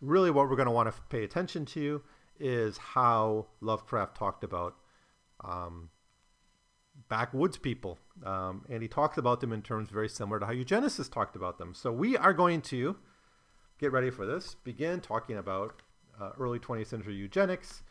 really 0.00 0.30
what 0.30 0.48
we're 0.48 0.56
going 0.56 0.66
to 0.66 0.72
want 0.72 0.94
to 0.94 1.02
pay 1.08 1.24
attention 1.24 1.64
to 1.66 2.02
is 2.38 2.76
how 2.78 3.46
Lovecraft 3.60 4.16
talked 4.16 4.44
about 4.44 4.76
um, 5.42 5.90
backwoods 7.08 7.56
people. 7.56 7.98
Um, 8.24 8.64
and 8.68 8.82
he 8.82 8.88
talks 8.88 9.18
about 9.18 9.40
them 9.40 9.52
in 9.52 9.62
terms 9.62 9.90
very 9.90 10.08
similar 10.08 10.40
to 10.40 10.46
how 10.46 10.52
eugenicists 10.52 11.12
talked 11.12 11.36
about 11.36 11.58
them. 11.58 11.74
So 11.74 11.92
we 11.92 12.16
are 12.16 12.32
going 12.32 12.62
to 12.62 12.96
get 13.78 13.92
ready 13.92 14.10
for 14.10 14.26
this, 14.26 14.54
begin 14.64 15.00
talking 15.00 15.36
about 15.36 15.82
uh, 16.20 16.30
early 16.38 16.58
20th 16.58 16.86
century 16.86 17.14
eugenics 17.14 17.82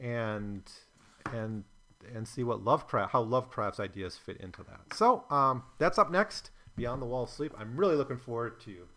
and 0.00 0.62
and 1.32 1.64
and 2.14 2.26
see 2.26 2.42
what 2.42 2.62
Lovecraft 2.64 3.12
how 3.12 3.22
Lovecraft's 3.22 3.80
ideas 3.80 4.16
fit 4.16 4.36
into 4.38 4.62
that. 4.64 4.94
So 4.96 5.24
um, 5.30 5.62
that's 5.78 5.98
up 5.98 6.10
next. 6.10 6.50
Beyond 6.74 7.02
the 7.02 7.06
Wall 7.06 7.24
of 7.24 7.30
Sleep. 7.30 7.52
I'm 7.58 7.76
really 7.76 7.96
looking 7.96 8.16
forward 8.16 8.60
to 8.62 8.88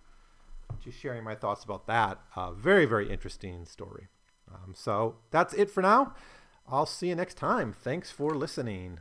to 0.84 0.92
sharing 0.92 1.24
my 1.24 1.36
thoughts 1.36 1.64
about 1.64 1.88
that. 1.88 2.20
Uh, 2.36 2.52
very 2.52 2.86
very 2.86 3.10
interesting 3.10 3.66
story. 3.66 4.08
Um, 4.54 4.74
so 4.76 5.16
that's 5.32 5.54
it 5.54 5.70
for 5.70 5.82
now. 5.82 6.14
I'll 6.68 6.86
see 6.86 7.10
you 7.10 7.16
next 7.16 7.36
time. 7.36 7.74
Thanks 7.74 8.12
for 8.12 8.32
listening. 8.32 9.00